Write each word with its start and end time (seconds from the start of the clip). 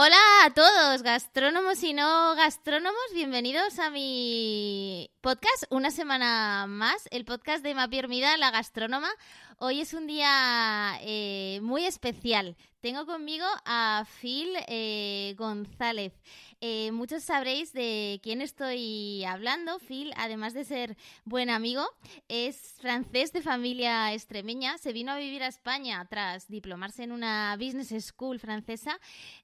Hola 0.00 0.16
a 0.44 0.54
todos, 0.54 1.02
gastrónomos 1.02 1.82
y 1.82 1.92
no 1.92 2.36
gastrónomos, 2.36 3.02
bienvenidos 3.14 3.80
a 3.80 3.90
mi 3.90 5.10
podcast, 5.20 5.64
una 5.70 5.90
semana 5.90 6.66
más, 6.68 7.08
el 7.10 7.24
podcast 7.24 7.64
de 7.64 7.74
Mapi 7.74 7.98
Hermida, 7.98 8.36
la 8.36 8.52
gastrónoma. 8.52 9.08
Hoy 9.58 9.80
es 9.80 9.94
un 9.94 10.06
día 10.06 11.00
eh, 11.00 11.58
muy 11.62 11.84
especial. 11.84 12.56
Tengo 12.78 13.06
conmigo 13.06 13.44
a 13.64 14.04
Phil 14.20 14.50
eh, 14.68 15.34
González. 15.36 16.12
Eh, 16.60 16.90
muchos 16.90 17.22
sabréis 17.22 17.72
de 17.72 18.18
quién 18.20 18.40
estoy 18.40 19.24
hablando. 19.24 19.78
Phil, 19.78 20.12
además 20.16 20.54
de 20.54 20.64
ser 20.64 20.96
buen 21.24 21.50
amigo, 21.50 21.84
es 22.26 22.74
francés 22.80 23.32
de 23.32 23.42
familia 23.42 24.12
extremeña. 24.12 24.76
Se 24.78 24.92
vino 24.92 25.12
a 25.12 25.18
vivir 25.18 25.44
a 25.44 25.46
España 25.46 26.04
tras 26.10 26.48
diplomarse 26.48 27.04
en 27.04 27.12
una 27.12 27.56
business 27.56 27.94
school 28.04 28.40
francesa 28.40 28.98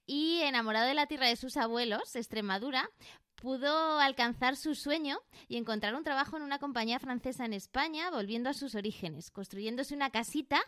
y 0.06 0.40
enamorado 0.40 0.88
de 0.88 0.94
la 0.94 1.06
tierra 1.06 1.28
de 1.28 1.36
sus 1.36 1.56
abuelos, 1.56 2.16
Extremadura, 2.16 2.90
pudo 3.34 3.98
alcanzar 3.98 4.56
su 4.56 4.74
sueño 4.74 5.18
y 5.48 5.56
encontrar 5.56 5.94
un 5.94 6.04
trabajo 6.04 6.36
en 6.36 6.42
una 6.42 6.58
compañía 6.58 6.98
francesa 6.98 7.44
en 7.44 7.52
España, 7.52 8.10
volviendo 8.10 8.48
a 8.48 8.54
sus 8.54 8.74
orígenes, 8.74 9.30
construyéndose 9.30 9.94
una 9.94 10.10
casita 10.10 10.60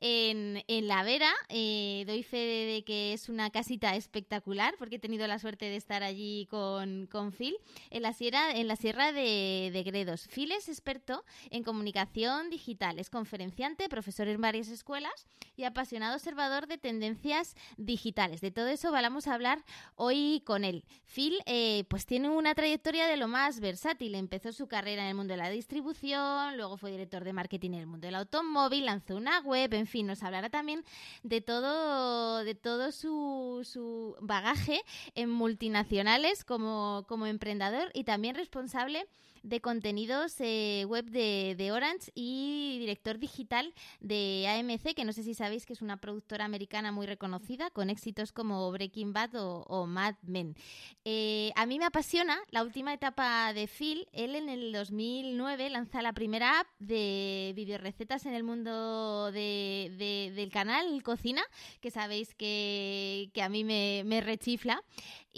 en, 0.00 0.62
La 0.86 1.02
Vera. 1.02 1.32
Eh, 1.48 2.04
doy 2.06 2.22
fe 2.22 2.36
de, 2.36 2.84
que 2.84 3.12
es 3.12 3.28
una 3.28 3.50
casita 3.50 3.94
espectacular 3.94 4.74
porque 4.78 4.96
he 4.96 4.98
tenido 4.98 5.26
la 5.26 5.38
suerte 5.38 5.66
de 5.66 5.76
estar 5.76 6.02
allí 6.02 6.46
con, 6.50 7.06
con 7.06 7.32
Phil 7.32 7.56
en 7.90 8.02
la 8.02 8.12
sierra, 8.12 8.52
en 8.52 8.68
la 8.68 8.76
sierra 8.76 9.12
de, 9.12 9.70
de, 9.72 9.82
Gredos. 9.82 10.28
Phil 10.28 10.52
es 10.52 10.68
experto 10.68 11.24
en 11.50 11.62
comunicación 11.62 12.50
digital, 12.50 12.98
es 12.98 13.10
conferenciante, 13.10 13.88
profesor 13.88 14.28
en 14.28 14.40
varias 14.40 14.68
escuelas 14.68 15.26
y 15.56 15.64
apasionado 15.64 16.14
observador 16.14 16.66
de 16.66 16.78
tendencias 16.78 17.56
digitales. 17.76 18.40
De 18.40 18.50
todo 18.50 18.68
eso 18.68 18.92
vamos 18.92 19.26
a 19.26 19.34
hablar 19.34 19.64
hoy 19.96 20.42
con 20.44 20.64
él. 20.64 20.84
Phil, 21.06 21.38
eh, 21.46 21.84
pues 21.88 22.04
tiene 22.04 22.17
tiene 22.18 22.36
una 22.36 22.56
trayectoria 22.56 23.06
de 23.06 23.16
lo 23.16 23.28
más 23.28 23.60
versátil. 23.60 24.16
Empezó 24.16 24.52
su 24.52 24.66
carrera 24.66 25.02
en 25.02 25.10
el 25.10 25.14
mundo 25.14 25.34
de 25.34 25.38
la 25.38 25.50
distribución, 25.50 26.56
luego 26.56 26.76
fue 26.76 26.90
director 26.90 27.22
de 27.22 27.32
marketing 27.32 27.74
en 27.74 27.78
el 27.78 27.86
mundo 27.86 28.08
del 28.08 28.16
automóvil, 28.16 28.86
lanzó 28.86 29.14
una 29.14 29.38
web, 29.42 29.72
en 29.72 29.86
fin, 29.86 30.08
nos 30.08 30.24
hablará 30.24 30.50
también 30.50 30.84
de 31.22 31.40
todo, 31.40 32.42
de 32.42 32.56
todo 32.56 32.90
su, 32.90 33.60
su 33.62 34.16
bagaje 34.20 34.80
en 35.14 35.30
multinacionales 35.30 36.44
como, 36.44 37.04
como 37.06 37.26
emprendedor 37.26 37.92
y 37.94 38.02
también 38.02 38.34
responsable 38.34 39.06
de 39.42 39.60
contenidos 39.60 40.34
eh, 40.40 40.84
web 40.88 41.06
de, 41.06 41.70
Orange 41.72 42.10
y 42.14 42.78
director 42.80 43.18
digital 43.18 43.74
de 44.00 44.46
AMC, 44.48 44.94
que 44.94 45.04
no 45.04 45.12
sé 45.12 45.22
si 45.22 45.34
sabéis 45.34 45.66
que 45.66 45.72
es 45.72 45.82
una 45.82 45.98
productora 45.98 46.44
americana 46.44 46.92
muy 46.92 47.06
reconocida, 47.06 47.70
con 47.70 47.90
éxitos 47.90 48.32
como 48.32 48.70
Breaking 48.72 49.12
Bad 49.12 49.30
o, 49.34 49.86
Mad 49.86 50.14
Men. 50.22 50.56
Eh, 51.04 51.52
a 51.56 51.66
mí 51.66 51.78
me 51.78 51.84
apasiona 51.84 52.38
la 52.50 52.62
última 52.62 52.92
etapa 52.92 53.52
de 53.52 53.66
Phil. 53.66 54.08
Él 54.12 54.34
en 54.34 54.48
el 54.48 54.72
2009 54.72 55.70
lanza 55.70 56.02
la 56.02 56.12
primera 56.12 56.60
app 56.60 56.66
de 56.78 57.52
videorecetas 57.54 58.26
en 58.26 58.34
el 58.34 58.44
mundo 58.44 59.30
del 59.32 60.50
canal 60.52 61.02
Cocina, 61.02 61.42
que 61.80 61.90
sabéis 61.90 62.34
que, 62.34 63.30
a 63.40 63.48
mí 63.48 63.64
me, 63.64 64.02
me 64.04 64.20
rechifla. 64.20 64.82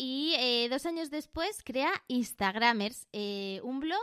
Y 0.03 0.35
eh, 0.39 0.69
dos 0.71 0.87
años 0.87 1.11
después 1.11 1.63
crea 1.63 1.93
Instagramers, 2.09 3.07
eh, 3.13 3.61
un 3.65 3.81
blog 3.81 4.00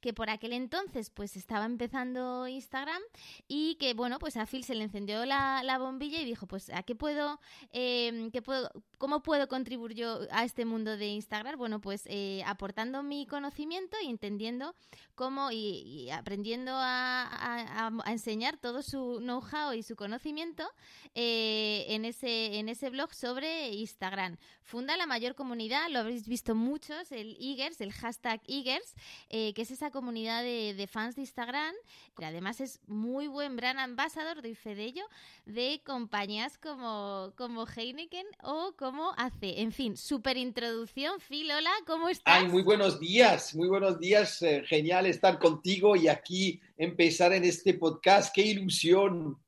que 0.00 0.12
por 0.12 0.30
aquel 0.30 0.52
entonces 0.52 1.10
pues 1.10 1.36
estaba 1.36 1.64
empezando 1.64 2.48
Instagram 2.48 3.02
y 3.48 3.76
que 3.76 3.94
bueno 3.94 4.18
pues 4.18 4.36
a 4.36 4.46
Phil 4.46 4.64
se 4.64 4.74
le 4.74 4.84
encendió 4.84 5.24
la, 5.26 5.78
bombilla 5.78 6.20
y 6.20 6.24
dijo 6.24 6.46
pues 6.46 6.70
a 6.70 6.82
qué 6.82 6.94
puedo, 6.94 7.40
eh, 7.72 8.28
qué 8.32 8.42
puedo, 8.42 8.70
cómo 8.98 9.22
puedo 9.22 9.48
contribuir 9.48 9.94
yo 9.94 10.20
a 10.30 10.44
este 10.44 10.64
mundo 10.64 10.96
de 10.96 11.06
Instagram. 11.06 11.58
Bueno 11.58 11.80
pues 11.80 12.02
eh, 12.06 12.42
aportando 12.46 13.02
mi 13.02 13.26
conocimiento 13.26 13.96
y 14.02 14.08
entendiendo 14.08 14.74
cómo 15.14 15.50
y, 15.50 16.10
aprendiendo 16.10 16.72
a, 16.74 17.90
enseñar 18.06 18.56
todo 18.56 18.82
su 18.82 19.18
know-how 19.20 19.72
y 19.72 19.82
su 19.82 19.96
conocimiento 19.96 20.68
en 21.14 22.04
ese 22.04 22.58
en 22.58 22.68
ese 22.68 22.90
blog 22.90 23.14
sobre 23.14 23.70
Instagram. 23.70 24.36
Funda 24.62 24.96
la 24.96 25.06
mayor 25.06 25.34
comunidad, 25.34 25.88
lo 25.90 25.98
habréis 25.98 26.28
visto 26.28 26.54
muchos, 26.54 27.10
el 27.12 27.36
Igers, 27.40 27.80
el 27.80 27.92
hashtag 27.92 28.40
Igers, 28.46 28.94
eh, 29.30 29.54
que 29.54 29.62
es 29.62 29.70
esa 29.70 29.90
comunidad 29.90 30.42
de, 30.42 30.88
fans 30.90 31.14
de 31.14 31.22
Instagram, 31.22 31.74
que 32.16 32.24
además 32.24 32.60
es 32.60 32.80
muy 32.88 33.28
buen 33.28 33.54
brand 33.56 33.78
ambassador, 33.78 34.42
fe 34.56 34.74
de 34.74 34.84
ello, 34.84 35.04
de 35.46 35.80
compañías 35.86 36.58
como, 36.58 37.32
como 37.36 37.64
Heineken 37.66 38.26
o 38.42 38.74
como 38.76 39.12
ACE. 39.16 39.60
En 39.60 39.70
fin, 39.70 39.96
súper 39.96 40.36
introducción. 40.36 41.20
Phil, 41.20 41.50
hola, 41.52 41.70
¿cómo 41.86 42.08
estás? 42.08 42.42
Ay, 42.42 42.48
muy 42.48 42.62
buenos 42.62 42.98
días, 42.98 43.54
muy 43.54 43.68
buenos 43.68 44.00
días. 44.00 44.42
Eh, 44.42 44.64
genial 44.66 45.06
estar 45.06 45.38
contigo 45.38 45.94
y 45.94 46.08
aquí 46.08 46.60
empezar 46.76 47.32
en 47.32 47.44
este 47.44 47.74
podcast. 47.74 48.34
¡Qué 48.34 48.42
ilusión! 48.42 49.38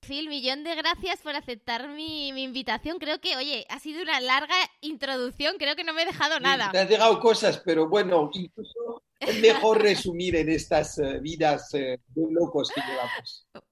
Phil, 0.00 0.28
millón 0.28 0.64
de 0.64 0.74
gracias 0.74 1.20
por 1.20 1.34
aceptar 1.34 1.88
mi, 1.88 2.28
invitación. 2.28 2.98
Creo 2.98 3.20
que, 3.20 3.36
oye, 3.36 3.66
ha 3.68 3.78
sido 3.78 4.02
una 4.02 4.20
larga 4.20 4.54
introducción, 4.80 5.56
creo 5.58 5.76
que 5.76 5.84
no 5.84 5.92
me 5.92 6.02
he 6.02 6.06
dejado 6.06 6.40
nada. 6.40 6.70
te 6.70 6.78
has 6.78 6.88
dejado 6.88 7.20
cosas, 7.20 7.62
pero 7.64 7.88
bueno, 7.88 8.30
incluso 8.32 9.02
es 9.18 9.40
mejor 9.40 9.82
resumir 9.82 10.36
en 10.36 10.48
estas 10.48 10.98
eh, 10.98 11.18
vidas 11.20 11.72
eh, 11.74 12.00
de 12.08 12.22
locos 12.30 12.70
que 12.74 12.80
llevamos. 12.80 13.46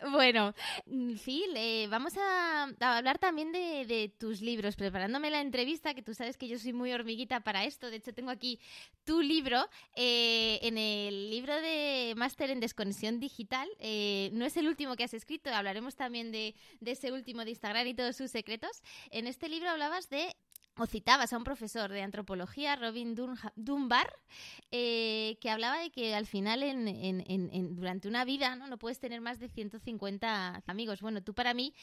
Bueno, 0.00 0.54
mm, 0.86 1.14
Phil, 1.14 1.56
eh, 1.56 1.86
vamos 1.88 2.14
a, 2.18 2.64
hablar 2.80 3.18
también 3.18 3.50
de, 3.50 4.12
tus 4.18 4.42
libros. 4.42 4.76
Preparándome 4.76 5.30
la 5.30 5.40
entrevista, 5.40 5.94
que 5.94 6.02
tú 6.02 6.12
sabes 6.12 6.36
que 6.36 6.48
yo 6.48 6.58
soy 6.58 6.74
muy 6.74 6.92
hormiguita 6.92 7.40
para 7.40 7.64
esto. 7.64 7.90
De 7.90 7.96
hecho, 7.96 8.12
tengo 8.12 8.30
aquí 8.30 8.60
tu 9.04 9.22
libro. 9.22 9.66
Eh, 9.94 10.58
en 10.62 10.76
el 10.76 11.30
libro 11.30 11.54
de 11.60 12.12
Máster 12.16 12.50
en 12.50 12.60
Desconexión 12.60 13.20
Digital, 13.20 13.68
eh, 13.78 14.30
no 14.34 14.44
es 14.44 14.56
el 14.58 14.68
último 14.68 14.96
que 14.96 15.04
has 15.04 15.14
escrito, 15.14 15.50
hablaremos 15.50 15.96
también 15.96 16.30
de, 16.30 16.54
de 16.80 16.90
ese 16.90 17.10
último 17.12 17.44
de 17.44 17.50
Instagram 17.50 17.86
y 17.86 17.94
todos 17.94 18.16
sus 18.16 18.30
secretos. 18.30 18.82
En 19.10 19.26
este 19.26 19.48
libro 19.48 19.70
hablabas 19.70 20.10
de 20.10 20.36
o 20.78 20.86
citabas 20.86 21.32
a 21.32 21.38
un 21.38 21.44
profesor 21.44 21.90
de 21.90 22.02
antropología, 22.02 22.76
Robin 22.76 23.14
Dunbar, 23.56 24.12
eh, 24.70 25.38
que 25.40 25.50
hablaba 25.50 25.78
de 25.78 25.90
que 25.90 26.14
al 26.14 26.26
final 26.26 26.62
en, 26.62 27.76
durante 27.76 28.08
una 28.08 28.24
vida 28.24 28.54
¿no? 28.56 28.66
no 28.66 28.78
puedes 28.78 28.98
tener 28.98 29.20
más 29.20 29.38
de 29.38 29.48
150 29.48 30.62
amigos. 30.66 31.00
Bueno, 31.00 31.22
tú 31.22 31.34
para 31.34 31.54
mí 31.54 31.74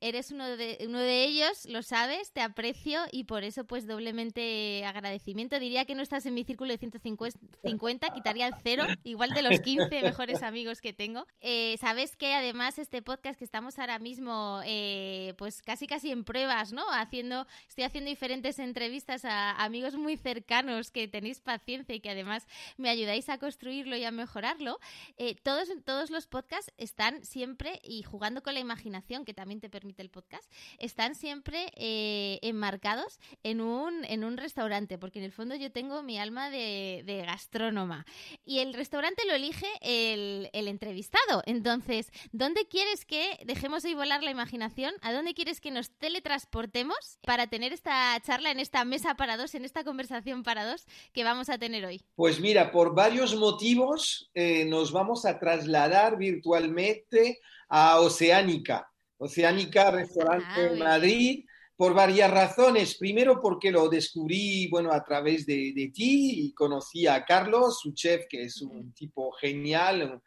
eres 0.00 0.30
uno 0.30 0.56
de, 0.56 0.84
uno 0.86 0.98
de 0.98 1.24
ellos, 1.24 1.66
lo 1.66 1.82
sabes, 1.82 2.32
te 2.32 2.42
aprecio 2.42 3.02
y 3.10 3.24
por 3.24 3.44
eso 3.44 3.64
pues 3.64 3.86
doblemente 3.86 4.84
agradecimiento. 4.84 5.58
Diría 5.58 5.84
que 5.84 5.94
no 5.94 6.02
estás 6.02 6.26
en 6.26 6.34
mi 6.34 6.44
círculo 6.44 6.72
de 6.72 6.78
150, 6.78 8.10
quitaría 8.10 8.48
el 8.48 8.54
cero, 8.62 8.84
igual 9.04 9.30
de 9.30 9.42
los 9.42 9.60
15 9.60 10.02
mejores 10.02 10.42
amigos 10.42 10.80
que 10.80 10.92
tengo. 10.92 11.26
Eh, 11.40 11.76
sabes 11.80 12.16
que 12.16 12.34
además 12.34 12.78
este 12.78 13.00
podcast 13.00 13.38
que 13.38 13.44
estamos 13.44 13.78
ahora 13.78 13.98
mismo 13.98 14.60
eh, 14.66 15.34
pues 15.38 15.62
casi 15.62 15.86
casi 15.86 16.10
en 16.10 16.24
pruebas, 16.24 16.72
¿no? 16.72 16.84
Haciendo, 16.90 17.46
estoy 17.68 17.84
haciendo 17.84 18.10
diferentes 18.10 18.41
entrevistas 18.58 19.24
a 19.24 19.52
amigos 19.62 19.94
muy 19.94 20.16
cercanos 20.16 20.90
que 20.90 21.08
tenéis 21.08 21.40
paciencia 21.40 21.94
y 21.94 22.00
que 22.00 22.10
además 22.10 22.46
me 22.76 22.88
ayudáis 22.88 23.28
a 23.28 23.38
construirlo 23.38 23.96
y 23.96 24.04
a 24.04 24.10
mejorarlo, 24.10 24.78
eh, 25.16 25.36
todos, 25.42 25.68
todos 25.84 26.10
los 26.10 26.26
podcasts 26.26 26.72
están 26.76 27.24
siempre, 27.24 27.80
y 27.84 28.02
jugando 28.02 28.42
con 28.42 28.54
la 28.54 28.60
imaginación, 28.60 29.24
que 29.24 29.34
también 29.34 29.60
te 29.60 29.70
permite 29.70 30.02
el 30.02 30.10
podcast, 30.10 30.50
están 30.78 31.14
siempre 31.14 31.72
eh, 31.76 32.38
enmarcados 32.42 33.20
en 33.42 33.60
un, 33.60 34.04
en 34.04 34.24
un 34.24 34.36
restaurante, 34.36 34.98
porque 34.98 35.18
en 35.18 35.24
el 35.24 35.32
fondo 35.32 35.54
yo 35.54 35.70
tengo 35.70 36.02
mi 36.02 36.18
alma 36.18 36.50
de, 36.50 37.02
de 37.06 37.22
gastrónoma. 37.22 38.04
Y 38.44 38.58
el 38.58 38.74
restaurante 38.74 39.22
lo 39.26 39.34
elige 39.34 39.66
el, 39.80 40.50
el 40.52 40.68
entrevistado. 40.68 41.42
Entonces, 41.46 42.10
¿dónde 42.32 42.66
quieres 42.66 43.04
que 43.04 43.38
dejemos 43.44 43.82
de 43.82 43.94
volar 43.94 44.22
la 44.22 44.30
imaginación? 44.30 44.94
¿A 45.02 45.12
dónde 45.12 45.34
quieres 45.34 45.60
que 45.60 45.70
nos 45.70 45.90
teletransportemos 45.90 47.18
para 47.22 47.46
tener 47.46 47.72
esta 47.72 48.18
charla? 48.20 48.31
En 48.40 48.60
esta 48.60 48.84
mesa 48.84 49.14
para 49.14 49.36
dos, 49.36 49.54
en 49.54 49.64
esta 49.64 49.84
conversación 49.84 50.42
para 50.42 50.64
dos 50.64 50.86
que 51.12 51.24
vamos 51.24 51.48
a 51.48 51.58
tener 51.58 51.84
hoy? 51.84 52.02
Pues 52.14 52.40
mira, 52.40 52.70
por 52.72 52.94
varios 52.94 53.36
motivos 53.36 54.30
eh, 54.34 54.64
nos 54.64 54.92
vamos 54.92 55.24
a 55.26 55.38
trasladar 55.38 56.16
virtualmente 56.16 57.40
a 57.68 58.00
Oceánica. 58.00 58.88
Oceánica, 59.18 59.90
restaurante 59.90 60.46
ah, 60.48 60.68
en 60.72 60.78
Madrid, 60.78 61.44
por 61.76 61.94
varias 61.94 62.30
razones. 62.30 62.96
Primero 62.96 63.40
porque 63.40 63.70
lo 63.70 63.88
descubrí, 63.88 64.68
bueno, 64.68 64.92
a 64.92 65.04
través 65.04 65.46
de, 65.46 65.92
ti 65.94 66.46
y 66.46 66.54
conocí 66.54 67.06
a 67.06 67.24
Carlos, 67.24 67.80
su 67.80 67.92
chef, 67.92 68.26
que 68.28 68.44
es 68.44 68.62
un 68.62 68.92
tipo 68.92 69.30
genial, 69.32 70.20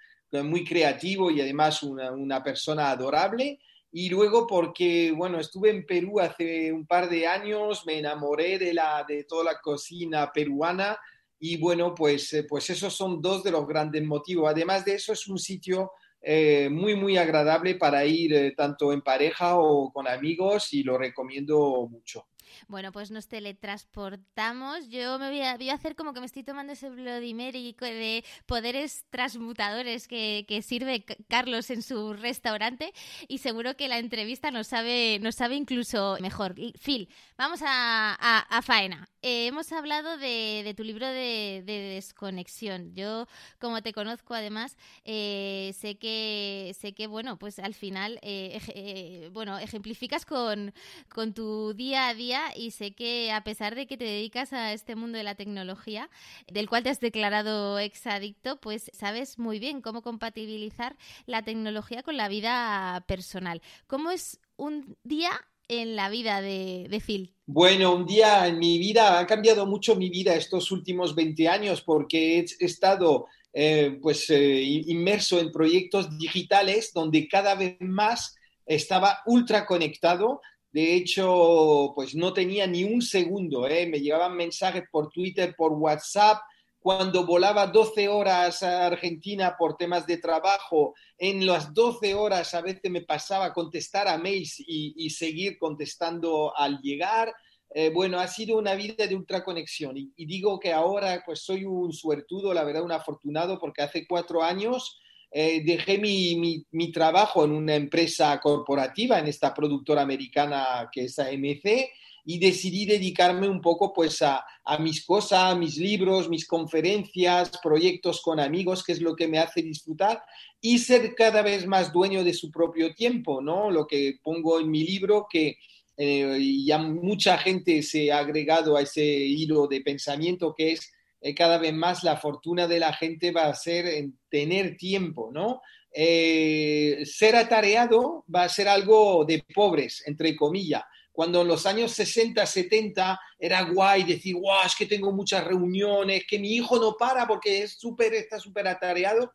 muy 0.44 0.63
creativo 0.63 1.31
y 1.31 1.42
además 1.42 1.84
una, 1.84 2.44
persona 2.44 2.90
adorable. 2.90 3.60
Y 3.97 4.09
luego 4.09 4.45
porque, 4.45 5.13
bueno, 5.15 5.39
estuve 5.39 5.69
en 5.69 5.86
Perú 5.86 6.19
hace 6.19 6.69
un 6.69 6.86
par 6.86 7.09
de 7.09 7.27
años, 7.27 7.86
me 7.86 8.00
enamoré 8.00 8.59
de, 8.59 8.74
la, 8.74 9.06
de 9.07 9.24
toda 9.24 9.45
la 9.45 9.62
cocina 9.62 10.33
peruana 10.33 11.00
y 11.39 11.56
bueno, 11.56 11.95
pues, 11.95 12.33
eh, 12.33 12.44
pues 12.44 12.69
esos 12.69 12.94
son 12.94 13.21
dos 13.21 13.42
de 13.42 13.51
los 13.51 13.65
grandes 13.65 14.03
motivos. 14.03 14.50
Además 14.50 14.83
de 14.83 14.95
eso, 14.95 15.13
es 15.13 15.25
un 15.30 15.39
sitio 15.39 15.94
eh, 16.21 16.68
muy, 16.69 16.95
muy 16.95 17.15
agradable 17.15 17.75
para 17.75 18.06
ir 18.06 18.33
eh, 18.33 18.53
tanto 18.53 18.92
en 18.92 19.01
pareja 19.01 19.57
o 19.57 19.94
con 19.94 20.09
amigos 20.09 20.74
y 20.74 20.83
lo 20.83 20.98
recomiendo 20.98 21.88
mucho. 21.89 22.27
Bueno, 22.68 22.92
pues 22.92 23.12
nos 23.12 23.27
teletransportamos. 23.27 24.88
Yo 24.89 25.19
me 25.19 25.30
voy 25.30 25.42
a, 25.42 25.74
hacer 25.74 25.95
como 25.95 26.13
que 26.13 26.19
me 26.19 26.25
estoy 26.25 26.44
tomando 26.44 26.74
ese 26.74 26.89
Bloody 26.89 27.33
Mary 27.33 27.75
de 27.80 28.24
poderes 28.45 29.06
transmutadores 29.09 30.07
que, 30.07 30.45
sirve 30.65 31.06
Carlos 31.27 31.69
en 31.69 31.81
su 31.81 32.13
restaurante 32.13 32.94
y 33.27 33.39
seguro 33.39 33.75
que 33.75 33.88
la 33.88 34.00
entrevista 34.00 34.51
nos 34.51 34.68
sabe, 34.68 35.19
nos 35.21 35.36
sabe 35.36 35.56
incluso 35.56 36.18
mejor. 36.21 36.56
Phil, 36.80 37.09
vamos 37.38 37.62
a, 37.63 38.62
faena. 38.63 39.07
Eh, 39.21 39.48
hemos 39.48 39.71
hablado 39.71 40.18
de, 40.18 40.74
tu 40.75 40.83
libro 40.83 41.07
de, 41.07 41.63
desconexión. 41.65 42.94
Yo, 42.95 43.27
como 43.59 43.81
te 43.81 43.94
conozco 43.94 44.33
además, 44.33 44.77
eh, 45.03 45.74
sé 45.77 45.98
que 45.98 46.75
sé 46.80 46.94
que 46.94 47.07
bueno, 47.07 47.38
pues 47.38 47.59
al 47.59 47.74
final, 47.74 48.19
eh, 48.21 49.30
bueno, 49.33 49.57
ejemplificas 49.57 50.25
con, 50.25 50.74
con 51.09 51.33
tu 51.33 51.74
día 51.74 52.07
a 52.07 52.13
día 52.13 52.44
y 52.56 52.71
sé 52.71 52.94
que 52.94 53.31
a 53.31 53.44
pesar 53.44 53.75
de 53.75 53.88
que 53.88 53.97
te 53.97 54.06
dedicas 54.06 54.53
a 54.53 54.74
este 54.74 54.95
mundo 54.95 55.18
de 55.18 55.24
la 55.24 55.36
tecnología, 55.36 56.09
del 56.47 56.69
cual 56.69 56.83
te 56.83 56.89
has 56.89 57.00
declarado 57.00 57.80
exadicto, 57.80 58.59
pues 58.59 58.92
sabes 58.94 59.39
muy 59.39 59.59
bien 59.59 59.81
cómo 59.81 60.01
compatibilizar 60.01 60.95
la 61.25 61.44
tecnología 61.44 62.03
con 62.03 62.18
la 62.18 62.27
vida 62.27 63.03
personal. 63.07 63.62
¿Cómo 63.88 64.12
es 64.12 64.39
un 64.57 64.97
día 65.03 65.31
en 65.68 65.95
la 65.95 66.09
vida 66.09 66.42
de, 66.42 67.01
Phil? 67.06 67.33
Bueno, 67.45 67.95
un 67.95 68.06
día 68.06 68.48
en 68.48 68.59
mi 68.59 68.77
vida, 68.77 69.19
ha 69.19 69.25
cambiado 69.25 69.65
mucho 69.65 69.95
mi 69.95 70.09
vida 70.09 70.36
estos 70.36 70.71
últimos 70.71 71.15
20 71.15 71.48
años 71.48 71.81
porque 71.81 72.39
he, 72.39 72.65
estado 72.65 73.27
eh, 73.53 73.98
pues, 74.01 74.30
eh, 74.30 74.62
inmerso 74.62 75.39
en 75.39 75.51
proyectos 75.51 76.18
digitales 76.18 76.91
donde 76.94 77.27
cada 77.27 77.56
vez 77.56 77.77
más 77.80 78.36
estaba 78.65 79.19
ultra 79.25 79.65
conectado 79.65 80.41
de 80.75 80.94
hecho, 80.94 81.94
pues 81.95 82.16
no 82.16 82.33
tenía 82.33 82.68
ni 82.68 82.83
un 82.83 83.01
segundo, 83.01 83.66
¿eh? 83.66 83.88
me 83.88 84.01
llegaban 84.01 84.36
mensajes 84.36 84.83
por 84.92 85.10
Twitter, 85.10 85.56
por 85.56 85.72
WhatsApp, 85.72 86.42
cuando 86.81 87.25
volaba 87.25 87.68
12 87.68 88.10
horas 88.10 88.62
a 88.62 88.88
Argentina 88.88 89.56
por 89.57 89.77
temas 89.77 90.06
de 90.06 90.18
trabajo, 90.18 90.94
en 91.18 91.45
las 91.45 91.74
12 91.74 92.13
horas 92.13 92.54
a 92.54 92.60
veces 92.60 92.92
me 92.92 93.00
pasaba 93.00 93.54
contestar 93.54 94.10
a 94.10 94.18
mails 94.18 94.56
y, 94.68 95.10
seguir 95.12 95.57
contestando 95.57 96.51
al 96.57 96.81
llegar. 96.81 97.33
Eh, 97.74 97.89
bueno, 97.94 98.19
ha 98.19 98.27
sido 98.27 98.57
una 98.57 98.75
vida 98.75 99.07
de 99.07 99.16
ultraconexión 99.16 99.95
y, 99.95 100.12
y 100.18 100.25
digo 100.25 100.60
que 100.60 100.74
ahora 100.74 101.24
pues 101.25 101.39
soy 101.39 101.63
un 101.63 101.94
suertudo, 101.94 102.54
la 102.54 102.66
verdad 102.66 102.83
un 102.83 102.92
afortunado, 102.92 103.60
porque 103.62 103.81
hace 103.81 104.06
cuatro 104.06 104.44
años 104.44 105.00
eh, 105.38 105.62
dejé 105.66 105.98
mi, 105.98 106.64
mi, 106.72 106.92
trabajo 106.94 107.44
en 107.44 107.52
una 107.52 107.76
empresa 107.76 108.40
corporativa, 108.40 109.20
en 109.20 109.28
esta 109.28 109.54
productora 109.54 110.02
americana 110.02 110.90
que 110.90 111.04
es 111.04 111.20
AMC, 111.20 111.90
y 112.24 112.40
decidí 112.40 112.86
dedicarme 112.86 113.50
un 113.50 113.60
poco 113.60 113.92
pues 113.92 114.22
a, 114.22 114.46
mis 114.80 115.06
cosas, 115.06 115.52
a 115.52 115.56
mis 115.56 115.76
libros, 115.76 116.30
mis 116.30 116.48
conferencias, 116.48 117.52
proyectos 117.62 118.22
con 118.22 118.40
amigos, 118.40 118.82
que 118.82 118.94
es 118.94 119.02
lo 119.02 119.14
que 119.14 119.28
me 119.28 119.40
hace 119.40 119.62
disfrutar, 119.62 120.24
y 120.62 120.80
ser 120.80 121.14
cada 121.16 121.42
vez 121.42 121.68
más 121.68 121.92
dueño 121.92 122.24
de 122.24 122.34
su 122.34 122.50
propio 122.50 122.96
tiempo, 122.96 123.42
¿no? 123.42 123.70
Lo 123.70 123.86
que 123.86 124.20
pongo 124.24 124.62
en 124.62 124.72
mi 124.72 124.86
libro, 124.86 125.28
que 125.30 125.58
eh, 125.98 126.64
ya 126.66 126.78
mucha 126.78 127.38
gente 127.38 127.84
se 127.84 128.10
ha 128.10 128.20
agregado 128.20 128.78
a 128.78 128.84
ese 128.84 129.04
hilo 129.04 129.68
de 129.68 129.82
pensamiento, 129.82 130.56
que 130.56 130.72
es 130.72 130.94
cada 131.33 131.57
vez 131.57 131.74
más 131.74 132.04
la 132.04 132.18
fortuna 132.18 132.68
de 132.68 132.80
la 132.80 132.94
gente 132.94 133.31
va 133.31 133.45
a 133.45 133.56
ser 133.56 133.88
en 133.88 134.19
tener 134.30 134.77
tiempo, 134.77 135.31
¿no? 135.33 135.62
Eh, 135.92 137.04
ser 137.06 137.36
atareado 137.36 138.25
va 138.33 138.44
a 138.44 138.50
ser 138.50 138.68
algo 138.68 139.24
de 139.25 139.44
pobres, 139.54 140.04
entre 140.06 140.36
comillas. 140.36 140.83
Cuando 141.12 141.42
en 141.42 141.48
los 141.48 141.66
años 141.66 141.94
60, 141.94 142.45
70 142.45 143.19
era 143.39 143.62
guay 143.63 144.04
decir, 144.04 144.36
guau, 144.36 144.66
es 144.66 144.75
que 144.75 144.86
tengo 144.86 145.13
muchas 145.13 145.45
reuniones, 145.45 146.25
que 146.27 146.38
mi 146.38 146.50
hijo 146.54 146.77
no 146.77 146.98
para 147.00 147.25
porque 147.25 147.63
es 147.63 147.80
súper, 147.80 148.13
está 148.13 148.38
súper 148.38 148.68
atareado. 148.68 149.31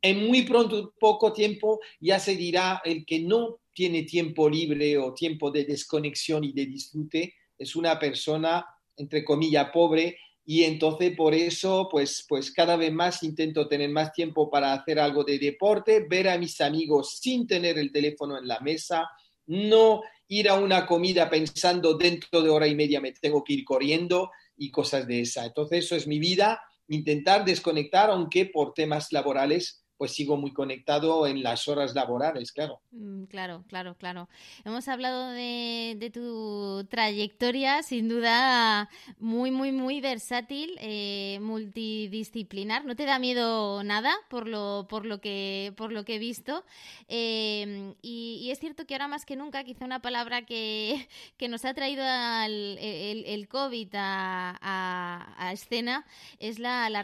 En 0.00 0.26
muy 0.26 0.42
pronto, 0.42 0.94
poco 0.98 1.32
tiempo, 1.34 1.78
ya 2.00 2.18
se 2.18 2.34
dirá 2.34 2.80
el 2.84 3.04
que 3.04 3.20
no 3.20 3.60
tiene 3.74 4.04
tiempo 4.04 4.48
libre 4.48 4.96
o 4.96 5.12
tiempo 5.12 5.50
de 5.50 5.64
desconexión 5.64 6.42
y 6.42 6.52
de 6.52 6.64
disfrute 6.64 7.34
es 7.60 7.76
una 7.76 7.98
persona, 7.98 8.64
entre 8.96 9.22
comillas, 9.22 9.68
pobre 9.70 10.16
y 10.52 10.64
entonces 10.64 11.14
por 11.16 11.32
eso 11.32 11.86
pues, 11.88 12.26
pues 12.28 12.50
cada 12.50 12.74
vez 12.74 12.92
más 12.92 13.22
intento 13.22 13.68
tener 13.68 13.88
más 13.88 14.12
tiempo 14.12 14.50
para 14.50 14.72
hacer 14.72 14.98
algo 14.98 15.22
de 15.22 15.38
deporte, 15.38 16.04
ver 16.10 16.28
a 16.28 16.38
mis 16.38 16.60
amigos 16.60 17.20
sin 17.20 17.46
tener 17.46 17.78
el 17.78 17.92
teléfono 17.92 18.36
en 18.36 18.48
la 18.48 18.58
mesa, 18.58 19.08
no 19.46 20.02
ir 20.26 20.48
a 20.48 20.54
una 20.54 20.86
comida 20.86 21.30
pensando 21.30 21.96
dentro 21.96 22.42
de 22.42 22.50
hora 22.50 22.66
y 22.66 22.74
media 22.74 23.00
me 23.00 23.12
tengo 23.12 23.44
que 23.44 23.52
ir 23.52 23.64
corriendo 23.64 24.32
y 24.56 24.72
cosas 24.72 25.06
de 25.06 25.20
esa. 25.20 25.46
Entonces 25.46 25.84
eso 25.84 25.94
es 25.94 26.08
mi 26.08 26.18
vida, 26.18 26.60
intentar 26.88 27.44
desconectar, 27.44 28.10
aunque 28.10 28.46
por 28.46 28.74
temas 28.74 29.12
laborales 29.12 29.84
pues 30.00 30.12
sigo 30.12 30.38
muy 30.38 30.54
conectado 30.54 31.26
en 31.26 31.42
las 31.42 31.68
horas 31.68 31.94
laborales, 31.94 32.52
claro. 32.52 32.80
Mm, 32.90 33.24
claro, 33.24 33.64
claro, 33.68 33.96
claro. 33.98 34.30
Hemos 34.64 34.88
hablado 34.88 35.28
de, 35.32 36.10
tu 36.10 36.86
trayectoria, 36.88 37.82
sin 37.82 38.08
duda 38.08 38.88
muy, 39.18 39.50
muy, 39.50 39.72
muy 39.72 40.00
versátil, 40.00 40.74
eh, 40.80 41.38
multidisciplinar. 41.42 42.86
¿No 42.86 42.96
te 42.96 43.04
da 43.04 43.18
miedo 43.18 43.84
nada 43.84 44.14
por 44.30 44.48
lo, 44.48 44.86
por 44.88 45.04
lo, 45.04 45.20
que, 45.20 45.74
por 45.76 45.92
lo 45.92 46.06
que 46.06 46.14
he 46.14 46.18
visto? 46.18 46.64
Em, 47.06 47.94
y, 48.00 48.48
es 48.50 48.58
cierto 48.58 48.86
que 48.86 48.94
ahora 48.94 49.06
más 49.06 49.26
que 49.26 49.36
nunca, 49.36 49.64
quizá 49.64 49.84
una 49.84 50.00
palabra 50.00 50.46
que, 50.46 51.08
nos 51.50 51.66
ha 51.66 51.74
traído 51.74 52.02
el, 52.02 53.48
COVID 53.50 53.90
a, 53.96 55.50
escena 55.52 56.06
es 56.38 56.58
la, 56.58 56.88
la, 56.88 57.02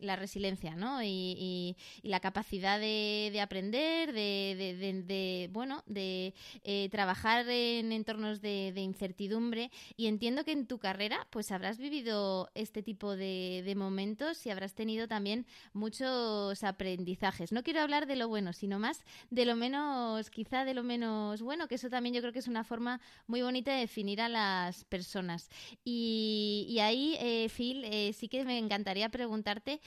la 0.00 0.16
resiliencia, 0.16 0.76
¿no? 0.76 1.02
Y, 1.02 1.76
y 2.02 2.08
la 2.08 2.21
capacidad 2.22 2.80
de, 2.80 3.38
aprender, 3.42 4.12
de, 4.14 5.50
bueno, 5.52 5.82
de 5.86 6.32
eh, 6.62 6.88
trabajar 6.90 7.46
en 7.50 7.92
entornos 7.92 8.40
de, 8.40 8.72
incertidumbre. 8.76 9.70
Y 9.96 10.06
entiendo 10.06 10.44
que 10.44 10.52
en 10.52 10.66
tu 10.66 10.78
carrera, 10.78 11.26
pues 11.30 11.52
habrás 11.52 11.76
vivido 11.78 12.48
este 12.54 12.82
tipo 12.82 13.14
de, 13.14 13.74
momentos 13.76 14.46
y 14.46 14.50
habrás 14.50 14.74
tenido 14.74 15.08
también 15.08 15.46
muchos 15.72 16.62
aprendizajes. 16.62 17.52
No 17.52 17.62
quiero 17.62 17.80
hablar 17.80 18.06
de 18.06 18.16
lo 18.16 18.28
bueno, 18.28 18.52
sino 18.52 18.78
más 18.78 19.04
de 19.30 19.44
lo 19.44 19.56
menos, 19.56 20.30
quizá 20.30 20.64
de 20.64 20.74
lo 20.74 20.82
menos 20.82 21.42
bueno, 21.42 21.66
que 21.66 21.74
eso 21.74 21.90
también 21.90 22.14
yo 22.14 22.20
creo 22.20 22.32
que 22.32 22.38
es 22.38 22.48
una 22.48 22.64
forma 22.64 23.00
muy 23.26 23.42
bonita 23.42 23.72
de 23.72 23.80
definir 23.80 24.20
a 24.20 24.28
las 24.28 24.84
personas. 24.84 25.50
Y, 25.84 26.78
ahí, 26.80 27.16
eh, 27.18 27.48
Phil, 27.48 27.84
eh, 27.84 28.12
sí 28.12 28.28
que 28.28 28.44
me 28.44 28.58
encantaría 28.58 29.08
preguntarte, 29.08 29.80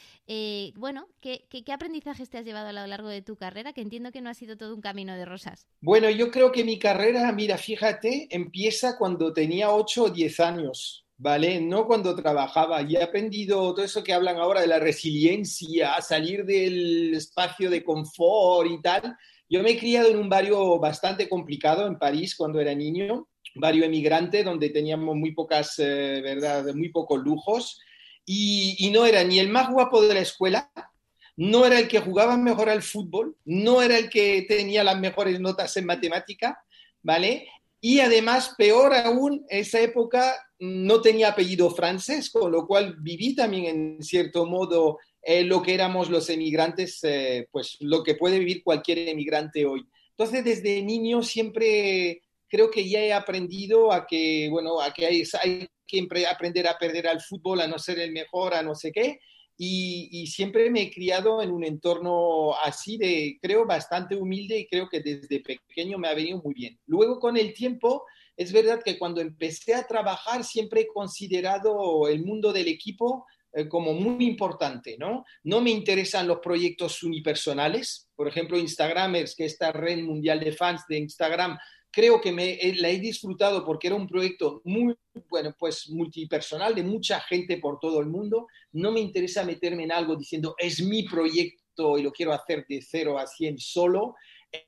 bueno, 0.76 1.08
¿qué, 1.22 1.46
qué, 1.50 1.64
qué 1.64 1.72
aprendizajes 1.72 2.25
te 2.30 2.38
has 2.38 2.46
llevado 2.46 2.70
a 2.70 2.74
lo 2.74 2.86
largo 2.88 3.10
de 3.10 3.22
tu 3.22 3.36
carrera? 3.36 3.74
Que 3.74 3.82
entiendo 3.82 4.12
que 4.12 4.22
no 4.22 4.30
ha 4.30 4.34
sido 4.34 4.58
todo 4.58 4.76
un 4.76 4.82
camino 4.82 5.16
de 5.16 5.26
rosas. 5.26 5.68
Bueno, 5.82 6.10
yo 6.10 6.32
creo 6.32 6.52
que 6.52 6.64
mi 6.64 6.80
carrera, 6.80 7.32
mira, 7.32 7.58
fíjate, 7.58 8.28
empieza 8.32 8.98
cuando 8.98 9.34
tenía 9.34 9.72
8 9.72 10.04
o 10.04 10.10
10 10.10 10.40
años. 10.40 11.06
¿vale? 11.18 11.62
No 11.62 11.86
cuando 11.88 12.16
trabajaba. 12.16 12.82
Y 12.82 12.96
he 12.96 13.04
aprendido 13.04 13.74
todo 13.74 13.86
eso 13.86 14.04
que 14.04 14.14
hablan 14.14 14.38
ahora 14.38 14.62
de 14.62 14.68
la 14.68 14.80
resiliencia, 14.80 16.02
salir 16.02 16.46
del 16.46 17.14
espacio 17.14 17.70
de 17.70 17.84
confort 17.84 18.70
y 18.70 18.82
tal. 18.82 19.16
Yo 19.50 19.62
me 19.62 19.72
he 19.72 19.80
criado 19.80 20.10
en 20.10 20.18
un 20.18 20.30
barrio 20.30 20.80
bastante 20.80 21.30
complicado 21.30 21.88
en 21.88 22.00
París 22.00 22.36
cuando 22.36 22.60
era 22.60 22.74
niño, 22.74 23.28
barrio 23.56 23.86
emigrante, 23.86 24.44
donde 24.44 24.70
teníamos 24.70 25.16
muy 25.16 25.32
pocas, 25.34 25.76
eh, 25.78 26.22
¿verdad? 26.24 26.66
Muy 26.74 26.90
pocos 26.90 27.20
lujos. 27.20 27.80
Y, 28.26 28.76
y, 28.80 28.90
no 28.90 29.06
era 29.06 29.24
ni 29.24 29.38
el 29.38 29.50
más 29.50 29.70
guapo 29.70 30.02
de 30.02 30.16
la 30.16 30.22
escuela, 30.22 30.72
no 31.38 31.66
era 31.66 31.80
el 31.80 31.88
que 31.88 32.00
jugaba 32.00 32.38
mejor 32.38 32.70
al 32.70 32.82
fútbol, 32.82 33.36
no 33.46 33.82
era 33.82 33.98
el 33.98 34.10
que 34.10 34.46
tenía 34.48 34.84
las 34.84 35.00
mejores 35.00 35.40
notas 35.40 35.76
en 35.78 35.86
matemática, 35.86 36.64
¿vale? 37.02 37.48
Y 37.82 38.00
además, 38.00 38.56
peor 38.58 38.94
aún, 38.94 39.46
esa 39.50 39.80
época 39.80 40.36
no 40.60 41.02
tenía 41.02 41.30
apellido 41.30 41.70
francés, 41.70 42.30
con 42.30 42.52
lo 42.52 42.66
cual 42.66 42.96
viví 43.00 43.36
también 43.36 43.66
en 43.66 44.04
cierto 44.04 44.46
modo 44.46 44.98
eh, 45.22 45.44
lo 45.44 45.62
que 45.62 45.74
éramos 45.74 46.10
los 46.10 46.30
emigrantes, 46.30 47.00
eh, 47.04 47.48
pues 47.52 47.78
lo 47.82 48.02
que 48.04 48.16
puede 48.16 48.40
vivir 48.40 48.64
cualquier 48.64 49.00
emigrante 49.10 49.66
hoy. 49.66 49.86
Entonces, 50.12 50.44
desde 50.46 50.82
niño 50.82 51.22
siempre 51.22 52.22
creo 52.48 52.72
que 52.72 52.88
ya 52.88 53.00
he 53.00 53.12
aprendido 53.12 53.92
a 53.92 54.08
que, 54.08 54.48
bueno, 54.50 54.80
a 54.80 54.94
que 54.94 55.06
hay, 55.06 55.24
hay 55.44 55.68
que 55.86 56.08
aprender 56.30 56.68
a 56.68 56.78
perder 56.78 57.08
al 57.08 57.22
fútbol, 57.22 57.62
a 57.62 57.68
no 57.68 57.78
ser 57.78 58.00
el 58.00 58.12
mejor, 58.12 58.54
a 58.54 58.64
no 58.64 58.76
sé 58.76 58.92
qué. 58.92 59.20
Y, 59.58 60.28
siempre 60.28 60.70
me 60.70 60.82
he 60.82 60.92
criado 60.92 61.42
en 61.42 61.52
un 61.52 61.64
entorno 61.64 62.54
así 62.64 62.98
de, 62.98 63.38
creo, 63.42 63.66
bastante 63.66 64.16
humilde 64.16 64.60
y 64.60 64.68
creo 64.68 64.90
que 64.90 65.00
desde 65.00 65.40
pequeño 65.40 65.98
me 65.98 66.10
ha 66.10 66.14
venido 66.14 66.42
muy 66.44 66.54
bien. 66.54 66.78
Luego, 66.86 67.20
con 67.20 67.38
el 67.38 67.54
tiempo, 67.54 68.04
es 68.36 68.52
verdad 68.52 68.82
que 68.84 69.00
cuando 69.00 69.22
empecé 69.22 69.74
a 69.74 69.88
trabajar 69.88 70.44
siempre 70.44 70.82
he 70.82 70.88
considerado 70.88 72.08
el 72.10 72.26
mundo 72.26 72.52
del 72.52 72.68
equipo 72.68 73.26
eh, 73.54 73.70
como 73.70 73.94
muy 73.94 74.26
importante, 74.26 74.98
¿no? 75.00 75.24
No 75.44 75.62
me 75.62 75.70
interesan 75.70 76.28
los 76.28 76.40
proyectos 76.40 77.02
unipersonales, 77.04 78.10
por 78.14 78.28
ejemplo, 78.28 78.58
Instagramers, 78.58 79.34
que 79.34 79.46
esta 79.46 79.72
red 79.72 80.00
mundial 80.04 80.42
de 80.42 80.52
fans 80.52 80.82
de 80.90 80.98
Instagram, 80.98 81.58
creo 81.96 82.20
que 82.20 82.34
me, 82.34 82.60
la 82.76 82.90
he 82.90 83.00
disfrutado 83.00 83.64
porque 83.64 83.88
era 83.88 83.96
un 83.96 84.06
proyecto 84.06 84.62
muy, 84.66 84.94
bueno, 85.30 85.56
pues 85.58 85.90
multipersonal 85.90 86.76
de 86.76 86.84
mucha 86.84 87.22
gente 87.22 87.58
por 87.58 87.80
todo 87.80 88.02
el 88.02 88.08
mundo. 88.08 88.48
No 88.74 88.92
me 88.92 89.00
interesa 89.00 89.46
meterme 89.46 89.84
en 89.84 89.94
algo 89.94 90.18
diciendo 90.18 90.56
es 90.58 90.82
mi 90.82 91.04
proyecto 91.04 91.98
y 91.98 92.04
lo 92.04 92.12
quiero 92.12 92.34
hacer 92.34 92.66
de 92.68 92.82
cero 92.82 93.18
a 93.18 93.26
cien 93.26 93.58
solo, 93.58 94.16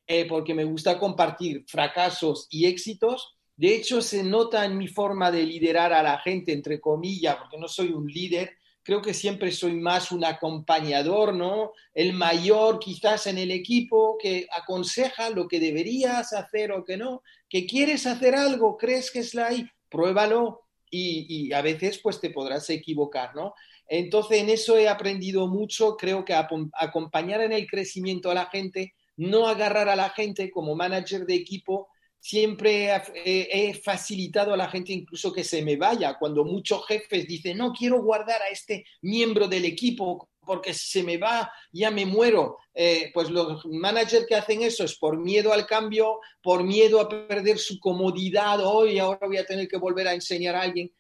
eh, 0.07 0.25
porque 0.25 0.53
me 0.53 0.63
gusta 0.63 0.97
compartir 0.97 1.65
fracasos 1.67 2.47
y 2.49 2.65
éxitos. 2.65 3.35
De 3.57 3.75
hecho, 3.75 4.01
se 4.01 4.23
nota 4.23 4.63
en 4.63 4.77
mi 4.77 4.87
forma 4.87 5.29
de 5.29 5.43
liderar 5.43 5.91
a 5.91 6.01
la 6.01 6.19
gente, 6.19 6.53
entre 6.53 6.79
comillas, 6.79 7.35
porque 7.35 7.57
no 7.57 7.67
soy 7.67 7.89
un 7.89 8.07
líder, 8.07 8.56
creo 8.87 9.01
que 9.01 9.13
siempre 9.13 9.51
soy 9.51 9.73
más 9.73 10.13
un 10.13 10.23
acompañador, 10.23 11.35
¿no? 11.35 11.73
El 11.93 12.13
mayor 12.13 12.79
quizás 12.79 13.27
en 13.27 13.37
el 13.37 13.51
equipo 13.51 14.17
que 14.17 14.47
aconseja 14.49 15.29
lo 15.29 15.49
que 15.49 15.59
deberías 15.59 16.31
hacer 16.31 16.71
o 16.71 16.85
que 16.85 16.95
no, 16.95 17.21
que 17.49 17.65
quieres 17.65 18.05
hacer 18.07 18.33
algo, 18.33 18.77
crees 18.77 19.11
que 19.11 19.19
es 19.19 19.33
la 19.33 19.47
ahí, 19.47 19.69
pruébalo 19.89 20.61
y, 20.89 21.51
a 21.51 21.61
veces 21.61 21.99
pues 22.01 22.21
te 22.21 22.29
podrás 22.29 22.69
equivocar, 22.69 23.35
¿no? 23.35 23.53
Entonces 23.89 24.41
en 24.41 24.49
eso 24.49 24.77
he 24.77 24.87
aprendido 24.87 25.47
mucho, 25.47 25.97
creo 25.97 26.23
que 26.23 26.33
acompañar 26.33 27.41
en 27.41 27.51
el 27.51 27.67
crecimiento 27.67 28.31
a 28.31 28.35
la 28.35 28.45
gente, 28.45 28.93
no 29.17 29.49
agarrar 29.49 29.89
a 29.89 29.97
la 29.97 30.11
gente 30.11 30.49
como 30.49 30.77
manager 30.77 31.25
de 31.25 31.35
equipo, 31.35 31.89
siempre 32.19 32.89
he, 33.25 33.73
facilitado 33.75 34.53
a 34.53 34.57
la 34.57 34.69
gente 34.69 34.93
incluso 34.93 35.31
que 35.31 35.43
se 35.43 35.61
me 35.61 35.75
vaya. 35.75 36.17
Cuando 36.17 36.43
muchos 36.43 36.85
jefes 36.87 37.27
dicen, 37.27 37.57
no 37.57 37.71
quiero 37.71 38.01
guardar 38.01 38.41
a 38.41 38.49
este 38.49 38.85
miembro 39.01 39.47
del 39.47 39.65
equipo 39.65 40.29
porque 40.45 40.73
se 40.73 41.03
me 41.03 41.17
va, 41.17 41.51
ya 41.71 41.91
me 41.91 42.05
muero. 42.05 42.57
Eh, 42.73 43.11
pues 43.13 43.29
los 43.29 43.65
managers 43.65 44.25
que 44.25 44.35
hacen 44.35 44.61
eso 44.61 44.83
es 44.83 44.97
por 44.97 45.17
miedo 45.17 45.51
al 45.53 45.65
cambio, 45.65 46.19
por 46.41 46.63
miedo 46.63 46.99
a 47.01 47.09
perder 47.09 47.59
su 47.59 47.79
comodidad, 47.79 48.65
hoy 48.65 48.97
ahora 48.97 49.27
voy 49.27 49.37
a 49.37 49.45
tener 49.45 49.67
que 49.67 49.77
volver 49.77 50.07
a 50.07 50.13
enseñar 50.13 50.55
a 50.55 50.61
alguien. 50.61 50.91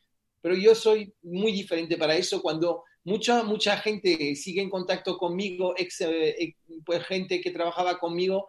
Pero 0.41 0.55
yo 0.55 0.75
soy 0.75 1.13
muy 1.23 1.51
diferente 1.51 1.97
para 1.97 2.15
eso. 2.15 2.41
Cuando 2.41 2.83
mucha, 3.05 3.43
mucha 3.43 3.77
gente 3.77 4.35
sigue 4.35 4.61
en 4.61 4.69
contacto 4.69 5.17
conmigo, 5.17 5.73
eh, 5.77 6.53
pues 6.85 7.03
gente 7.05 7.39
que 7.39 7.51
trabajaba 7.51 7.97
conmigo, 7.99 8.47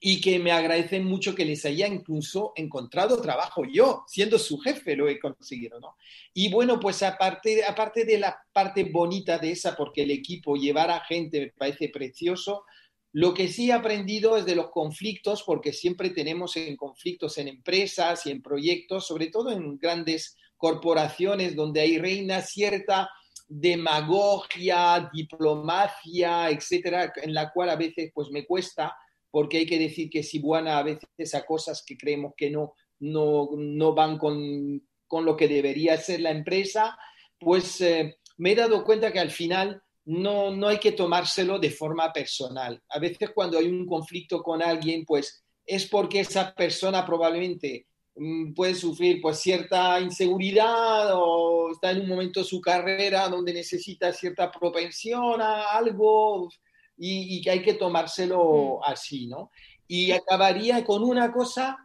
y 0.00 0.20
que 0.20 0.38
me 0.38 0.52
agradecen 0.52 1.04
mucho 1.04 1.34
que 1.34 1.44
les 1.44 1.64
haya 1.64 1.86
incluso 1.86 2.52
encontrado 2.56 3.22
trabajo 3.22 3.62
yo, 3.64 4.04
siendo 4.06 4.38
su 4.38 4.58
jefe, 4.58 4.96
lo 4.96 5.08
he 5.08 5.18
conseguido, 5.18 5.80
¿no? 5.80 5.96
Y 6.34 6.50
bueno, 6.50 6.78
pues 6.78 7.02
aparte, 7.02 7.64
aparte 7.64 8.04
de 8.04 8.18
la 8.18 8.36
parte 8.52 8.84
bonita 8.84 9.38
de 9.38 9.52
esa, 9.52 9.74
porque 9.74 10.02
el 10.02 10.10
equipo, 10.10 10.56
llevar 10.56 10.90
a 10.90 11.00
gente 11.00 11.40
me 11.40 11.48
parece 11.48 11.88
precioso, 11.88 12.64
lo 13.12 13.32
que 13.32 13.48
sí 13.48 13.70
he 13.70 13.72
aprendido 13.72 14.36
es 14.36 14.44
de 14.44 14.56
los 14.56 14.70
conflictos, 14.70 15.42
porque 15.44 15.72
siempre 15.72 16.10
tenemos 16.10 16.56
en 16.56 16.76
conflictos 16.76 17.38
en 17.38 17.48
empresas 17.48 18.26
y 18.26 18.30
en 18.30 18.42
proyectos, 18.42 19.06
sobre 19.06 19.28
todo 19.28 19.52
en 19.52 19.78
grandes 19.78 20.36
corporaciones 20.56 21.54
donde 21.54 21.80
hay 21.80 21.98
reina 21.98 22.42
cierta 22.42 23.08
demagogia, 23.46 25.10
diplomacia, 25.12 26.50
etcétera, 26.50 27.12
en 27.22 27.32
la 27.34 27.52
cual 27.52 27.70
a 27.70 27.76
veces 27.76 28.10
pues 28.12 28.30
me 28.30 28.44
cuesta 28.44 28.96
porque 29.34 29.56
hay 29.56 29.66
que 29.66 29.80
decir 29.80 30.08
que 30.10 30.22
si 30.22 30.38
buena 30.38 30.78
a 30.78 30.84
veces 30.84 31.34
a 31.34 31.44
cosas 31.44 31.82
que 31.84 31.96
creemos 31.96 32.34
que 32.36 32.52
no, 32.52 32.74
no, 33.00 33.92
van 33.92 34.16
con, 34.16 34.80
lo 35.10 35.36
que 35.36 35.48
debería 35.48 35.96
ser 35.96 36.20
la 36.20 36.30
empresa, 36.30 36.96
pues 37.40 37.80
eh, 37.80 38.18
me 38.36 38.52
he 38.52 38.54
dado 38.54 38.84
cuenta 38.84 39.12
que 39.12 39.18
al 39.18 39.32
final 39.32 39.82
no, 40.04 40.52
no 40.52 40.68
hay 40.68 40.78
que 40.78 40.92
tomárselo 40.92 41.58
de 41.58 41.70
forma 41.70 42.12
personal. 42.12 42.80
A 42.88 43.00
veces 43.00 43.30
cuando 43.34 43.58
hay 43.58 43.66
un 43.66 43.86
conflicto 43.86 44.40
con 44.40 44.62
alguien, 44.62 45.04
pues 45.04 45.44
es 45.66 45.88
porque 45.88 46.20
esa 46.20 46.54
persona 46.54 47.04
probablemente 47.04 47.88
mm, 48.14 48.54
puede 48.54 48.76
sufrir 48.76 49.20
pues 49.20 49.40
cierta 49.40 49.98
inseguridad 49.98 51.10
o 51.12 51.72
está 51.72 51.90
en 51.90 52.02
un 52.02 52.08
momento 52.08 52.38
de 52.38 52.46
su 52.46 52.60
carrera 52.60 53.28
donde 53.28 53.52
necesita 53.52 54.12
cierta 54.12 54.48
propensión 54.52 55.42
a 55.42 55.72
algo 55.72 56.48
y, 56.96 57.40
que 57.42 57.50
hay 57.50 57.62
que 57.62 57.74
tomárselo 57.74 58.78
mm. 58.78 58.84
así, 58.84 59.26
¿no? 59.26 59.50
Y 59.86 60.12
acabaría 60.12 60.84
con 60.84 61.02
una 61.02 61.32
cosa, 61.32 61.76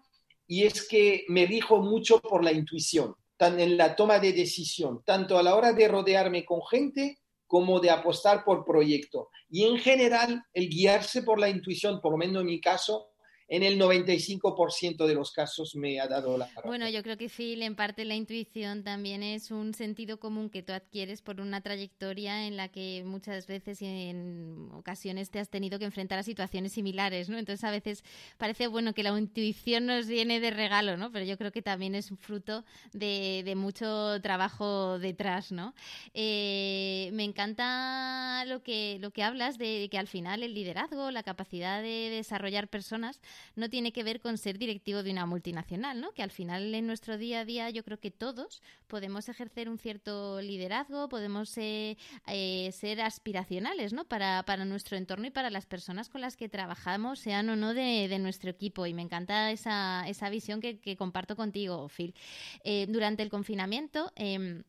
y 0.48 0.64
es 0.64 0.88
que 0.88 1.26
me 1.28 1.46
rijo 1.46 1.82
mucho 1.82 2.20
por 2.20 2.44
la 2.44 2.52
intuición, 2.52 3.16
tan 3.38 3.60
en 3.60 3.78
la 3.78 3.96
toma 3.96 4.20
de 4.20 4.34
decisión, 4.34 5.04
tanto 5.06 5.38
a 5.38 5.44
la 5.44 5.56
hora 5.56 5.74
de 5.74 5.88
rodearme 5.88 6.46
con 6.46 6.62
gente 6.66 7.20
como 7.48 7.80
de 7.80 7.90
apostar 7.90 8.44
por 8.44 8.64
proyecto. 8.64 9.30
Y 9.50 9.64
en 9.64 9.78
general, 9.80 10.44
el 10.54 10.70
guiarse 10.70 11.24
por 11.24 11.40
la 11.40 11.50
intuición, 11.50 12.00
por 12.00 12.12
lo 12.12 12.18
menos 12.18 12.42
en 12.42 12.48
mi 12.48 12.62
caso, 12.62 13.09
en 13.50 13.64
el 13.64 13.80
95% 13.80 15.08
de 15.08 15.16
los 15.16 15.32
casos 15.32 15.76
me 15.76 16.00
ha 16.00 16.08
dado 16.08 16.38
la 16.38 16.46
razón. 16.46 16.64
Bueno, 16.66 16.88
yo 16.88 17.02
creo 17.02 17.18
que 17.18 17.30
Phil, 17.30 17.64
en 17.64 17.76
parte 17.76 18.06
la 18.06 18.16
intuición 18.16 18.84
también 18.84 19.24
es 19.24 19.50
un 19.50 19.74
sentido 19.74 20.20
común 20.20 20.52
que 20.52 20.62
tú 20.62 20.72
adquieres 20.72 21.24
por 21.24 21.42
una 21.42 21.62
trayectoria 21.62 22.46
en 22.46 22.58
la 22.58 22.70
que 22.70 23.04
muchas 23.04 23.48
veces 23.48 23.82
y 23.82 23.88
en 23.88 24.70
ocasiones 24.74 25.32
te 25.32 25.40
has 25.40 25.50
tenido 25.50 25.80
que 25.80 25.86
enfrentar 25.86 26.20
a 26.20 26.24
situaciones 26.24 26.74
similares, 26.74 27.28
¿no? 27.28 27.40
Entonces 27.40 27.64
a 27.64 27.72
veces 27.72 28.04
parece 28.38 28.68
bueno 28.68 28.94
que 28.94 29.02
la 29.02 29.18
intuición 29.18 29.88
nos 29.88 30.08
viene 30.08 30.40
de 30.40 30.52
regalo, 30.52 30.96
¿no? 30.96 31.12
Pero 31.12 31.26
yo 31.26 31.38
creo 31.38 31.52
que 31.52 31.64
también 31.64 31.96
es 31.96 32.12
fruto 32.20 32.64
de, 32.94 33.54
mucho 33.56 34.22
trabajo 34.22 35.00
detrás, 35.00 35.52
¿no? 35.52 35.74
Eh, 36.14 37.10
me 37.14 37.24
encanta 37.24 38.46
lo 38.46 38.62
que, 38.62 38.98
lo 39.02 39.10
que 39.10 39.24
hablas 39.24 39.58
de 39.58 39.88
que 39.90 39.98
al 39.98 40.08
final 40.08 40.44
el 40.44 40.54
liderazgo, 40.54 41.10
la 41.10 41.24
capacidad 41.24 41.82
de 41.82 42.10
desarrollar 42.12 42.68
personas, 42.68 43.20
no 43.56 43.70
tiene 43.70 43.92
que 43.92 44.04
ver 44.04 44.20
con 44.20 44.38
ser 44.38 44.58
directivo 44.58 45.04
de 45.04 45.12
una 45.12 45.26
multinacional, 45.26 46.00
¿no? 46.00 46.12
Que 46.12 46.24
al 46.24 46.32
final 46.32 46.74
en 46.74 46.88
nuestro 46.88 47.18
día 47.18 47.42
a 47.42 47.46
día 47.46 47.70
yo 47.70 47.84
creo 47.84 48.00
que 48.00 48.12
todos 48.12 48.62
podemos 48.88 49.30
ejercer 49.30 49.70
un 49.70 49.78
cierto 49.78 50.42
liderazgo, 50.42 51.10
podemos 51.10 51.58
eh, 51.58 51.98
ser 52.72 53.02
aspiracionales, 53.02 53.94
¿no? 53.94 54.06
Para, 54.06 54.44
nuestro 54.66 54.98
entorno 54.98 55.28
y 55.28 55.32
para 55.32 55.50
las 55.50 55.66
personas 55.66 56.10
con 56.10 56.22
las 56.22 56.36
que 56.36 56.50
trabajamos, 56.50 57.20
sean 57.20 57.50
o 57.50 57.56
no 57.56 57.74
de, 57.74 58.18
nuestro 58.20 58.50
equipo. 58.50 58.86
Y 58.86 58.94
me 58.94 59.02
encanta 59.02 59.52
esa, 59.52 60.04
esa 60.08 60.30
visión 60.30 60.60
que, 60.60 60.96
comparto 60.98 61.36
contigo, 61.36 61.88
Phil. 61.90 62.14
Eh, 62.64 62.88
durante 62.90 63.24
el 63.24 63.30
confinamiento, 63.30 64.12
em, 64.16 64.64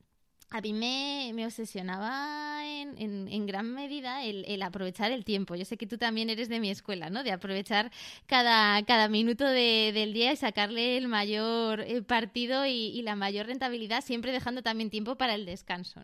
a 0.50 0.61
mí 0.61 0.73
me, 0.73 1.47
obsesionaba 1.47 2.64
en, 2.66 3.47
gran 3.47 3.73
medida 3.73 4.25
el, 4.25 4.61
aprovechar 4.62 5.12
el 5.12 5.25
tiempo. 5.25 5.54
Yo 5.54 5.64
sé 5.64 5.76
que 5.76 5.87
tú 5.87 5.97
también 5.97 6.28
eres 6.28 6.49
de 6.49 6.59
mi 6.59 6.71
escuela, 6.71 7.09
¿no? 7.09 7.23
De 7.23 7.30
aprovechar 7.30 7.92
cada, 8.26 8.85
cada 8.85 9.09
minuto 9.09 9.47
del 9.47 10.12
día 10.12 10.33
y 10.33 10.37
sacarle 10.37 10.97
el 10.97 11.07
mayor 11.07 11.80
eh, 11.80 12.02
partido 12.02 12.66
y, 12.66 13.00
la 13.02 13.14
mayor 13.14 13.47
rentabilidad, 13.47 14.02
siempre 14.02 14.33
dejando 14.33 14.62
también 14.62 14.90
tiempo 14.90 15.16
para 15.16 15.35
el 15.35 15.47
descanso. 15.47 16.00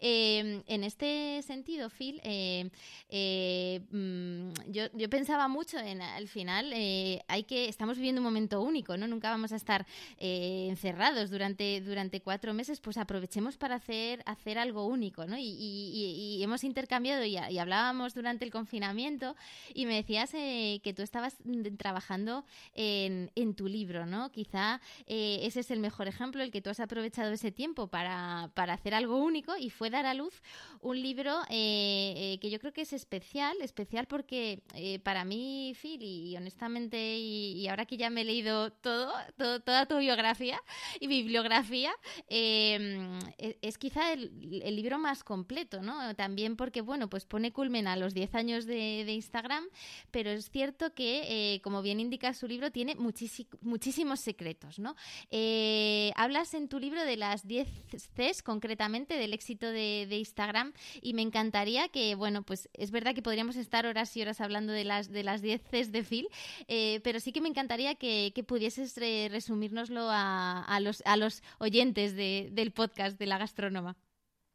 Em, 0.00 0.62
en 0.66 0.84
este 0.84 1.40
sentido, 1.42 1.88
Phil, 1.88 2.20
eh, 2.24 2.68
eh, 3.08 3.80
mm, 3.90 4.50
yo, 4.70 5.10
pensaba 5.10 5.48
mucho 5.48 5.78
en, 5.78 6.02
al 6.02 6.28
final, 6.28 6.72
hay 6.72 7.44
que, 7.44 7.68
estamos 7.68 7.96
viviendo 7.96 8.20
un 8.20 8.24
momento 8.24 8.60
único, 8.60 8.96
¿no? 8.96 9.06
Nunca 9.06 9.30
vamos 9.30 9.52
a 9.52 9.56
estar 9.56 9.86
encerrados 10.18 11.30
durante, 11.30 11.80
durante 11.80 12.20
cuatro 12.20 12.52
meses, 12.52 12.80
pues 12.80 12.96
aprovechemos 12.98 13.56
para 13.56 13.75
hacer, 13.76 14.22
hacer 14.26 14.58
algo 14.58 14.86
único, 14.86 15.26
¿no? 15.26 15.36
Y, 15.38 16.40
hemos 16.42 16.64
intercambiado 16.64 17.24
y, 17.24 17.36
hablábamos 17.36 18.14
durante 18.14 18.44
el 18.44 18.50
confinamiento 18.50 19.36
y 19.74 19.86
me 19.86 19.94
decías 19.94 20.32
eh, 20.34 20.80
que 20.82 20.92
tú 20.92 21.02
estabas 21.02 21.36
trabajando 21.78 22.44
en, 22.74 23.54
tu 23.54 23.68
libro, 23.68 24.06
¿no? 24.06 24.30
Quizá 24.32 24.80
eh, 25.06 25.40
ese 25.42 25.60
es 25.60 25.70
el 25.70 25.80
mejor 25.80 26.08
ejemplo, 26.08 26.42
el 26.42 26.50
que 26.50 26.60
tú 26.60 26.70
has 26.70 26.80
aprovechado 26.80 27.32
ese 27.32 27.52
tiempo 27.52 27.86
para, 27.86 28.50
hacer 28.54 28.94
algo 28.94 29.18
único 29.18 29.56
y 29.56 29.70
fue 29.70 29.90
dar 29.90 30.04
a 30.06 30.14
luz 30.14 30.42
un 30.80 31.00
libro 31.00 31.40
eh, 31.48 32.38
que 32.40 32.50
yo 32.50 32.58
creo 32.58 32.72
que 32.72 32.82
es 32.82 32.92
especial, 32.92 33.56
especial 33.62 34.06
porque 34.06 34.62
para 35.02 35.24
mí, 35.24 35.74
Phil, 35.80 36.02
y, 36.02 36.36
honestamente, 36.36 37.16
y, 37.16 37.66
ahora 37.68 37.86
que 37.86 37.96
ya 37.96 38.10
me 38.10 38.22
he 38.22 38.24
leído 38.24 38.70
todo, 38.70 39.12
toda 39.36 39.86
tu 39.86 39.98
biografía 39.98 40.60
y 41.00 41.06
bibliografía, 41.06 41.92
eh, 42.28 43.56
es 43.68 43.78
quizá 43.78 44.12
el, 44.12 44.30
libro 44.76 44.98
más 44.98 45.24
completo, 45.24 45.82
¿no? 45.82 46.14
También 46.14 46.56
porque, 46.56 46.80
bueno, 46.80 47.08
pues 47.08 47.24
pone 47.24 47.52
culmen 47.52 47.86
a 47.86 47.96
los 47.96 48.14
10 48.14 48.34
años 48.34 48.66
de, 48.66 49.04
Instagram, 49.06 49.64
pero 50.10 50.30
es 50.30 50.50
cierto 50.50 50.92
que, 50.94 51.54
eh, 51.54 51.60
como 51.62 51.82
bien 51.82 52.00
indica 52.00 52.32
su 52.34 52.46
libro, 52.46 52.70
tiene 52.70 52.96
muchísimos 52.96 54.20
secretos, 54.20 54.78
¿no? 54.78 54.96
Eh, 55.30 56.12
hablas 56.16 56.54
en 56.54 56.68
tu 56.68 56.78
libro 56.78 57.02
de 57.04 57.16
las 57.16 57.46
10 57.46 57.68
Cs, 58.14 58.42
concretamente, 58.42 59.14
del 59.14 59.32
éxito 59.32 59.70
de, 59.70 60.06
Instagram, 60.10 60.72
y 61.00 61.14
me 61.14 61.22
encantaría 61.22 61.88
que, 61.88 62.14
bueno, 62.14 62.42
pues 62.42 62.68
es 62.74 62.90
verdad 62.90 63.14
que 63.14 63.22
podríamos 63.22 63.56
estar 63.56 63.86
horas 63.86 64.16
y 64.16 64.22
horas 64.22 64.40
hablando 64.40 64.72
de 64.72 64.84
las, 64.84 65.10
de 65.10 65.22
las 65.22 65.42
10 65.42 65.62
Cs 65.70 65.92
de 65.92 66.02
Phil, 66.02 66.28
eh, 66.68 67.00
pero 67.02 67.20
sí 67.20 67.32
que 67.32 67.40
me 67.40 67.48
encantaría 67.48 67.94
que, 67.94 68.32
pudieses 68.46 68.96
resumírnoslo 68.96 70.08
a, 70.08 70.78
los, 70.80 71.02
a 71.04 71.16
los 71.16 71.42
oyentes 71.58 72.14
del 72.14 72.70
podcast 72.70 73.18
de 73.18 73.26
la 73.26 73.38
gastrónoma. 73.56 73.96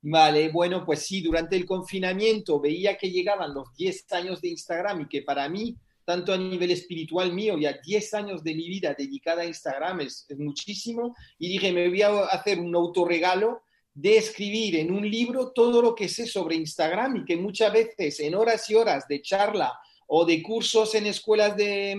Vale, 0.04 0.50
bueno, 0.50 0.84
pues 0.86 1.06
sí, 1.06 1.22
durante 1.22 1.56
el 1.56 1.66
confinamiento 1.66 2.60
veía 2.60 2.98
que 2.98 3.12
llegaban 3.12 3.54
los 3.54 3.74
10 3.76 4.12
años 4.14 4.42
de 4.42 4.50
Instagram 4.50 5.02
y 5.02 5.08
que 5.08 5.22
para 5.22 5.48
mí, 5.48 5.76
tanto 6.06 6.34
a 6.34 6.38
nivel 6.38 6.72
espiritual 6.72 7.34
mío, 7.34 7.58
ya 7.58 7.78
10 7.84 8.14
años 8.16 8.44
de 8.44 8.56
mi 8.56 8.68
vida 8.68 8.96
dedicada 8.98 9.44
a 9.44 9.46
Instagram 9.46 10.02
es, 10.02 10.26
es 10.28 10.40
muchísimo 10.40 11.16
y 11.38 11.50
dije, 11.50 11.72
me 11.72 11.88
voy 11.90 12.02
a 12.02 12.26
hacer 12.26 12.60
un 12.60 12.76
autorregalo 12.76 13.62
de 13.94 14.18
escribir 14.18 14.78
en 14.78 14.92
un 14.92 15.10
libro 15.10 15.52
todo 15.52 15.82
lo 15.82 15.94
que 15.94 16.08
sé 16.08 16.26
sobre 16.26 16.56
Instagram 16.56 17.18
y 17.18 17.26
que 17.26 17.38
muchas 17.38 17.72
veces 17.74 18.20
en 18.22 18.36
horas 18.36 18.70
y 18.70 18.76
horas 18.76 19.08
de 19.08 19.22
charla 19.22 19.74
o 20.14 20.26
de 20.26 20.44
cursos 20.44 20.94
en 20.96 21.06
escuelas 21.06 21.56
de, 21.56 21.96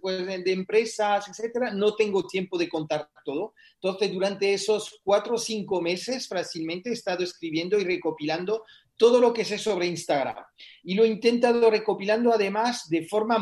pues, 0.00 0.26
de 0.26 0.52
empresas, 0.52 1.28
etcétera, 1.28 1.70
no 1.72 1.94
tengo 1.94 2.26
tiempo 2.26 2.58
de 2.58 2.68
contar 2.68 3.08
todo. 3.24 3.54
Entonces, 3.74 4.12
durante 4.12 4.52
esos 4.52 5.00
cuatro 5.04 5.36
o 5.36 5.38
cinco 5.38 5.80
meses, 5.80 6.26
fácilmente 6.26 6.90
he 6.90 6.94
estado 6.94 7.22
escribiendo 7.22 7.78
y 7.78 7.84
recopilando 7.84 8.64
todo 8.96 9.20
lo 9.20 9.32
que 9.32 9.44
sé 9.44 9.58
sobre 9.58 9.86
Instagram. 9.86 10.44
Y 10.82 10.96
lo 10.96 11.04
he 11.04 11.08
intentado 11.08 11.70
recopilando 11.70 12.32
además 12.32 12.88
de 12.88 13.06
forma, 13.06 13.38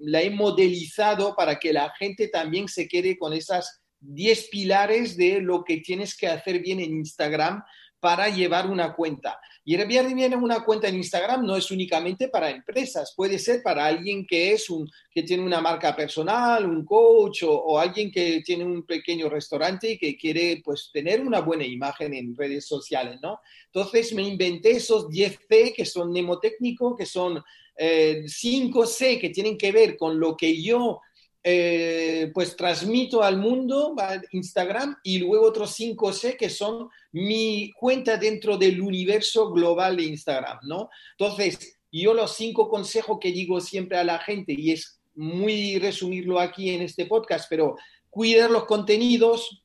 la 0.00 0.20
he 0.20 0.28
modelizado 0.28 1.34
para 1.34 1.58
que 1.58 1.72
la 1.72 1.90
gente 1.98 2.28
también 2.28 2.68
se 2.68 2.86
quede 2.86 3.16
con 3.16 3.32
esas 3.32 3.80
10 4.00 4.48
pilares 4.50 5.16
de 5.16 5.40
lo 5.40 5.64
que 5.64 5.78
tienes 5.78 6.14
que 6.14 6.26
hacer 6.26 6.60
bien 6.60 6.80
en 6.80 6.92
Instagram 6.92 7.64
para 8.00 8.28
llevar 8.28 8.70
una 8.70 8.94
cuenta. 8.94 9.40
Y 9.68 9.74
el 9.74 9.84
bien 9.84 10.32
una 10.34 10.64
cuenta 10.64 10.86
en 10.86 10.94
Instagram 10.94 11.44
no 11.44 11.56
es 11.56 11.72
únicamente 11.72 12.28
para 12.28 12.50
empresas, 12.50 13.12
puede 13.16 13.36
ser 13.36 13.64
para 13.64 13.84
alguien 13.84 14.24
que 14.24 14.52
es 14.52 14.70
un 14.70 14.88
que 15.10 15.24
tiene 15.24 15.42
una 15.42 15.60
marca 15.60 15.96
personal, 15.96 16.64
un 16.64 16.84
coach 16.84 17.42
o, 17.42 17.76
alguien 17.76 18.12
que 18.12 18.42
tiene 18.42 18.64
un 18.64 18.84
pequeño 18.84 19.28
restaurante 19.28 19.90
y 19.90 19.98
que 19.98 20.16
quiere 20.16 20.62
pues 20.64 20.90
tener 20.92 21.20
una 21.20 21.40
buena 21.40 21.64
imagen 21.64 22.14
en 22.14 22.36
redes 22.36 22.64
sociales, 22.64 23.18
¿no? 23.20 23.40
Entonces 23.64 24.12
me 24.12 24.22
inventé 24.22 24.76
esos 24.76 25.08
10C 25.08 25.74
que 25.74 25.84
son 25.84 26.10
mnemotécnicos, 26.10 26.96
que 26.96 27.06
son 27.06 27.42
5C 27.76 29.02
eh, 29.02 29.18
que 29.18 29.30
tienen 29.30 29.58
que 29.58 29.72
ver 29.72 29.96
con 29.96 30.20
lo 30.20 30.36
que 30.36 30.62
yo 30.62 31.00
eh, 31.48 32.32
pues 32.34 32.56
transmito 32.56 33.22
al 33.22 33.36
mundo 33.36 33.94
Instagram 34.32 34.96
y 35.04 35.18
luego 35.18 35.46
otros 35.46 35.78
5C 35.78 36.36
que 36.36 36.50
son 36.50 36.88
mi 37.12 37.70
cuenta 37.70 38.16
dentro 38.16 38.58
del 38.58 38.80
universo 38.80 39.52
global 39.52 39.96
de 39.96 40.06
Instagram, 40.06 40.58
¿no? 40.62 40.90
Entonces, 41.16 41.78
yo 41.92 42.14
los 42.14 42.34
cinco 42.34 42.68
consejos 42.68 43.18
que 43.20 43.30
digo 43.30 43.60
siempre 43.60 43.96
a 43.96 44.02
la 44.02 44.18
gente, 44.18 44.54
y 44.58 44.72
es 44.72 44.98
muy 45.14 45.78
resumirlo 45.78 46.40
aquí 46.40 46.70
en 46.70 46.82
este 46.82 47.06
podcast, 47.06 47.46
pero 47.48 47.76
cuidar 48.10 48.50
los 48.50 48.64
contenidos, 48.64 49.62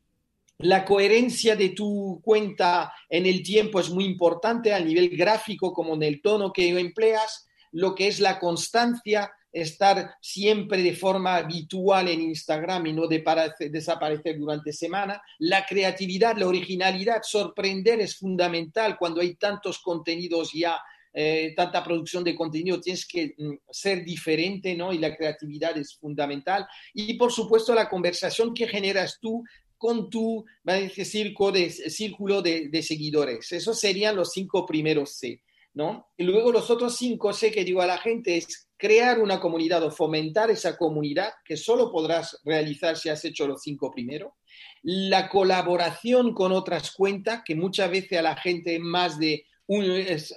la 0.59 0.85
coherencia 0.85 1.55
de 1.55 1.69
tu 1.69 2.21
cuenta 2.23 2.93
en 3.09 3.25
el 3.25 3.41
tiempo 3.41 3.79
es 3.79 3.89
muy 3.89 4.05
importante 4.05 4.71
a 4.71 4.79
nivel 4.79 5.09
gráfico 5.17 5.73
como 5.73 5.95
en 5.95 6.03
el 6.03 6.21
tono 6.21 6.53
que 6.53 6.77
empleas, 6.77 7.47
lo 7.71 7.95
que 7.95 8.07
es 8.07 8.19
la 8.19 8.37
constancia, 8.37 9.31
estar 9.51 10.15
siempre 10.21 10.81
de 10.81 10.95
forma 10.95 11.35
habitual 11.35 12.07
en 12.07 12.21
Instagram 12.21 12.87
y 12.87 12.93
no 12.93 13.07
de 13.07 13.23
desaparecer 13.69 14.37
durante 14.37 14.71
semana. 14.71 15.21
La 15.39 15.65
creatividad, 15.65 16.37
la 16.37 16.47
originalidad, 16.47 17.21
sorprender 17.23 17.99
es 17.99 18.15
fundamental 18.15 18.97
cuando 18.97 19.21
hay 19.21 19.35
tantos 19.35 19.79
contenidos 19.79 20.51
ya, 20.53 20.79
eh, 21.13 21.53
tanta 21.55 21.83
producción 21.83 22.23
de 22.23 22.35
contenido, 22.35 22.79
tienes 22.79 23.05
que 23.05 23.35
mm, 23.37 23.53
ser 23.69 24.05
diferente, 24.05 24.75
¿no? 24.75 24.93
Y 24.93 24.99
la 24.99 25.15
creatividad 25.15 25.77
es 25.77 25.95
fundamental. 25.95 26.65
Y 26.93 27.15
por 27.15 27.31
supuesto 27.31 27.75
la 27.75 27.89
conversación 27.89 28.53
que 28.53 28.67
generas 28.67 29.19
tú 29.19 29.43
con 29.77 30.09
tu 30.09 30.45
círculo, 31.03 31.51
de, 31.51 31.69
círculo 31.71 32.41
de, 32.41 32.69
de 32.69 32.83
seguidores. 32.83 33.51
Esos 33.51 33.79
serían 33.79 34.15
los 34.15 34.31
cinco 34.31 34.65
primeros 34.65 35.17
C. 35.17 35.41
¿no? 35.73 36.07
Y 36.17 36.23
luego 36.23 36.51
los 36.51 36.69
otros 36.69 36.97
cinco 36.97 37.33
C 37.33 37.51
que 37.51 37.63
digo 37.63 37.81
a 37.81 37.87
la 37.87 37.97
gente 37.97 38.37
es 38.37 38.69
crear 38.81 39.19
una 39.19 39.39
comunidad 39.39 39.83
o 39.83 39.91
fomentar 39.91 40.49
esa 40.49 40.75
comunidad 40.75 41.33
que 41.45 41.55
solo 41.55 41.91
podrás 41.91 42.41
realizar 42.43 42.97
si 42.97 43.09
has 43.09 43.23
hecho 43.23 43.45
los 43.45 43.61
cinco 43.61 43.91
primero. 43.91 44.37
La 44.81 45.29
colaboración 45.29 46.33
con 46.33 46.51
otras 46.51 46.91
cuentas, 46.91 47.43
que 47.45 47.53
muchas 47.53 47.91
veces 47.91 48.17
a 48.17 48.23
la 48.23 48.35
gente 48.35 48.79
más 48.79 49.19
de 49.19 49.45
un, 49.67 49.85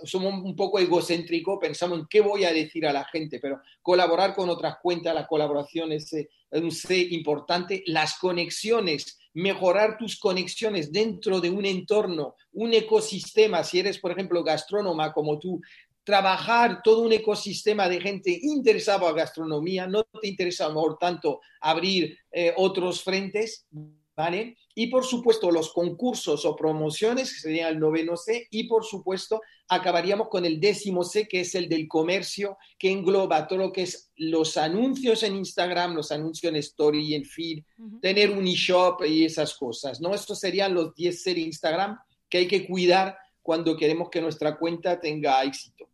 somos 0.04 0.44
un 0.44 0.54
poco 0.54 0.78
egocéntricos, 0.78 1.59
pensamos 1.59 2.00
en 2.00 2.07
qué 2.07 2.20
voy 2.20 2.44
a 2.44 2.52
decir 2.52 2.87
a 2.87 2.92
la 2.92 3.04
gente, 3.07 3.38
pero 3.40 3.62
colaborar 3.80 4.35
con 4.35 4.50
otras 4.50 4.76
cuentas, 4.83 5.14
la 5.14 5.26
colaboración 5.26 5.92
es 5.92 6.12
eh, 6.12 6.28
un 6.52 6.70
C 6.70 6.98
importante. 6.98 7.83
Las 7.87 8.18
conexiones, 8.18 9.18
mejorar 9.33 9.96
tus 9.96 10.18
conexiones 10.18 10.92
dentro 10.92 11.40
de 11.40 11.48
un 11.48 11.64
entorno, 11.64 12.37
un 12.52 12.74
ecosistema, 12.74 13.64
si 13.64 13.78
eres, 13.78 13.98
por 13.98 14.12
ejemplo, 14.12 14.44
gastrónoma 14.44 15.14
como 15.14 15.38
tú, 15.38 15.62
trabajar 16.04 16.82
todo 16.82 17.00
un 17.00 17.12
ecosistema 17.12 17.88
de 17.88 18.00
gente 18.00 18.38
interesada 18.42 19.08
en 19.08 19.16
gastronomía, 19.16 19.86
no 19.86 20.04
te 20.04 20.28
interesa 20.28 20.66
a 20.66 20.98
tanto 21.00 21.40
abrir 21.60 22.16
eh, 22.30 22.52
otros 22.56 23.02
frentes, 23.02 23.66
¿vale? 24.14 24.56
Y 24.74 24.88
por 24.88 25.04
supuesto 25.04 25.50
los 25.50 25.72
concursos 25.72 26.44
o 26.44 26.54
promociones, 26.54 27.32
que 27.32 27.40
sería 27.40 27.68
el 27.68 27.80
noveno 27.80 28.16
C, 28.16 28.46
y 28.50 28.64
por 28.64 28.84
supuesto 28.84 29.40
acabaríamos 29.68 30.28
con 30.28 30.44
el 30.44 30.60
décimo 30.60 31.04
C, 31.04 31.26
que 31.26 31.40
es 31.40 31.54
el 31.54 31.68
del 31.68 31.88
comercio, 31.88 32.58
que 32.78 32.90
engloba 32.90 33.48
todo 33.48 33.60
lo 33.60 33.72
que 33.72 33.82
es 33.82 34.12
los 34.16 34.56
anuncios 34.56 35.22
en 35.22 35.36
Instagram, 35.36 35.94
los 35.94 36.12
anuncios 36.12 36.50
en 36.52 36.56
Story 36.56 37.08
y 37.08 37.14
en 37.14 37.24
Feed, 37.24 37.64
tener 38.02 38.30
un 38.30 38.46
e-shop 38.46 39.04
y 39.06 39.24
esas 39.24 39.54
cosas, 39.54 40.00
¿no? 40.00 40.14
Estos 40.14 40.38
serían 40.38 40.74
los 40.74 40.94
10 40.94 41.22
C 41.22 41.34
de 41.34 41.40
Instagram 41.40 41.98
que 42.28 42.38
hay 42.38 42.46
que 42.46 42.66
cuidar 42.66 43.16
cuando 43.42 43.76
queremos 43.76 44.10
que 44.10 44.20
nuestra 44.20 44.58
cuenta 44.58 44.98
tenga 45.00 45.42
éxito. 45.44 45.88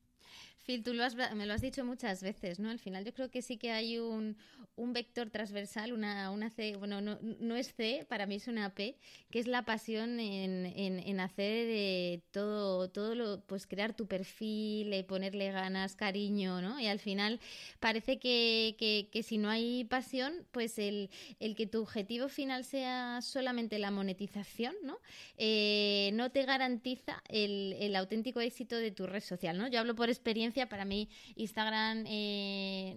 Phil, 0.71 0.85
tú 0.85 0.93
me 1.35 1.47
lo 1.47 1.53
has 1.53 1.61
dicho 1.61 1.85
muchas 1.85 2.23
veces, 2.23 2.61
¿no? 2.61 2.71
Al 2.71 2.79
final 2.79 3.05
yo 3.05 3.13
creo 3.13 3.29
que 3.29 3.43
sí 3.43 3.57
que 3.57 3.73
hay 3.73 3.99
un, 3.99 4.37
un 4.77 4.93
vector 4.93 5.31
transversal, 5.31 5.93
una, 5.93 6.31
una 6.31 6.49
C, 6.49 6.77
bueno, 6.77 7.01
no, 7.01 7.19
no, 7.21 7.57
es 7.57 7.75
C, 7.75 8.07
para 8.09 8.27
mí 8.27 8.37
es 8.37 8.49
una 8.49 8.75
P, 8.75 8.97
que 9.31 9.39
es 9.39 9.47
la 9.47 9.65
pasión 9.65 10.21
en, 10.21 10.67
en, 10.67 11.21
hacer 11.21 11.67
eh, 11.69 12.23
todo, 12.31 12.89
todo 12.89 13.15
lo, 13.15 13.41
pues 13.43 13.67
crear 13.67 13.95
tu 13.95 14.07
perfil, 14.07 14.93
eh, 14.93 15.05
ponerle 15.05 15.51
ganas, 15.53 15.97
cariño, 15.97 16.63
¿no? 16.63 16.81
Y 16.81 16.87
al 16.87 16.99
final 16.99 17.41
parece 17.79 18.19
que, 18.19 18.77
que, 19.11 19.23
si 19.23 19.39
no 19.39 19.51
hay 19.51 19.85
pasión, 19.85 20.47
pues 20.51 20.79
el, 20.79 21.11
el, 21.41 21.55
que 21.57 21.67
tu 21.67 21.83
objetivo 21.83 22.29
final 22.29 22.65
sea 22.65 23.21
solamente 23.23 23.79
la 23.79 23.91
monetización, 23.91 24.75
¿no? 24.83 24.99
Eh, 25.37 26.11
no 26.15 26.31
te 26.31 26.45
garantiza 26.45 27.23
el, 27.29 27.77
el, 27.81 27.97
auténtico 27.97 28.41
éxito 28.41 28.77
de 28.77 28.91
tu 28.91 29.07
red 29.07 29.23
social, 29.23 29.59
¿no? 29.59 29.69
Yo 29.69 29.81
hablo 29.81 29.95
por 29.95 30.09
experiencia, 30.09 30.60
para 30.69 30.85
mí 30.85 31.09
Instagram 31.37 32.05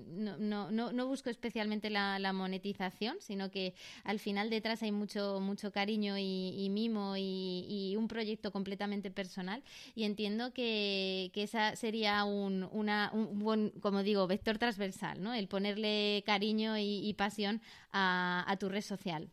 no, 0.08 0.38
no, 0.38 0.72
no, 0.72 0.92
no 0.92 1.08
busco 1.08 1.30
especialmente 1.30 1.90
la, 1.90 2.34
monetización, 2.34 3.18
sino 3.20 3.52
que 3.52 3.74
al 4.04 4.20
final 4.20 4.50
detrás 4.50 4.82
hay 4.82 4.92
mucho, 4.92 5.40
mucho 5.40 5.72
cariño 5.72 6.18
y, 6.18 6.68
mimo 6.72 7.16
y, 7.18 7.96
un 7.98 8.08
proyecto 8.08 8.52
completamente 8.52 9.12
personal. 9.12 9.64
Y 9.96 10.04
entiendo 10.04 10.54
que, 10.54 11.32
que 11.34 11.44
esa 11.44 11.76
sería 11.76 12.24
un, 12.24 12.68
una, 12.72 13.12
un 13.14 13.40
buen, 13.40 13.70
como 13.82 14.04
digo, 14.04 14.26
vector 14.28 14.58
transversal, 14.58 15.22
¿no? 15.22 15.34
El 15.34 15.48
ponerle 15.48 16.24
cariño 16.26 16.78
y, 16.78 17.14
pasión 17.14 17.62
a 17.92 18.58
tu 18.60 18.70
red 18.70 18.82
social. 18.82 19.30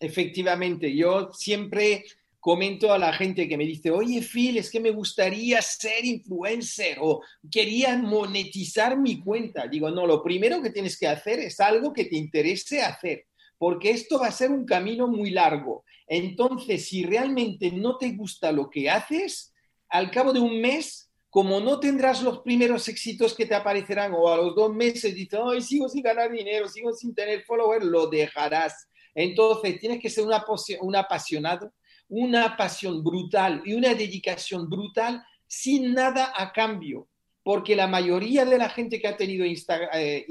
Efectivamente, 0.00 0.94
yo 0.96 1.30
siempre 1.32 2.04
comento 2.40 2.92
a 2.92 2.98
la 2.98 3.12
gente 3.12 3.46
que 3.46 3.56
me 3.58 3.66
dice, 3.66 3.90
oye 3.90 4.22
Phil, 4.22 4.56
es 4.56 4.70
que 4.70 4.80
me 4.80 4.90
gustaría 4.90 5.60
ser 5.60 6.04
influencer 6.04 6.96
o 7.00 7.22
quería 7.50 7.96
monetizar 7.98 8.98
mi 8.98 9.20
cuenta. 9.20 9.68
Digo, 9.68 9.90
no, 9.90 10.06
lo 10.06 10.22
primero 10.22 10.62
que 10.62 10.70
tienes 10.70 10.98
que 10.98 11.06
hacer 11.06 11.38
es 11.38 11.60
algo 11.60 11.92
que 11.92 12.06
te 12.06 12.16
interese 12.16 12.82
hacer, 12.82 13.26
porque 13.58 13.90
esto 13.90 14.18
va 14.18 14.28
a 14.28 14.32
ser 14.32 14.50
un 14.50 14.64
camino 14.64 15.06
muy 15.06 15.30
largo. 15.30 15.84
Entonces, 16.06 16.88
si 16.88 17.04
realmente 17.04 17.70
no 17.70 17.98
te 17.98 18.12
gusta 18.12 18.50
lo 18.50 18.70
que 18.70 18.88
haces, 18.88 19.52
al 19.90 20.10
cabo 20.10 20.32
de 20.32 20.40
un 20.40 20.60
mes, 20.60 21.10
como 21.28 21.60
no 21.60 21.78
tendrás 21.78 22.22
los 22.22 22.40
primeros 22.40 22.88
éxitos 22.88 23.34
que 23.34 23.46
te 23.46 23.54
aparecerán 23.54 24.14
o 24.14 24.28
a 24.28 24.36
los 24.36 24.56
dos 24.56 24.74
meses 24.74 25.14
dices, 25.14 25.38
ay, 25.44 25.60
sigo 25.60 25.88
sin 25.88 26.02
ganar 26.02 26.32
dinero, 26.32 26.66
sigo 26.68 26.92
sin 26.92 27.14
tener 27.14 27.44
followers, 27.44 27.84
lo 27.84 28.08
dejarás. 28.08 28.88
Entonces, 29.14 29.78
tienes 29.78 30.00
que 30.00 30.08
ser 30.08 30.24
un 30.24 30.96
apasionado 30.96 31.72
una 32.10 32.56
pasión 32.56 33.02
brutal 33.02 33.62
y 33.64 33.72
una 33.72 33.94
dedicación 33.94 34.68
brutal 34.68 35.24
sin 35.46 35.94
nada 35.94 36.32
a 36.36 36.52
cambio, 36.52 37.08
porque 37.42 37.74
la 37.74 37.86
mayoría 37.86 38.44
de 38.44 38.58
la 38.58 38.68
gente 38.68 39.00
que 39.00 39.08
ha 39.08 39.16
tenido 39.16 39.44
eh, 39.46 40.26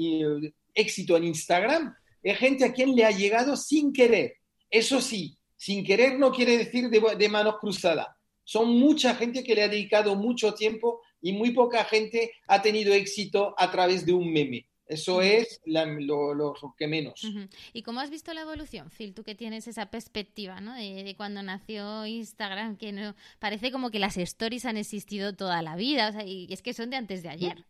éxito 0.74 1.16
en 1.16 1.24
Instagram 1.24 1.94
es 2.22 2.38
gente 2.38 2.64
a 2.64 2.72
quien 2.72 2.94
le 2.94 3.04
ha 3.04 3.10
llegado 3.10 3.56
sin 3.56 3.92
querer. 3.92 4.36
Eso 4.70 5.00
sí, 5.00 5.36
sin 5.56 5.84
querer 5.84 6.18
no 6.18 6.30
quiere 6.30 6.56
decir 6.56 6.88
de, 6.90 7.02
de 7.16 7.28
manos 7.28 7.56
cruzadas. 7.58 8.08
Son 8.44 8.78
mucha 8.78 9.14
gente 9.14 9.42
que 9.42 9.54
le 9.54 9.62
ha 9.62 9.68
dedicado 9.68 10.14
mucho 10.16 10.54
tiempo 10.54 11.00
y 11.22 11.32
muy 11.32 11.52
poca 11.52 11.84
gente 11.84 12.32
ha 12.46 12.60
tenido 12.60 12.92
éxito 12.92 13.54
a 13.56 13.70
través 13.70 14.04
de 14.04 14.12
un 14.12 14.32
meme. 14.32 14.66
Eso 14.90 15.22
es 15.22 15.60
lo, 15.66 16.74
que 16.76 16.88
menos. 16.88 17.24
¿Y 17.72 17.82
cómo 17.82 18.00
has 18.00 18.10
visto 18.10 18.34
la 18.34 18.40
evolución, 18.40 18.90
Phil? 18.90 19.14
Tú 19.14 19.22
que 19.22 19.36
tienes 19.36 19.68
esa 19.68 19.86
perspectiva, 19.86 20.60
¿no? 20.60 20.74
De, 20.74 21.14
cuando 21.16 21.44
nació 21.44 22.06
Instagram, 22.06 22.76
que 22.76 22.90
no 22.90 23.14
parece 23.38 23.70
como 23.70 23.92
que 23.92 24.00
las 24.00 24.16
stories 24.16 24.64
han 24.66 24.76
existido 24.76 25.36
toda 25.36 25.62
la 25.62 25.76
vida, 25.76 26.08
o 26.08 26.12
sea, 26.12 26.24
y 26.24 26.52
es 26.52 26.60
que 26.60 26.74
son 26.74 26.90
de 26.90 26.96
antes 26.96 27.22
de 27.22 27.28
ayer. 27.28 27.64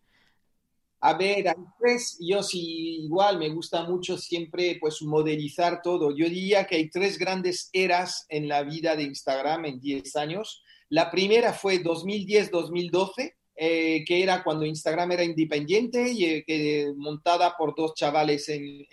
A 1.01 1.13
ver, 1.13 1.47
hay 1.47 1.55
tres, 1.79 2.17
yo 2.21 2.43
sí 2.43 3.05
igual 3.05 3.39
me 3.39 3.51
gusta 3.51 3.85
mucho 3.85 4.17
siempre 4.17 4.79
pues 4.81 5.03
modelizar 5.03 5.83
todo. 5.83 6.17
Yo 6.17 6.25
diría 6.25 6.67
que 6.67 6.77
hay 6.77 6.89
tres 6.89 7.19
grandes 7.19 7.69
eras 7.75 8.25
en 8.31 8.49
la 8.49 8.63
vida 8.63 8.97
de 8.97 9.03
Instagram 9.03 9.67
en 9.67 9.79
10 9.79 10.17
años. 10.17 10.63
La 10.89 11.11
primera 11.11 11.53
fue 11.53 11.83
2010-2012, 11.83 13.35
eh, 13.63 14.07
que 14.07 14.23
era 14.23 14.43
cuando 14.43 14.65
Instagram 14.65 15.13
era 15.13 15.23
independiente 15.23 16.11
y 16.11 16.43
eh, 16.47 16.95
montada 16.97 17.55
por 17.59 17.75
dos 17.77 17.93
chavales 17.95 18.49
en, 18.49 18.87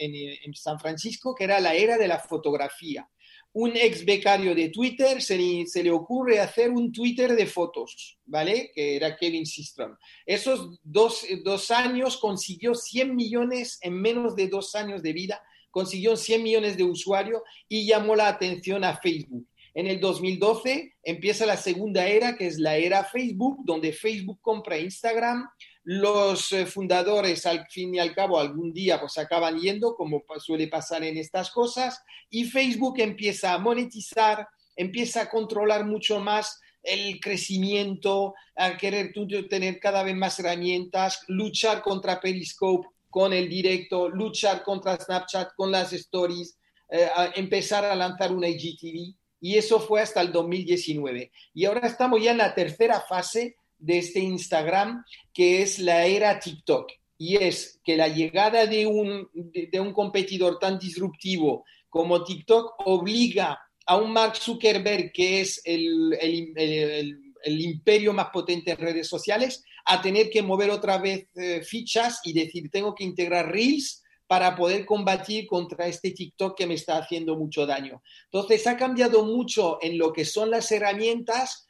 San 0.55 0.77
Francisco, 0.77 1.33
que 1.33 1.45
era 1.45 1.61
la 1.61 1.73
era 1.73 1.97
de 1.97 2.09
la 2.09 2.19
fotografía. 2.19 3.09
Un 3.53 3.77
ex 3.77 4.03
becario 4.03 4.53
de 4.53 4.67
Twitter 4.67 5.21
se, 5.21 5.37
le 5.37 5.89
ocurre 5.89 6.41
hacer 6.41 6.69
un 6.69 6.91
Twitter 6.91 7.33
de 7.33 7.45
fotos, 7.45 8.19
¿vale? 8.25 8.69
Que 8.75 8.97
era 8.97 9.15
Kevin 9.15 9.45
Systrom. 9.45 9.95
Esos 10.25 10.77
dos, 10.83 11.25
dos 11.45 11.71
años 11.71 12.17
consiguió 12.17 12.75
100 12.75 13.15
millones 13.15 13.79
en 13.81 13.93
menos 13.93 14.35
de 14.35 14.49
dos 14.49 14.75
años 14.75 15.01
de 15.01 15.13
vida, 15.13 15.41
consiguió 15.71 16.17
100 16.17 16.43
millones 16.43 16.75
de 16.75 16.83
usuarios 16.83 17.41
y 17.69 17.87
llamó 17.87 18.17
la 18.17 18.27
atención 18.27 18.83
a 18.83 18.97
Facebook. 18.97 19.47
En 19.77 19.85
el 19.85 19.99
2012 19.99 20.95
empieza 21.03 21.45
la 21.45 21.55
segunda 21.55 22.07
era, 22.07 22.35
que 22.35 22.47
es 22.47 22.57
la 22.57 22.77
era 22.77 23.03
Facebook, 23.03 23.59
donde 23.63 23.93
Facebook 23.93 24.39
compra 24.41 24.79
Instagram. 24.79 25.47
Los 25.83 26.51
eh, 26.51 26.65
fundadores, 26.65 27.45
al 27.45 27.67
fin 27.69 27.93
y 27.93 27.99
al 27.99 28.15
cabo, 28.15 28.39
algún 28.39 28.73
día 28.73 28.99
pues 28.99 29.19
acaban 29.19 29.59
yendo, 29.59 29.93
como 29.93 30.23
suele 30.39 30.67
pasar 30.67 31.03
en 31.03 31.17
estas 31.17 31.51
cosas, 31.51 32.01
y 32.27 32.45
Facebook 32.45 32.95
empieza 32.99 33.53
a 33.53 33.59
monetizar, 33.59 34.47
empieza 34.75 35.21
a 35.21 35.29
controlar 35.29 35.85
mucho 35.85 36.19
más 36.19 36.59
el 36.81 37.19
crecimiento, 37.19 38.33
a 38.55 38.77
querer 38.77 39.13
tener 39.47 39.79
cada 39.79 40.01
vez 40.01 40.15
más 40.15 40.39
herramientas, 40.39 41.21
luchar 41.27 41.83
contra 41.83 42.19
Periscope 42.19 42.87
con 43.11 43.31
el 43.31 43.47
directo, 43.47 44.09
luchar 44.09 44.63
contra 44.63 44.97
Snapchat 44.97 45.51
con 45.55 45.71
las 45.71 45.93
stories, 45.93 46.57
eh, 46.89 47.07
empezar 47.35 47.85
a 47.85 47.95
lanzar 47.95 48.31
una 48.31 48.47
IGTV 48.47 49.15
y 49.39 49.55
eso 49.55 49.79
fue 49.79 50.01
hasta 50.01 50.21
el 50.21 50.31
2019. 50.31 51.31
Y 51.53 51.65
ahora 51.65 51.87
estamos 51.87 52.21
ya 52.21 52.31
en 52.31 52.37
la 52.37 52.55
tercera 52.55 53.01
fase 53.01 53.55
de 53.77 53.99
este 53.99 54.19
Instagram, 54.19 55.03
que 55.33 55.61
es 55.61 55.79
la 55.79 56.05
era 56.05 56.39
TikTok. 56.39 56.91
Y 57.17 57.37
es 57.37 57.79
que 57.83 57.97
la 57.97 58.07
llegada 58.07 58.65
de 58.65 58.85
un, 58.85 59.29
de, 59.33 59.79
un 59.79 59.93
competidor 59.93 60.59
tan 60.59 60.77
disruptivo 60.77 61.65
como 61.89 62.23
TikTok 62.23 62.75
obliga 62.85 63.59
a 63.85 63.97
un 63.97 64.11
Mark 64.11 64.35
Zuckerberg, 64.35 65.11
que 65.11 65.41
es 65.41 65.61
el, 65.63 66.15
el, 66.19 66.53
el, 67.43 67.61
imperio 67.61 68.13
más 68.13 68.27
potente 68.31 68.71
en 68.71 68.77
redes 68.77 69.07
sociales, 69.07 69.63
a 69.85 70.01
tener 70.01 70.29
que 70.29 70.41
mover 70.41 70.69
otra 70.69 70.97
vez 70.97 71.27
eh, 71.35 71.61
fichas 71.63 72.19
y 72.23 72.33
decir, 72.33 72.69
tengo 72.69 72.93
que 72.93 73.05
integrar 73.05 73.49
Reels 73.49 74.03
para 74.27 74.55
poder 74.55 74.85
combatir 74.85 75.47
contra 75.47 75.87
este 75.87 76.11
TikTok 76.11 76.57
que 76.57 76.67
me 76.67 76.73
está 76.73 76.97
haciendo 76.97 77.35
mucho 77.37 77.65
daño. 77.65 78.01
Entonces, 78.25 78.67
ha 78.67 78.75
cambiado 78.75 79.23
mucho 79.23 79.79
en 79.81 79.97
lo 79.97 80.11
que 80.11 80.25
son 80.25 80.51
las 80.51 80.71
herramientas, 80.71 81.65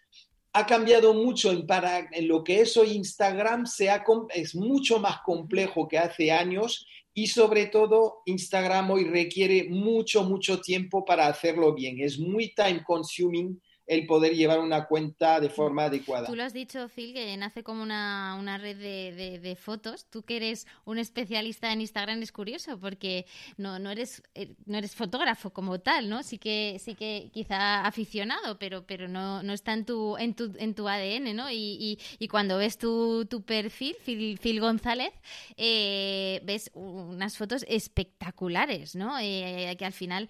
ha 0.54 0.65
cambiado 0.65 1.13
mucho 1.13 1.52
en, 1.52 2.28
lo 2.28 2.43
que 2.43 2.62
es 2.62 2.76
hoy 2.78 2.93
Instagram, 2.93 3.67
se 3.67 3.89
es 4.34 4.56
mucho 4.56 5.00
más 5.00 5.20
complejo 5.24 5.88
que 5.88 6.00
hace 6.00 6.32
años 6.32 6.88
y 7.13 7.28
sobre 7.28 7.67
todo 7.67 8.22
Instagram 8.26 8.89
hoy 8.91 9.04
requiere 9.04 9.67
mucho, 9.70 10.24
mucho 10.24 10.60
tiempo 10.60 11.06
para 11.06 11.28
hacerlo 11.28 11.76
bien. 11.76 12.00
Es 12.00 12.17
muy 12.17 12.56
time 12.56 12.84
consuming 12.84 13.62
el 13.88 14.06
poder 14.06 14.36
llevar 14.36 14.60
una 14.60 14.86
cuenta 14.86 15.39
de 15.39 15.50
forma 15.50 15.86
adecuada. 15.86 16.28
Tú 16.28 16.36
lo 16.36 16.43
has 16.43 16.54
dicho, 16.54 16.89
Phil, 16.89 17.13
que 17.13 17.36
nace 17.38 17.63
como 17.63 17.84
una, 17.84 18.58
red 18.60 18.78
de, 18.78 19.56
fotos. 19.56 20.06
Tú 20.10 20.23
que 20.23 20.36
eres 20.36 20.67
un 20.84 21.00
especialista 21.00 21.71
en 21.71 21.80
Instagram 21.82 22.21
es 22.21 22.34
curioso 22.34 22.78
porque 22.80 23.26
no, 23.56 23.80
no, 23.80 23.89
eres, 23.89 24.21
eh, 24.36 24.56
no 24.65 24.78
eres 24.78 24.93
fotógrafo 24.93 25.52
como 25.52 25.80
tal, 25.80 26.10
¿no? 26.10 26.21
Sí 26.21 26.38
que, 26.38 26.80
sí 26.84 26.95
que 26.95 27.30
quizá 27.34 27.86
aficionado, 27.86 28.60
pero, 28.60 28.86
pero 28.86 29.08
no, 29.08 29.41
no 29.41 29.54
está 29.54 29.71
en 29.73 29.86
tu, 29.86 30.17
en 30.17 30.36
tu, 30.36 30.54
en 30.60 30.76
tu 30.76 30.88
ADN, 30.89 31.34
¿no? 31.34 31.50
Y, 31.50 31.97
y, 32.19 32.28
cuando 32.28 32.58
ves 32.58 32.78
tu, 32.78 33.26
tu 33.26 33.43
perfil, 33.43 33.95
Phil, 34.04 34.60
González, 34.60 35.13
eh, 35.56 36.41
ves 36.43 36.69
unas 36.73 37.38
fotos 37.38 37.63
espectaculares, 37.69 38.95
¿no? 38.95 39.17
Eh, 39.19 39.73
que 39.80 39.86
al 39.86 39.93
final, 39.93 40.30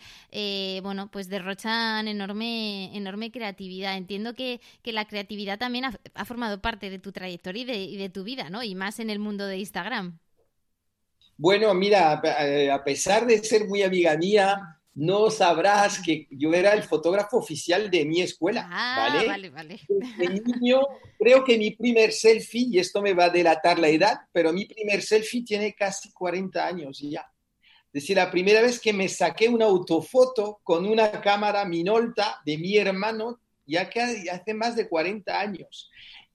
bueno, 0.84 1.10
pues 1.12 1.28
derrochan 1.28 2.08
enorme, 2.08 2.96
enorme 2.96 3.32
creatividad 3.32 3.47
creatividad. 3.48 3.98
Entiendo 3.98 4.34
que, 4.34 4.60
la 4.84 5.06
creatividad 5.06 5.58
también 5.58 5.86
ha, 5.86 6.26
formado 6.26 6.62
parte 6.62 6.90
de 6.90 7.00
tu 7.00 7.12
trayectoria 7.12 7.64
y 7.76 7.98
de, 7.98 8.10
tu 8.10 8.24
vida, 8.24 8.50
¿no? 8.50 8.64
Y 8.64 8.76
más 8.76 9.00
en 9.00 9.10
el 9.10 9.20
mundo 9.20 9.46
de 9.46 9.58
Instagram. 9.58 10.20
Bueno, 11.38 11.74
mira, 11.74 12.22
eh, 12.42 12.72
a 12.72 12.84
pesar 12.84 13.26
de 13.26 13.38
ser 13.44 13.68
muy 13.68 13.84
amiga 13.84 14.18
mía, 14.18 14.80
no 14.96 15.30
sabrás 15.30 16.02
que 16.04 16.28
yo 16.32 16.54
era 16.54 16.74
el 16.74 16.84
fotógrafo 16.84 17.38
oficial 17.38 17.92
de 17.92 18.06
mi 18.06 18.22
escuela. 18.22 18.68
Ah, 18.72 19.10
vale, 19.14 19.28
vale. 19.28 19.50
vale. 19.50 20.42
niño, 20.46 20.82
creo 21.20 21.44
que 21.44 21.58
mi 21.58 21.72
primer 21.72 22.12
selfie, 22.12 22.68
y 22.72 22.80
esto 22.80 23.02
me 23.02 23.14
va 23.14 23.26
a 23.26 23.30
delatar 23.30 23.78
la 23.78 23.90
edad, 23.90 24.18
pero 24.32 24.52
mi 24.52 24.66
primer 24.66 25.02
selfie 25.02 25.44
tiene 25.44 25.74
casi 25.74 26.12
40 26.12 26.66
años 26.66 27.00
ya. 27.00 27.30
Decir, 27.94 28.18
la 28.18 28.30
primera 28.30 28.62
vez 28.62 28.80
que 28.80 28.94
me 28.94 29.08
saqué 29.10 29.48
una 29.50 29.66
autofoto 29.66 30.60
con 30.64 30.86
una 30.86 31.10
cámara 31.22 31.66
Minolta 31.66 32.42
de 32.46 32.58
mi 32.58 32.78
hermano, 32.78 33.40
ya 33.66 33.90
que 33.90 34.02
hace 34.02 34.54
más 34.54 34.76
de 34.76 34.88
40 34.88 35.40
años. 35.40 35.90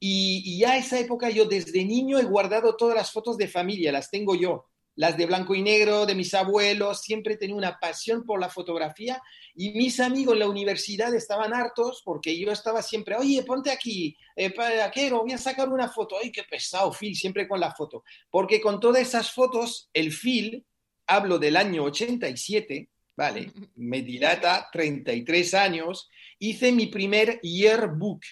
Y, 0.05 0.59
ya 0.59 0.77
esa 0.77 0.99
época 0.99 1.31
yo 1.31 1.45
desde 1.45 1.85
niño 1.85 2.19
he 2.19 2.25
guardado 2.25 2.77
todas 2.77 2.97
las 2.97 3.13
fotos 3.13 3.37
de 3.39 3.47
familia, 3.47 3.93
las 3.93 4.11
tengo 4.11 4.35
yo, 4.35 4.67
las 4.97 5.17
de 5.17 5.27
blanco 5.27 5.55
y 5.55 5.63
negro, 5.63 6.07
de 6.07 6.17
mis 6.17 6.35
abuelos, 6.35 7.03
siempre 7.03 7.37
tenido 7.37 7.57
una 7.57 7.79
pasión 7.79 8.25
por 8.25 8.41
la 8.41 8.49
fotografía. 8.49 9.23
Y 9.55 9.71
mis 9.71 10.01
amigos 10.01 10.35
en 10.35 10.41
la 10.41 10.49
universidad 10.49 11.15
estaban 11.15 11.55
hartos 11.55 12.03
porque 12.05 12.37
yo 12.37 12.51
estaba 12.51 12.83
siempre, 12.83 13.15
oye, 13.15 13.45
ponte 13.45 13.71
aquí, 13.71 14.17
eh, 14.35 14.53
Aquero, 14.83 15.21
voy 15.23 15.33
a 15.33 15.39
sacar 15.39 15.69
una 15.69 15.89
foto, 15.89 16.17
ay, 16.21 16.33
qué 16.33 16.43
pesado, 16.43 16.93
Phil, 16.93 17.15
siempre 17.15 17.47
con 17.47 17.61
la 17.61 17.73
foto, 17.73 18.03
porque 18.29 18.61
con 18.61 18.81
todas 18.81 19.03
esas 19.03 19.31
fotos, 19.31 19.89
el 19.93 20.13
Phil 20.13 20.67
hablo 21.07 21.39
del 21.39 21.57
año 21.57 21.85
87, 21.85 22.89
¿vale? 23.17 23.51
Me 23.77 24.03
dilata 24.03 24.69
33 24.73 25.55
años, 25.55 26.09
hice 26.39 26.73
mi 26.73 26.87
primer 26.87 27.41
yearbook, 27.41 28.23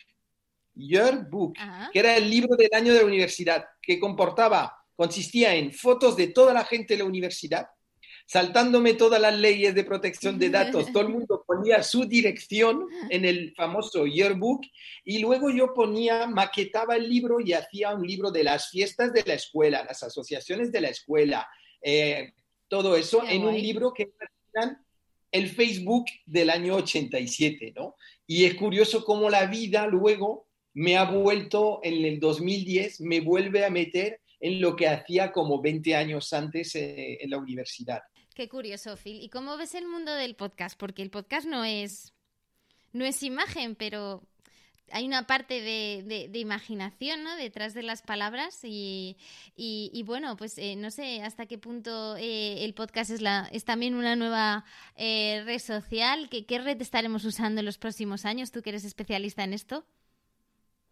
yearbook, 0.75 1.57
que 1.93 1.99
era 1.99 2.17
el 2.17 2.29
libro 2.29 2.57
del 2.57 2.71
año 2.73 2.93
de 2.93 3.01
la 3.01 3.07
universidad, 3.07 3.65
que 3.83 3.99
comportaba, 3.99 4.77
consistía 4.97 5.55
en 5.55 5.73
fotos 5.73 6.17
de 6.17 6.29
toda 6.29 6.53
la 6.53 6.65
gente 6.65 6.95
de 6.95 6.99
la 6.99 7.09
universidad, 7.09 7.67
saltándome 8.27 8.95
todas 8.95 9.21
las 9.21 9.37
leyes 9.37 9.75
de 9.75 9.83
protección 9.83 10.39
de 10.39 10.51
datos, 10.51 10.87
todo 10.93 11.03
el 11.03 11.09
mundo 11.09 11.43
ponía 11.45 11.83
su 11.83 12.05
dirección 12.05 12.87
en 13.09 13.25
el 13.25 13.53
famoso 13.57 14.07
yearbook 14.07 14.63
y 15.05 15.19
luego 15.19 15.51
yo 15.51 15.75
ponía, 15.75 16.27
maquetaba 16.29 16.97
el 16.97 17.09
libro 17.09 17.41
y 17.41 17.55
hacía 17.55 17.93
un 17.93 18.07
libro 18.07 18.31
de 18.31 18.45
las 18.45 18.71
fiestas 18.71 19.13
de 19.13 19.25
la 19.25 19.35
escuela, 19.35 19.85
las 19.85 20.03
asociaciones 20.05 20.71
de 20.71 20.81
la 20.81 20.89
escuela, 20.89 21.49
eh, 21.83 22.35
todo 22.71 22.97
eso 22.97 23.23
en 23.29 23.45
un 23.45 23.55
libro 23.55 23.93
que 23.93 24.13
el 25.33 25.49
Facebook 25.49 26.07
del 26.25 26.51
año 26.51 26.77
87, 26.77 27.75
¿no? 27.77 27.97
Y 28.27 28.45
es 28.45 28.55
curioso 28.55 29.05
cómo 29.05 29.29
la 29.29 29.47
vida 29.47 29.87
luego 29.87 30.47
me 30.73 30.97
ha 30.97 31.05
vuelto 31.05 31.81
en 31.83 32.05
el 32.05 32.21
2010, 32.21 33.01
me 33.01 33.21
vuelve 33.21 33.65
a 33.65 33.71
meter 33.71 34.21
en 34.39 34.61
lo 34.61 34.77
que 34.77 34.89
hacía 34.89 35.33
como 35.33 35.61
20 35.61 35.97
años 35.97 36.33
antes 36.33 36.75
eh, 36.77 37.19
en 37.21 37.31
la 37.31 37.39
universidad. 37.39 38.01
Qué 38.35 38.49
curioso, 38.49 38.97
Phil. 38.97 39.21
¿Y 39.21 39.29
cómo 39.29 39.57
ves 39.57 39.75
el 39.75 39.87
mundo 39.87 40.15
del 40.15 40.37
podcast? 40.37 40.79
Porque 40.79 41.03
el 41.03 41.11
podcast 41.11 41.47
no 41.47 41.65
es, 41.65 42.15
no 42.93 43.05
es 43.05 43.23
imagen, 43.25 43.75
pero 43.75 44.23
hay 44.93 45.07
una 45.07 45.27
parte 45.27 45.61
de, 45.61 46.29
de, 46.31 46.39
imaginación 46.39 47.23
¿no? 47.25 47.37
detrás 47.37 47.75
de 47.75 47.83
las 47.83 48.03
palabras 48.03 48.61
y, 48.63 49.17
y, 49.57 50.03
bueno, 50.05 50.37
pues 50.37 50.59
eh, 50.59 50.77
no 50.77 50.91
sé 50.91 51.23
hasta 51.23 51.47
qué 51.47 51.59
punto 51.59 52.17
eh, 52.17 52.65
el 52.65 52.75
podcast 52.75 53.11
es, 53.11 53.21
la, 53.21 53.49
es 53.53 53.65
también 53.65 53.95
una 53.95 54.17
nueva 54.17 54.65
eh, 54.97 55.43
red 55.45 55.59
social. 55.59 56.29
¿Qué, 56.31 56.47
¿Qué 56.47 56.59
red 56.59 56.81
estaremos 56.81 57.25
usando 57.25 57.61
en 57.61 57.67
los 57.67 57.79
próximos 57.79 58.25
años? 58.25 58.51
Tú 58.51 58.63
que 58.63 58.71
eres 58.71 58.85
especialista 58.85 59.45
en 59.45 59.55
esto. 59.55 59.85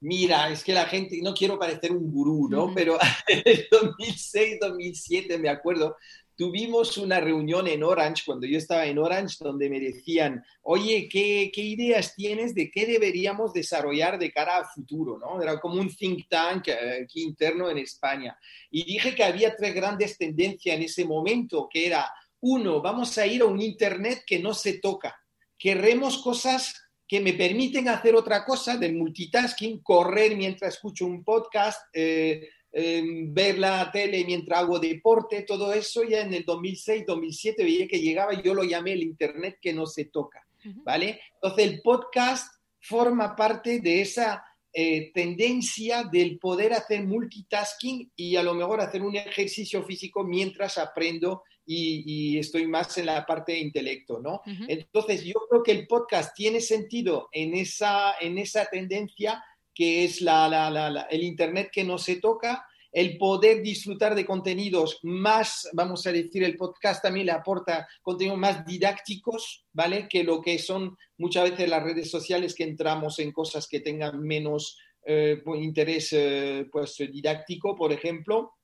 Mira, 0.01 0.49
es 0.51 0.63
que 0.63 0.73
la 0.73 0.87
gente, 0.87 1.19
no 1.23 1.35
quiero 1.35 1.59
parecer 1.59 1.91
un 1.91 2.11
gurú, 2.13 2.49
¿no? 2.49 2.73
Pero 2.73 2.99
en 3.29 3.43
el 3.45 3.67
2006, 3.71 4.59
2007, 4.61 5.39
me 5.39 5.49
acuerdo, 5.49 5.97
tuvimos 6.39 6.97
una 6.99 7.19
reunión 7.19 7.67
en 7.67 7.83
Orange, 7.83 8.23
cuando 8.25 8.47
yo 8.47 8.59
estaba 8.59 8.87
en 8.87 8.97
Orange, 9.01 9.39
donde 9.41 9.69
me 9.69 9.81
decían, 9.81 10.45
oye, 10.63 11.09
¿qué, 11.11 11.51
ideas 11.57 12.15
tienes 12.15 12.55
de 12.55 12.71
qué 12.71 12.87
deberíamos 12.87 13.53
desarrollar 13.53 14.21
de 14.21 14.31
cara 14.31 14.59
al 14.59 14.67
futuro? 14.67 15.19
¿no? 15.19 15.43
Era 15.43 15.59
como 15.59 15.81
un 15.81 15.93
think 15.93 16.29
tank 16.29 16.69
eh, 16.69 17.03
aquí 17.03 17.25
interno 17.25 17.69
en 17.69 17.79
España. 17.79 18.39
Y 18.71 18.85
dije 18.85 19.17
que 19.17 19.25
había 19.25 19.57
tres 19.57 19.75
grandes 19.75 20.17
tendencias 20.17 20.77
en 20.77 20.85
ese 20.85 21.05
momento, 21.05 21.69
que 21.69 21.89
era, 21.89 22.09
uno, 22.41 22.81
vamos 22.81 23.19
a 23.19 23.27
ir 23.27 23.43
a 23.43 23.47
un 23.47 23.61
Internet 23.61 24.23
que 24.25 24.39
no 24.39 24.55
se 24.55 24.75
toca. 24.79 25.21
Queremos 25.59 26.19
cosas 26.19 26.73
que 27.09 27.19
me 27.19 27.33
permiten 27.33 27.89
hacer 27.89 28.15
otra 28.15 28.45
cosa 28.45 28.77
de 28.77 28.93
multitasking, 28.93 29.83
correr 29.83 30.37
mientras 30.37 30.75
escucho 30.75 31.05
un 31.05 31.25
podcast, 31.25 31.83
eh, 31.93 32.49
ver 32.73 33.59
la 33.59 33.91
tele 33.91 34.25
mientras 34.25 34.61
hago 34.61 34.79
deporte, 34.79 35.43
todo 35.43 35.73
eso 35.73 36.05
ya 36.05 36.21
en 36.21 36.35
el 36.35 36.45
2006, 36.45 37.05
2007 37.07 37.65
veía 37.65 37.89
que 37.89 38.01
llegaba 38.01 38.41
yo 38.43 38.55
lo 38.55 38.63
llamé 38.63 38.93
el 38.93 39.03
Internet 39.03 39.59
que 39.61 39.73
no 39.73 39.87
se 39.87 40.07
toca, 40.07 40.47
¿vale? 40.85 41.21
Entonces 41.35 41.67
el 41.67 41.81
podcast 41.83 42.53
forma 42.81 43.35
parte 43.35 43.81
de 43.81 44.03
esa 44.03 44.45
eh, 44.73 45.11
tendencia 45.13 46.05
del 46.05 46.39
poder 46.39 46.75
hacer 46.75 47.05
multitasking 47.05 48.13
y 48.15 48.37
a 48.37 48.43
lo 48.43 48.55
mejor 48.55 48.81
hacer 48.81 49.03
un 49.03 49.17
ejercicio 49.17 49.83
físico 49.83 50.25
mientras 50.25 50.79
aprendo 50.79 51.43
y, 51.71 52.39
estoy 52.39 52.67
más 52.67 52.97
en 52.97 53.07
la 53.07 53.27
parte 53.27 53.53
de 53.53 53.59
intelecto, 53.59 54.21
¿no? 54.21 54.41
Entonces 54.69 55.25
yo 55.25 55.35
creo 55.51 55.63
que 55.63 55.73
el 55.73 55.87
podcast 55.87 56.35
tiene 56.35 56.61
sentido 56.61 57.29
en 57.33 57.55
esa, 57.55 58.15
en 58.21 58.39
esa 58.39 58.65
tendencia 58.67 59.45
que 59.79 60.03
es 60.03 60.23
la, 60.23 61.07
el 61.09 61.23
Internet 61.23 61.71
que 61.73 61.85
no 61.85 61.99
se 61.99 62.17
toca, 62.17 62.67
el 62.91 63.17
poder 63.17 63.63
disfrutar 63.63 64.17
de 64.17 64.27
contenidos 64.27 64.99
más, 65.05 65.69
vamos 65.73 66.05
a 66.05 66.11
decir, 66.11 66.43
el 66.43 66.57
podcast 66.57 67.01
también 67.01 67.27
le 67.27 67.33
aporta 67.33 67.87
contenidos 68.03 68.39
más 68.39 68.67
didácticos, 68.67 69.67
¿vale? 69.73 70.09
Que 70.09 70.25
lo 70.25 70.43
que 70.43 70.59
son 70.59 70.97
muchas 71.17 71.51
veces 71.51 71.69
las 71.69 71.85
redes 71.85 72.11
sociales 72.11 72.57
que 72.57 72.65
entramos 72.65 73.21
en 73.21 73.31
cosas 73.31 73.69
que 73.69 73.79
tengan 73.79 74.21
menos 74.21 74.77
eh, 75.07 75.41
interés 75.61 76.13
eh, 76.13 76.67
pues, 76.73 76.97
didáctico, 76.97 77.77
por 77.77 77.93
ejemplo. 77.93 78.55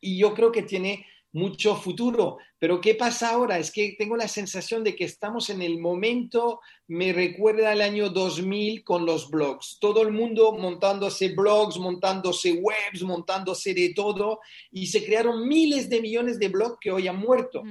Y 0.00 0.16
yo 0.16 0.32
creo 0.32 0.50
que 0.50 0.62
tiene 0.62 1.04
mucho 1.34 1.74
futuro. 1.74 2.38
Pero 2.58 2.80
¿qué 2.80 2.94
pasa 2.94 3.30
ahora? 3.30 3.58
Es 3.58 3.70
que 3.70 3.96
tengo 3.98 4.16
la 4.16 4.28
sensación 4.28 4.84
de 4.84 4.94
que 4.94 5.04
estamos 5.04 5.50
en 5.50 5.62
el 5.62 5.78
momento, 5.78 6.60
me 6.86 7.12
recuerda 7.12 7.72
el 7.72 7.82
año 7.82 8.08
2000 8.08 8.84
con 8.84 9.04
los 9.04 9.30
blogs. 9.30 9.78
Todo 9.80 10.02
el 10.02 10.12
mundo 10.12 10.52
montándose 10.52 11.34
blogs, 11.34 11.78
montándose 11.78 12.52
webs, 12.52 13.02
montándose 13.02 13.74
de 13.74 13.92
todo 13.94 14.40
y 14.70 14.86
se 14.86 15.04
crearon 15.04 15.46
miles 15.46 15.90
de 15.90 16.00
millones 16.00 16.38
de 16.38 16.48
blogs 16.48 16.78
que 16.80 16.92
hoy 16.92 17.08
han 17.08 17.18
muerto. 17.18 17.62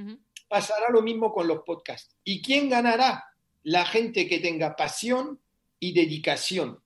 Pasará 0.46 0.90
lo 0.90 1.00
mismo 1.00 1.32
con 1.32 1.48
los 1.48 1.62
podcasts. 1.64 2.14
¿Y 2.22 2.42
quién 2.42 2.68
ganará? 2.68 3.24
La 3.62 3.86
gente 3.86 4.28
que 4.28 4.40
tenga 4.40 4.76
pasión 4.76 5.40
y 5.80 5.94
dedicación 5.94 6.78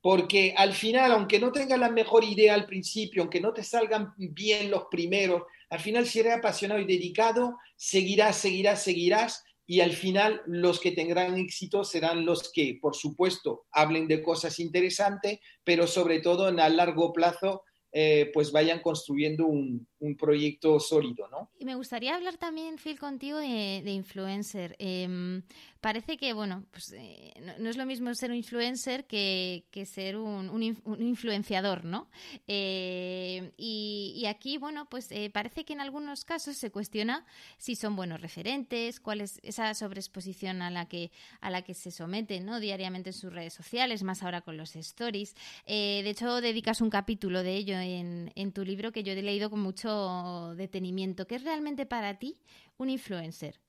porque 0.00 0.54
al 0.56 0.74
final, 0.74 1.12
aunque 1.12 1.40
no 1.40 1.50
tengas 1.50 1.78
la 1.78 1.90
mejor 1.90 2.22
idea 2.22 2.54
al 2.54 2.66
principio, 2.66 3.22
aunque 3.22 3.40
no 3.40 3.52
te 3.52 3.64
salgan 3.64 4.14
bien 4.16 4.70
los 4.70 4.84
primeros, 4.90 5.42
al 5.70 5.80
final 5.80 6.06
si 6.06 6.20
eres 6.20 6.34
apasionado 6.34 6.80
y 6.80 6.86
dedicado, 6.86 7.56
seguirás, 7.76 8.36
seguirás, 8.36 8.82
seguirás 8.82 9.44
y 9.66 9.80
al 9.80 9.92
final 9.92 10.40
los 10.46 10.80
que 10.80 10.92
tendrán 10.92 11.36
éxito 11.36 11.84
serán 11.84 12.24
los 12.24 12.50
que, 12.52 12.78
por 12.80 12.96
supuesto, 12.96 13.66
hablen 13.70 14.08
de 14.08 14.22
cosas 14.22 14.58
interesantes, 14.60 15.40
pero 15.62 15.86
sobre 15.86 16.20
todo 16.20 16.48
en 16.48 16.58
a 16.58 16.70
largo 16.70 17.12
plazo 17.12 17.64
eh, 17.92 18.30
pues 18.32 18.52
vayan 18.52 18.80
construyendo 18.80 19.46
un, 19.46 19.86
proyecto 20.16 20.78
sólido, 20.78 21.28
¿no? 21.28 21.50
Y 21.58 21.64
me 21.64 21.74
gustaría 21.74 22.14
hablar 22.14 22.36
también, 22.36 22.76
Phil, 22.78 22.98
contigo 22.98 23.38
de, 23.38 23.82
influencer. 23.90 24.76
Em, 24.78 25.42
parece 25.80 26.16
que, 26.16 26.32
bueno, 26.32 26.64
pues 26.70 26.92
eh, 26.96 27.34
no, 27.58 27.68
es 27.68 27.76
lo 27.76 27.84
mismo 27.86 28.14
ser 28.14 28.30
un 28.30 28.36
influencer 28.36 29.06
que, 29.06 29.64
ser 29.86 30.16
un, 30.16 30.62
influenciador, 30.98 31.84
¿no? 31.84 32.08
Eh, 32.46 33.52
y, 33.56 34.24
aquí, 34.26 34.56
bueno, 34.58 34.88
pues 34.88 35.10
eh, 35.10 35.30
parece 35.30 35.64
que 35.64 35.72
en 35.72 35.80
algunos 35.80 36.24
casos 36.24 36.56
se 36.56 36.70
cuestiona 36.70 37.26
si 37.58 37.74
son 37.74 37.96
buenos 37.96 38.20
referentes, 38.20 39.00
cuál 39.00 39.20
es 39.20 39.40
esa 39.42 39.74
sobreexposición 39.74 40.62
a 40.62 40.70
la 40.70 40.86
que, 40.86 41.10
a 41.40 41.50
la 41.50 41.62
que 41.62 41.74
se 41.74 41.90
someten, 41.90 42.44
¿no? 42.44 42.60
Diariamente 42.60 43.10
en 43.10 43.14
sus 43.14 43.32
redes 43.32 43.54
sociales, 43.54 44.02
más 44.02 44.22
ahora 44.22 44.42
con 44.42 44.56
los 44.56 44.76
stories. 44.76 45.34
de 45.66 46.08
hecho, 46.08 46.40
dedicas 46.40 46.80
un 46.80 46.90
capítulo 46.90 47.42
de 47.42 47.56
ello 47.56 47.78
en, 47.78 48.32
en 48.36 48.52
tu 48.52 48.64
libro 48.64 48.92
que 48.92 49.02
yo 49.02 49.12
he 49.12 49.22
leído 49.22 49.50
con 49.50 49.60
mucho 49.60 49.87
detenimiento. 50.56 51.26
¿Qué 51.26 51.36
es 51.36 51.44
realmente 51.44 51.86
para 51.86 52.18
ti 52.18 52.36
un 52.76 52.90
influencer? 52.90 53.60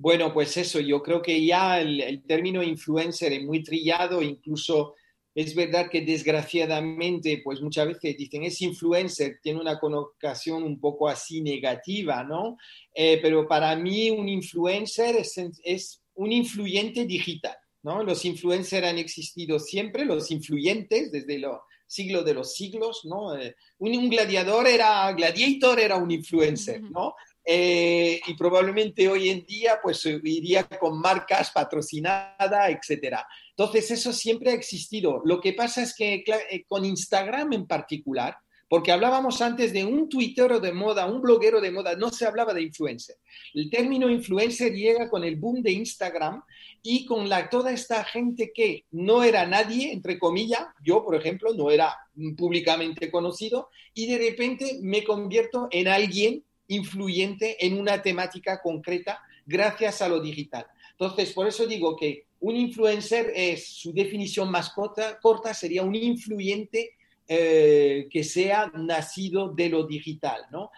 Bueno, 0.00 0.32
pues 0.32 0.56
eso, 0.56 0.78
yo 0.78 1.02
creo 1.02 1.20
que 1.20 1.44
ya 1.44 1.80
el, 1.80 2.22
término 2.24 2.62
influencer 2.62 3.32
es 3.32 3.44
muy 3.44 3.64
trillado, 3.64 4.22
incluso 4.22 4.94
es 5.34 5.56
verdad 5.56 5.90
que 5.90 6.02
desgraciadamente, 6.02 7.40
pues 7.42 7.60
muchas 7.60 7.88
veces 7.88 8.16
dicen 8.16 8.44
es 8.44 8.62
influencer, 8.62 9.40
tiene 9.42 9.60
una 9.60 9.78
connotación 9.78 10.62
un 10.62 10.78
poco 10.78 11.08
así 11.08 11.42
negativa, 11.42 12.22
¿no? 12.22 12.56
Eh, 12.94 13.18
pero 13.20 13.48
para 13.48 13.74
mí 13.74 14.10
un 14.10 14.28
influencer 14.28 15.16
es, 15.16 16.02
un 16.14 16.32
influyente 16.32 17.04
digital, 17.04 17.56
¿no? 17.82 18.04
Los 18.04 18.24
influencers 18.24 18.86
han 18.86 18.98
existido 18.98 19.58
siempre, 19.58 20.04
los 20.04 20.30
influyentes 20.30 21.10
desde 21.10 21.38
los 21.38 21.58
siglos 21.88 22.24
de 22.24 22.34
los 22.34 22.54
siglos, 22.54 23.00
¿no? 23.04 23.36
Eh, 23.36 23.56
un, 23.78 23.96
un, 23.96 24.08
gladiador 24.08 24.68
era, 24.68 25.10
gladiator 25.12 25.80
era 25.80 25.96
un 25.96 26.10
influencer, 26.10 26.82
¿no? 26.82 27.14
Eh, 27.50 28.20
y 28.26 28.34
probablemente 28.34 29.08
hoy 29.08 29.30
en 29.30 29.46
día 29.46 29.80
pues 29.82 30.04
iría 30.04 30.64
con 30.64 31.00
marcas 31.00 31.50
patrocinadas, 31.50 32.68
etcétera. 32.68 33.26
Entonces 33.56 33.90
eso 33.90 34.12
siempre 34.12 34.50
ha 34.50 34.54
existido. 34.54 35.22
Lo 35.24 35.40
que 35.40 35.54
pasa 35.54 35.82
es 35.82 35.94
que 35.94 36.22
eh, 36.50 36.64
con 36.68 36.84
Instagram 36.84 37.54
en 37.54 37.66
particular, 37.66 38.36
porque 38.68 38.92
hablábamos 38.92 39.40
antes 39.40 39.72
de 39.72 39.84
un 39.84 40.08
tuitero 40.08 40.60
de 40.60 40.72
moda, 40.72 41.06
un 41.06 41.22
bloguero 41.22 41.60
de 41.60 41.70
moda, 41.70 41.96
no 41.96 42.10
se 42.10 42.26
hablaba 42.26 42.52
de 42.52 42.62
influencer. 42.62 43.16
El 43.54 43.70
término 43.70 44.10
influencer 44.10 44.72
llega 44.72 45.08
con 45.08 45.24
el 45.24 45.36
boom 45.36 45.62
de 45.62 45.72
Instagram 45.72 46.42
y 46.82 47.06
con 47.06 47.28
toda 47.50 47.72
esta 47.72 48.04
gente 48.04 48.52
que 48.54 48.84
no 48.90 49.24
era 49.24 49.46
nadie, 49.46 49.92
entre 49.92 50.18
comillas, 50.18 50.66
yo 50.84 51.04
por 51.04 51.14
ejemplo 51.14 51.54
no 51.54 51.70
era 51.70 51.96
públicamente 52.36 53.10
conocido 53.10 53.70
y 53.94 54.06
de 54.06 54.18
repente 54.18 54.78
me 54.82 55.02
convierto 55.02 55.68
en 55.70 55.88
alguien 55.88 56.44
influyente 56.68 57.64
en 57.64 57.80
una 57.80 58.02
temática 58.02 58.60
concreta 58.62 59.20
gracias 59.46 60.02
a 60.02 60.08
lo 60.08 60.20
digital. 60.20 60.66
Entonces, 60.90 61.32
por 61.32 61.46
eso 61.46 61.66
digo 61.66 61.96
que 61.96 62.26
un 62.40 62.56
influencer 62.56 63.32
es, 63.34 63.68
su 63.68 63.92
definición 63.92 64.50
más 64.50 64.70
corta, 64.70 65.18
corta 65.20 65.54
sería 65.54 65.82
un 65.82 65.94
influyente 65.94 66.97
eh, 67.28 68.08
que 68.10 68.24
sea 68.24 68.72
nacido 68.74 69.52
de 69.52 69.68
lo 69.68 69.86
digital, 69.86 70.46
¿no? 70.50 70.70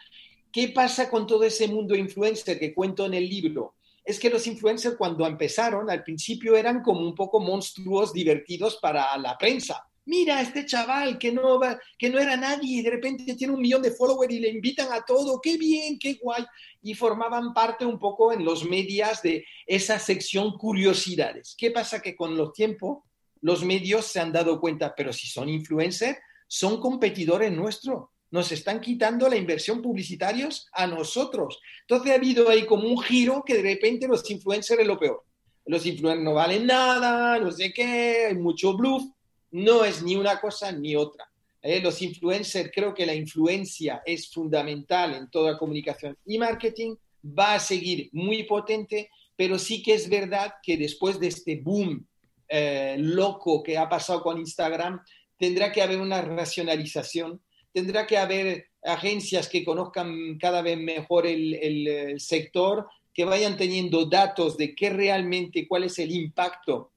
¿Qué 0.52 0.68
pasa 0.68 1.08
con 1.08 1.26
todo 1.26 1.44
ese 1.44 1.68
mundo 1.68 1.94
influencer 1.94 2.58
que 2.58 2.74
cuento 2.74 3.06
en 3.06 3.14
el 3.14 3.28
libro? 3.28 3.76
Es 4.04 4.18
que 4.18 4.30
los 4.30 4.46
influencers 4.46 4.96
cuando 4.96 5.26
empezaron 5.26 5.88
al 5.88 6.02
principio 6.02 6.56
eran 6.56 6.82
como 6.82 7.00
un 7.00 7.14
poco 7.14 7.38
monstruos 7.38 8.12
divertidos 8.12 8.78
para 8.82 9.16
la 9.16 9.38
prensa, 9.38 9.84
mira, 10.10 10.40
este 10.40 10.66
chaval 10.66 11.18
que 11.18 11.30
no, 11.30 11.60
que 11.96 12.10
no 12.10 12.18
era 12.18 12.36
nadie 12.36 12.80
y 12.80 12.82
de 12.82 12.90
repente 12.90 13.34
tiene 13.36 13.54
un 13.54 13.60
millón 13.60 13.80
de 13.80 13.92
followers 13.92 14.34
y 14.34 14.40
le 14.40 14.48
invitan 14.48 14.92
a 14.92 15.04
todo, 15.04 15.40
qué 15.40 15.56
bien, 15.56 15.98
qué 15.98 16.14
guay. 16.20 16.44
Y 16.82 16.94
formaban 16.94 17.54
parte 17.54 17.86
un 17.86 17.98
poco 17.98 18.32
en 18.32 18.44
los 18.44 18.64
medios 18.64 19.22
de 19.22 19.44
esa 19.66 19.98
sección 19.98 20.58
curiosidades. 20.58 21.54
¿Qué 21.56 21.70
pasa? 21.70 22.02
Que 22.02 22.16
con 22.16 22.36
los 22.36 22.52
tiempos 22.52 23.04
los 23.40 23.64
medios 23.64 24.06
se 24.06 24.20
han 24.20 24.32
dado 24.32 24.60
cuenta, 24.60 24.94
pero 24.94 25.12
si 25.12 25.28
son 25.28 25.48
influencers, 25.48 26.18
son 26.50 26.80
competidores 26.80 27.52
nuestros. 27.52 28.08
Nos 28.32 28.50
están 28.50 28.80
quitando 28.80 29.28
la 29.28 29.36
inversión 29.36 29.80
publicitarios 29.80 30.68
a 30.72 30.86
nosotros. 30.86 31.60
Entonces 31.82 32.10
ha 32.10 32.16
habido 32.16 32.48
ahí 32.48 32.66
como 32.66 32.88
un 32.88 33.00
giro 33.00 33.44
que 33.46 33.54
de 33.54 33.62
repente 33.62 34.08
los 34.08 34.28
influencers 34.28 34.80
es 34.80 34.86
lo 34.86 34.98
peor. 34.98 35.24
Los 35.66 35.86
influencers 35.86 36.24
no 36.24 36.34
valen 36.34 36.66
nada, 36.66 37.38
no 37.38 37.52
sé 37.52 37.72
qué, 37.72 38.26
hay 38.26 38.34
mucho 38.34 38.76
bluff 38.76 39.04
no 39.50 39.84
es 39.84 40.02
ni 40.02 40.16
una 40.16 40.40
cosa 40.40 40.72
ni 40.72 40.96
otra. 40.96 41.28
¿eh? 41.62 41.80
los 41.80 42.00
influencers, 42.02 42.70
creo 42.74 42.94
que 42.94 43.06
la 43.06 43.14
influencia 43.14 44.02
es 44.04 44.30
fundamental 44.30 45.14
en 45.14 45.30
toda 45.30 45.58
comunicación 45.58 46.16
y 46.24 46.38
marketing, 46.38 46.94
va 47.24 47.54
a 47.54 47.60
seguir 47.60 48.08
muy 48.12 48.44
potente, 48.44 49.10
pero 49.36 49.58
sí 49.58 49.82
que 49.82 49.94
es 49.94 50.08
verdad 50.08 50.54
que 50.62 50.76
después 50.76 51.20
de 51.20 51.28
este 51.28 51.56
boom 51.56 52.06
eh, 52.48 52.96
loco 52.98 53.62
que 53.62 53.76
ha 53.76 53.88
pasado 53.88 54.22
con 54.22 54.38
Instagram, 54.38 55.00
tendrá 55.40 55.72
que 55.72 55.80
haber 55.80 56.00
una 56.00 56.20
racionalización, 56.20 57.40
tendrá 57.72 58.06
que 58.06 58.18
haber 58.18 58.66
agencias 58.84 59.48
que 59.48 59.64
conozcan 59.64 60.38
cada 60.38 60.60
vez 60.60 60.78
mejor 60.78 61.26
el, 61.26 62.20
sector, 62.20 62.86
que 63.14 63.24
vayan 63.24 63.56
teniendo 63.56 64.04
datos 64.04 64.58
de 64.58 64.74
qué 64.74 64.90
realmente, 64.90 65.66
cuál 65.66 65.84
es 65.84 65.98
el 65.98 66.12
impacto 66.12 66.92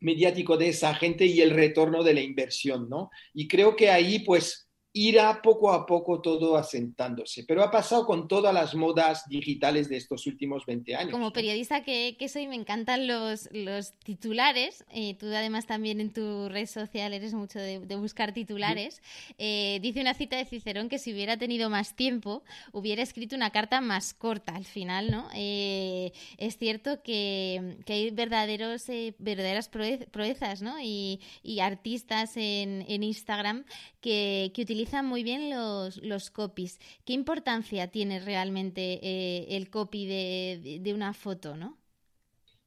mediático 0.00 0.56
de 0.56 0.70
esa 0.70 0.94
gente 0.94 1.26
y 1.26 1.42
el 1.42 1.50
retorno 1.50 2.02
de 2.02 2.14
la 2.14 2.22
inversión, 2.22 2.88
¿no? 2.88 3.10
Y 3.34 3.46
creo 3.46 3.76
que 3.76 3.90
ahí, 3.90 4.20
pues, 4.20 4.68
irá 4.94 5.40
poco 5.40 5.72
a 5.72 5.86
poco 5.86 6.20
todo 6.20 6.56
asentándose. 6.56 7.44
Pero 7.44 7.62
ha 7.62 7.70
pasado 7.70 8.04
con 8.04 8.28
todas 8.28 8.52
las 8.52 8.74
modas 8.74 9.26
digitales 9.28 9.88
de 9.88 9.96
estos 9.96 10.26
últimos 10.26 10.66
20 10.66 10.94
años. 10.94 11.12
Como 11.12 11.32
periodista 11.32 11.82
que, 11.82 12.16
soy, 12.28 12.46
me 12.46 12.56
encantan 12.56 13.06
los, 13.06 13.48
los 13.52 13.92
titulares. 13.94 14.84
Eh, 14.90 15.14
tú 15.14 15.26
además 15.26 15.66
también 15.66 16.00
en 16.00 16.12
tu 16.12 16.48
red 16.50 16.66
social 16.66 17.14
eres 17.14 17.32
mucho 17.32 17.58
de, 17.58 17.78
buscar 17.96 18.32
titulares. 18.32 19.00
Eh, 19.38 19.78
dice 19.80 20.00
una 20.00 20.12
cita 20.14 20.36
de 20.36 20.44
Cicerón 20.44 20.88
que 20.88 20.98
si 20.98 21.12
hubiera 21.12 21.38
tenido 21.38 21.70
más 21.70 21.94
tiempo, 21.94 22.42
hubiera 22.72 23.02
escrito 23.02 23.34
una 23.34 23.50
carta 23.50 23.80
más 23.80 24.12
corta 24.12 24.54
al 24.54 24.64
final, 24.64 25.10
¿no? 25.10 25.28
Eh, 25.34 26.12
es 26.36 26.58
cierto 26.58 27.02
que, 27.02 27.78
hay 27.86 28.10
verdaderos, 28.10 28.86
verdaderas 29.18 29.68
proezas, 29.68 30.60
¿no? 30.60 30.76
Y, 30.80 31.20
artistas 31.62 32.36
en, 32.36 32.84
en 32.88 33.04
Instagram 33.04 33.64
que, 34.00 34.50
que 34.52 34.62
utilizan 34.62 34.81
muy 35.02 35.22
bien 35.22 35.50
los, 35.50 35.96
los 35.98 36.30
copies. 36.30 36.78
¿Qué 37.04 37.12
importancia 37.12 37.88
tiene 37.88 38.20
realmente 38.20 39.00
eh, 39.02 39.56
el 39.56 39.70
copy 39.70 40.06
de, 40.06 40.92
una 40.94 41.12
foto, 41.12 41.56
no? 41.56 41.78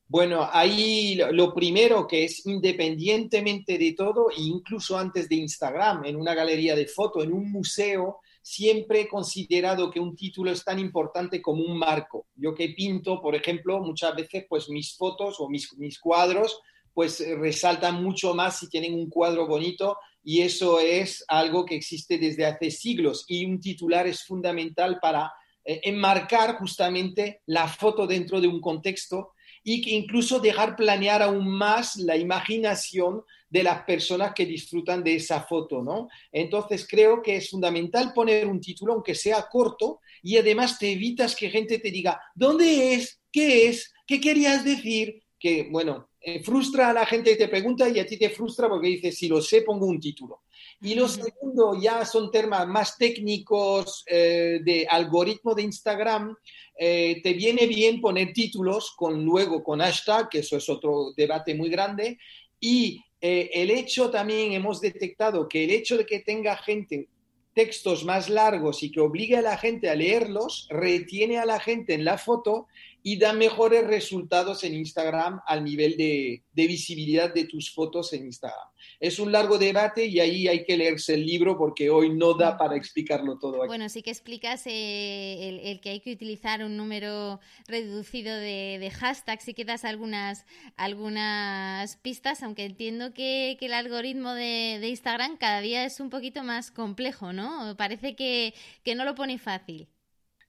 Bueno, 0.08 0.48
ahí 0.52 1.16
lo 1.32 1.54
primero 1.54 2.08
que 2.08 2.26
es 2.26 2.46
independientemente 2.46 3.78
de 3.78 3.94
todo, 3.94 4.28
incluso 4.38 4.98
antes 4.98 5.28
de 5.28 5.36
Instagram, 5.36 6.06
en 6.06 6.16
una 6.16 6.36
galería 6.36 6.76
de 6.76 6.86
foto, 6.86 7.24
en 7.24 7.34
un 7.34 7.52
museo, 7.52 8.20
siempre 8.42 9.02
he 9.02 9.08
considerado 9.08 9.90
que 9.90 10.00
un 10.00 10.16
título 10.16 10.52
es 10.52 10.64
tan 10.64 10.78
importante 10.78 11.42
como 11.42 11.64
un 11.64 11.78
marco. 11.80 12.28
Yo 12.36 12.54
que 12.54 12.70
pinto, 12.70 13.20
por 13.20 13.34
ejemplo, 13.34 13.80
muchas 13.80 14.16
veces 14.16 14.46
pues 14.48 14.70
mis 14.70 14.96
fotos 14.96 15.40
o 15.40 15.50
mis, 15.50 15.76
mis 15.78 16.00
cuadros 16.00 16.60
pues 16.94 17.22
resaltan 17.38 18.02
mucho 18.02 18.34
más 18.34 18.60
si 18.60 18.70
tienen 18.70 18.94
un 18.94 19.10
cuadro 19.10 19.48
bonito 19.48 19.98
y 20.26 20.42
eso 20.42 20.80
es 20.80 21.24
algo 21.28 21.66
que 21.66 21.76
existe 21.76 22.18
desde 22.18 22.48
hace 22.48 22.72
siglos 22.72 23.26
y 23.28 23.46
un 23.46 23.62
titular 23.62 24.08
es 24.08 24.24
fundamental 24.24 24.98
para 25.00 25.32
eh, 25.64 25.82
enmarcar 25.84 26.58
justamente 26.58 27.42
la 27.46 27.68
foto 27.68 28.08
dentro 28.08 28.42
de 28.42 28.48
un 28.48 28.60
contexto 28.60 29.34
y 29.64 29.82
que 29.82 29.92
incluso 29.92 30.40
dejar 30.40 30.76
planear 30.76 31.22
aún 31.22 31.48
más 31.48 31.96
la 31.98 32.18
imaginación 32.18 33.24
de 33.50 33.64
las 33.64 33.84
personas 33.84 34.34
que 34.34 34.48
disfrutan 34.48 35.04
de 35.04 35.16
esa 35.16 35.42
foto, 35.42 35.84
¿no? 35.84 36.08
Entonces 36.32 36.88
creo 36.90 37.22
que 37.22 37.36
es 37.38 37.52
fundamental 37.52 38.12
poner 38.12 38.48
un 38.48 38.60
título, 38.60 38.94
aunque 38.94 39.16
sea 39.16 39.48
corto, 39.50 40.02
y 40.24 40.38
además 40.38 40.80
te 40.80 40.92
evitas 40.92 41.36
que 41.36 41.52
gente 41.52 41.78
te 41.78 41.92
diga, 41.92 42.20
¿dónde 42.34 42.94
es? 42.94 43.22
¿Qué 43.32 43.68
es? 43.68 43.94
¿Qué 44.08 44.20
querías 44.20 44.66
decir? 44.66 45.24
Que, 45.40 45.68
bueno, 45.72 46.10
frustra 46.44 46.90
a 46.90 46.94
la 46.94 47.06
gente 47.06 47.32
que 47.32 47.36
te 47.36 47.48
pregunta 47.48 47.88
y 47.90 48.00
a 48.00 48.06
ti 48.06 48.18
te 48.18 48.30
frustra 48.30 48.68
porque 48.68 48.88
dices, 48.88 49.18
si 49.18 49.28
lo 49.28 49.42
sé, 49.42 49.62
pongo 49.62 49.86
un 49.86 50.00
título. 50.00 50.44
Y 50.82 50.96
lo 50.96 51.08
segundo 51.08 51.80
ya 51.80 52.06
son 52.06 52.32
temas 52.32 52.68
más 52.68 52.98
técnicos 52.98 54.04
eh, 54.08 54.60
de 54.64 54.88
algoritmo 54.90 55.54
de 55.54 55.64
Instagram. 55.64 56.36
Eh, 56.78 57.22
te 57.24 57.34
viene 57.34 57.68
bien 57.68 58.02
poner 58.02 58.34
títulos 58.34 58.94
con 58.96 59.24
luego 59.24 59.64
con 59.64 59.80
hashtag, 59.80 60.30
que 60.30 60.40
eso 60.40 60.58
es 60.58 60.68
otro 60.70 61.14
debate 61.16 61.56
muy 61.56 61.70
grande. 61.70 62.18
Y 62.60 63.02
el 63.20 63.72
hecho 63.72 64.12
también 64.12 64.54
hemos 64.54 64.80
detectado 64.82 65.48
que 65.48 65.64
el 65.64 65.72
hecho 65.72 65.98
de 65.98 66.06
que 66.06 66.20
tenga 66.20 66.56
gente 66.58 67.10
textos 67.56 68.04
más 68.04 68.30
largos 68.30 68.84
y 68.84 68.92
que 68.92 69.00
obligue 69.00 69.38
a 69.38 69.42
la 69.42 69.58
gente 69.58 69.90
a 69.90 69.96
leerlos, 69.96 70.68
retiene 70.70 71.40
a 71.40 71.46
la 71.46 71.60
gente 71.60 71.94
en 71.94 72.06
la 72.06 72.18
foto 72.18 72.68
y 73.08 73.18
da 73.20 73.34
mejores 73.34 73.86
resultados 73.86 74.64
en 74.64 74.74
Instagram 74.74 75.40
al 75.46 75.64
nivel 75.64 75.96
de, 75.96 76.42
visibilidad 76.56 77.32
de 77.32 77.46
tus 77.46 77.72
fotos 77.72 78.12
en 78.14 78.26
Instagram. 78.26 78.68
Es 79.00 79.20
un 79.20 79.32
largo 79.32 79.60
debate 79.60 80.08
y 80.08 80.20
ahí 80.20 80.48
hay 80.48 80.66
que 80.66 80.76
leerse 80.76 81.14
el 81.14 81.24
libro 81.24 81.56
porque 81.56 81.92
hoy 81.92 82.10
no 82.10 82.34
da 82.34 82.58
para 82.58 82.76
explicarlo 82.76 83.38
todo. 83.38 83.62
Aquí. 83.62 83.68
Bueno, 83.68 83.90
sí 83.90 84.02
que 84.02 84.10
explicas 84.10 84.64
eh, 84.66 85.62
el, 85.66 85.82
que 85.82 85.92
hay 85.92 86.00
que 86.00 86.14
utilizar 86.14 86.64
un 86.64 86.78
número 86.78 87.40
reducido 87.68 88.36
de, 88.36 88.92
hashtags 88.92 89.50
y 89.50 89.54
que 89.54 89.66
das 89.66 89.86
algunas, 89.86 90.48
algunas 90.76 91.98
pistas, 91.98 92.42
aunque 92.42 92.66
entiendo 92.66 93.14
que, 93.14 93.56
el 93.62 93.74
algoritmo 93.74 94.34
de, 94.34 94.80
Instagram 94.84 95.38
cada 95.38 95.62
día 95.62 95.86
es 95.86 96.00
un 96.00 96.10
poquito 96.10 96.42
más 96.42 96.72
complejo, 96.72 97.34
¿no? 97.34 97.76
Parece 97.78 98.16
que, 98.16 98.56
que 98.84 98.96
no 98.96 99.06
lo 99.06 99.14
pone 99.14 99.38
fácil 99.38 99.90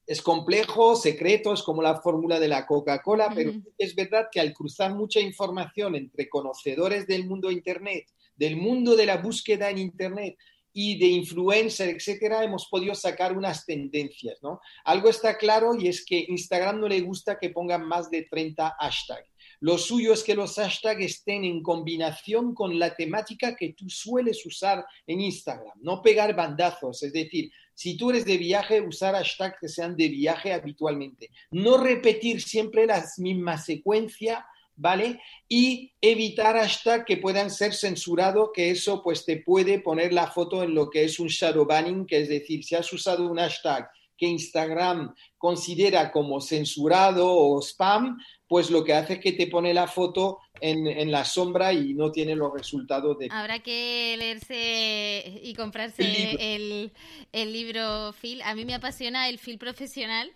es 0.06 0.22
complejo, 0.22 0.94
secreto, 0.94 1.52
es 1.52 1.62
como 1.62 1.82
la 1.82 2.00
fórmula 2.00 2.38
de 2.38 2.48
la 2.48 2.66
Coca-Cola, 2.66 3.32
pero 3.34 3.52
es 3.76 3.94
verdad 3.94 4.28
que 4.30 4.40
al 4.40 4.52
cruzar 4.52 4.94
mucha 4.94 5.20
información 5.20 5.96
entre 5.96 6.28
conocedores 6.28 7.06
del 7.06 7.26
mundo 7.26 7.48
de 7.48 7.54
Internet, 7.54 8.06
del 8.36 8.56
mundo 8.56 8.94
de 8.94 9.06
la 9.06 9.16
búsqueda 9.16 9.68
en 9.68 9.78
Internet 9.78 10.36
y 10.72 10.98
de 10.98 11.06
influencer, 11.06 11.88
etcétera, 11.88 12.44
hemos 12.44 12.68
podido 12.68 12.94
sacar 12.94 13.36
unas 13.36 13.64
tendencias, 13.64 14.38
¿no? 14.42 14.60
Algo 14.84 15.08
está 15.08 15.38
claro 15.38 15.74
y 15.74 15.88
es 15.88 16.04
que 16.04 16.26
Instagram 16.28 16.80
no 16.80 16.86
le 16.86 17.00
gusta 17.00 17.38
que 17.38 17.48
pongan 17.50 17.88
más 17.88 18.10
de 18.10 18.26
30 18.30 18.76
hashtags. 18.78 19.30
Lo 19.60 19.78
suyo 19.78 20.12
es 20.12 20.22
que 20.22 20.34
los 20.34 20.56
hashtags 20.56 21.02
estén 21.02 21.44
en 21.44 21.62
combinación 21.62 22.54
con 22.54 22.78
la 22.78 22.94
temática 22.94 23.56
que 23.56 23.72
tú 23.72 23.88
sueles 23.88 24.44
usar 24.44 24.84
en 25.06 25.22
Instagram, 25.22 25.78
no 25.80 26.02
pegar 26.02 26.36
bandazos, 26.36 27.02
es 27.02 27.12
decir, 27.12 27.50
si 27.76 27.94
tú 27.94 28.08
eres 28.08 28.24
de 28.24 28.38
viaje, 28.38 28.80
usar 28.80 29.14
hashtags 29.14 29.58
que 29.60 29.68
sean 29.68 29.98
de 29.98 30.08
viaje 30.08 30.54
habitualmente. 30.54 31.30
No 31.50 31.76
repetir 31.76 32.40
siempre 32.40 32.86
las 32.86 33.18
mismas 33.18 33.66
secuencias, 33.66 34.42
¿vale? 34.74 35.20
Y 35.46 35.92
evitar 36.00 36.56
hashtags 36.56 37.04
que 37.04 37.18
puedan 37.18 37.50
ser 37.50 37.74
censurados, 37.74 38.48
que 38.54 38.70
eso 38.70 39.02
pues 39.02 39.26
te 39.26 39.36
puede 39.36 39.78
poner 39.78 40.14
la 40.14 40.26
foto 40.26 40.62
en 40.62 40.74
lo 40.74 40.88
que 40.88 41.04
es 41.04 41.20
un 41.20 41.28
shadow 41.28 41.66
banning, 41.66 42.06
que 42.06 42.22
es 42.22 42.30
decir, 42.30 42.64
si 42.64 42.74
has 42.74 42.90
usado 42.94 43.30
un 43.30 43.36
hashtag 43.36 43.90
que 44.16 44.26
Instagram 44.26 45.14
considera 45.36 46.10
como 46.10 46.40
censurado 46.40 47.30
o 47.30 47.60
spam, 47.60 48.16
pues 48.48 48.70
lo 48.70 48.84
que 48.84 48.94
hace 48.94 49.14
es 49.14 49.20
que 49.20 49.32
te 49.32 49.46
pone 49.46 49.74
la 49.74 49.86
foto 49.86 50.38
en, 50.60 51.10
la 51.10 51.24
sombra 51.24 51.72
y 51.72 51.94
no 51.94 52.10
tiene 52.12 52.36
los 52.36 52.52
resultados 52.52 53.18
de... 53.18 53.28
Habrá 53.30 53.58
que 53.58 54.14
leerse 54.18 55.40
y 55.42 55.54
comprarse 55.54 56.90
el 57.32 57.52
libro, 57.52 58.14
Phil. 58.20 58.42
A 58.42 58.54
mí 58.54 58.64
me 58.64 58.74
apasiona 58.74 59.28
el 59.28 59.38
Phil 59.38 59.58
profesional 59.58 60.32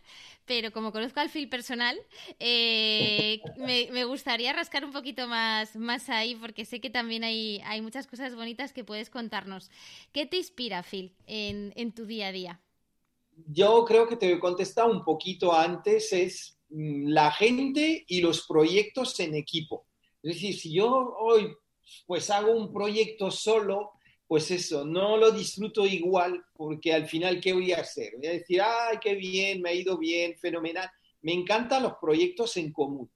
pero 0.51 0.73
como 0.73 0.91
conozco 0.91 1.21
al 1.21 1.31
Phil 1.31 1.49
personal, 1.49 1.97
eh, 2.41 3.41
me, 3.57 4.05
gustaría 4.05 4.53
rascar 4.53 4.85
un 4.85 4.91
poquito 4.91 5.29
más, 5.29 5.77
más 5.77 6.11
ahí, 6.11 6.35
porque 6.35 6.65
sé 6.65 6.81
que 6.81 6.91
también 6.91 7.23
hay, 7.23 7.61
hay 7.65 7.81
muchas 7.81 8.09
cosas 8.09 8.35
bonitas 8.35 8.73
que 8.73 8.83
puedes 8.83 9.11
contarnos. 9.11 9.71
¿Qué 10.13 10.27
te 10.27 10.39
inspira, 10.39 10.83
Phil, 10.83 11.15
en, 11.29 11.73
en 11.77 11.93
tu 11.93 12.05
día 12.05 12.27
a 12.27 12.33
día? 12.33 12.61
Yo 13.47 13.85
creo 13.85 14.09
que 14.09 14.17
te 14.17 14.33
he 14.33 14.41
contestado 14.41 14.91
un 14.91 15.05
poquito 15.05 15.55
antes, 15.55 16.13
es 16.13 16.59
la 16.71 17.33
gente 17.33 18.05
y 18.07 18.21
los 18.21 18.47
proyectos 18.47 19.19
en 19.21 19.35
equipo. 19.35 19.87
Es 20.23 20.35
decir, 20.35 20.59
si 20.59 20.73
yo 20.73 21.15
hoy 21.19 21.55
pues 22.07 22.31
hago 22.31 22.53
un 22.53 22.73
proyecto 22.73 23.31
solo, 23.31 23.93
pues 24.27 24.51
eso, 24.51 24.85
no 24.85 25.17
lo 25.17 25.33
disfruto 25.33 25.85
igual 25.85 26.45
porque 26.55 26.93
al 26.93 27.09
final, 27.09 27.41
¿qué 27.41 27.53
voy 27.53 27.73
a 27.73 27.81
hacer? 27.81 28.13
Voy 28.17 28.29
a 28.29 28.33
decir, 28.33 28.63
ay, 28.63 28.99
qué 29.03 29.15
bien, 29.15 29.61
me 29.61 29.71
ha 29.71 29.75
ido 29.75 29.99
bien, 29.99 30.39
fenomenal. 30.39 30.89
Me 31.23 31.33
encantan 31.33 31.83
los 31.83 31.95
proyectos 32.01 32.57
en 32.57 32.73
común. 32.73 33.11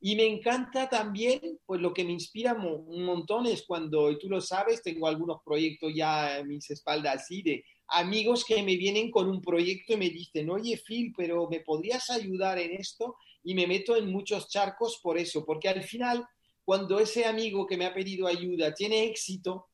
Y 0.00 0.14
me 0.14 0.26
encanta 0.26 0.88
también, 0.88 1.58
pues 1.66 1.80
lo 1.80 1.92
que 1.92 2.04
me 2.04 2.12
inspira 2.12 2.54
un 2.54 3.04
montón 3.04 3.46
es 3.46 3.62
cuando, 3.62 4.16
tú 4.18 4.28
lo 4.28 4.40
sabes, 4.40 4.82
tengo 4.82 5.06
algunos 5.06 5.42
proyectos 5.44 5.92
ya 5.94 6.38
en 6.38 6.48
mis 6.48 6.70
espaldas 6.70 7.16
así 7.16 7.42
de 7.42 7.64
amigos 7.90 8.44
que 8.44 8.62
me 8.62 8.76
vienen 8.76 9.10
con 9.10 9.28
un 9.28 9.40
proyecto 9.40 9.94
y 9.94 9.96
me 9.96 10.10
dicen, 10.10 10.50
oye 10.50 10.80
Phil, 10.86 11.12
pero 11.16 11.48
¿me 11.48 11.60
podrías 11.60 12.10
ayudar 12.10 12.58
en 12.58 12.72
esto? 12.72 13.16
Y 13.42 13.54
me 13.54 13.66
meto 13.66 13.96
en 13.96 14.10
muchos 14.10 14.48
charcos 14.48 15.00
por 15.02 15.18
eso, 15.18 15.44
porque 15.44 15.68
al 15.68 15.82
final, 15.82 16.26
cuando 16.64 16.98
ese 17.00 17.24
amigo 17.24 17.66
que 17.66 17.76
me 17.76 17.86
ha 17.86 17.94
pedido 17.94 18.26
ayuda 18.26 18.74
tiene 18.74 19.04
éxito, 19.04 19.66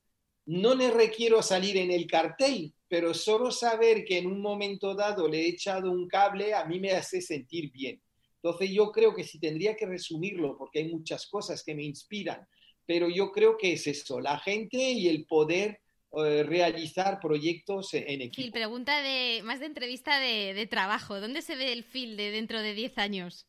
no 0.47 0.75
le 0.75 0.91
requiero 0.91 1.43
salir 1.43 1.77
en 1.77 1.91
el 1.91 2.07
cartel, 2.07 2.73
pero 2.89 3.13
solo 3.13 3.51
saber 3.51 4.05
que 4.05 4.19
en 4.19 4.29
un 4.29 4.41
momento 4.41 4.95
dado 4.95 5.29
le 5.29 5.41
he 5.41 5.49
echado 5.49 5.91
un 5.91 6.07
cable 6.07 6.55
a 6.55 6.65
mí 6.65 6.79
me 6.79 6.93
hace 6.93 7.21
sentir 7.21 7.73
bien. 7.73 8.01
Entonces 8.37 8.71
yo 8.71 8.93
creo 8.93 9.15
que 9.15 9.25
si 9.25 9.41
tendría 9.41 9.75
que 9.75 9.87
resumirlo, 9.87 10.57
porque 10.57 10.79
hay 10.79 10.93
muchas 10.93 11.27
cosas 11.27 11.65
que 11.65 11.75
me 11.75 11.83
inspiran, 11.83 12.47
pero 12.87 13.09
yo 13.09 13.33
creo 13.33 13.57
que 13.57 13.73
es 13.73 13.87
eso, 13.89 14.21
la 14.21 14.39
gente 14.39 14.79
y 14.79 15.09
el 15.09 15.27
poder 15.27 15.81
eh, 16.13 16.45
realizar 16.45 17.21
proyectos 17.21 17.93
en 17.93 18.23
equipo. 18.23 18.43
Phil, 18.43 18.53
pregunta 18.53 19.03
de 19.03 19.43
más 19.45 19.61
de 19.61 19.67
entrevista 19.67 20.19
de, 20.19 20.67
trabajo. 20.71 21.21
¿Dónde 21.21 21.43
se 21.43 21.57
ve 21.57 21.73
el 21.73 21.85
Phil 21.85 22.17
de 22.17 22.31
dentro 22.31 22.63
de 22.63 22.75
10 22.75 22.99
años? 22.99 23.47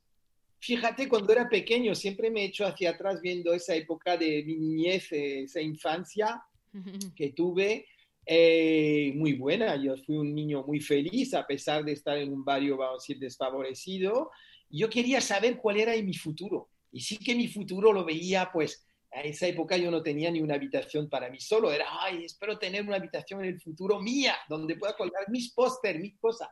Fíjate, 0.59 1.07
cuando 1.07 1.31
era 1.31 1.47
pequeño 1.47 1.93
siempre 1.95 2.31
me 2.31 2.41
he 2.41 2.45
hecho 2.45 2.65
hacia 2.65 2.89
atrás 2.89 3.21
viendo 3.21 3.53
esa 3.53 3.75
época 3.75 4.17
de 4.17 4.43
mi 4.43 4.55
niñez, 4.55 5.11
eh, 5.11 5.43
esa 5.43 5.61
infancia 5.61 6.41
que 7.15 7.29
tuve, 7.29 7.85
eh, 8.25 9.13
muy 9.15 9.33
buena. 9.33 9.75
Yo 9.81 9.95
fui 9.97 10.17
un 10.17 10.35
niño 10.35 10.63
muy 10.63 10.81
feliz 10.81 11.33
a 11.33 11.47
pesar 11.47 11.85
de 11.85 11.93
estar 11.93 12.17
en 12.17 12.33
un 12.33 12.43
barrio, 12.43 12.75
vamos 12.75 12.95
a 12.95 13.03
decir, 13.03 13.19
desfavorecido. 13.19 14.31
Yo 14.69 14.89
quería 14.89 15.21
saber 15.21 15.57
cuál 15.57 15.77
era 15.77 15.93
mi 16.01 16.13
futuro. 16.13 16.69
Y 16.91 16.99
sí 16.99 17.17
que 17.17 17.35
mi 17.35 17.47
futuro 17.47 17.93
lo 17.93 18.03
veía, 18.03 18.49
pues, 18.51 18.85
a 19.11 19.21
esa 19.21 19.47
época 19.47 19.77
yo 19.77 19.89
no 19.89 20.03
tenía 20.03 20.29
ni 20.29 20.41
una 20.41 20.55
habitación 20.55 21.09
para 21.09 21.29
mí 21.29 21.39
solo. 21.39 21.71
Era, 21.71 21.85
ay, 22.01 22.25
espero 22.25 22.59
tener 22.59 22.83
una 22.83 22.97
habitación 22.97 23.41
en 23.43 23.49
el 23.49 23.61
futuro 23.61 23.99
mía, 23.99 24.35
donde 24.49 24.75
pueda 24.75 24.95
colgar 24.95 25.29
mis 25.29 25.53
póster, 25.53 25.99
mis 25.99 26.17
cosas. 26.17 26.49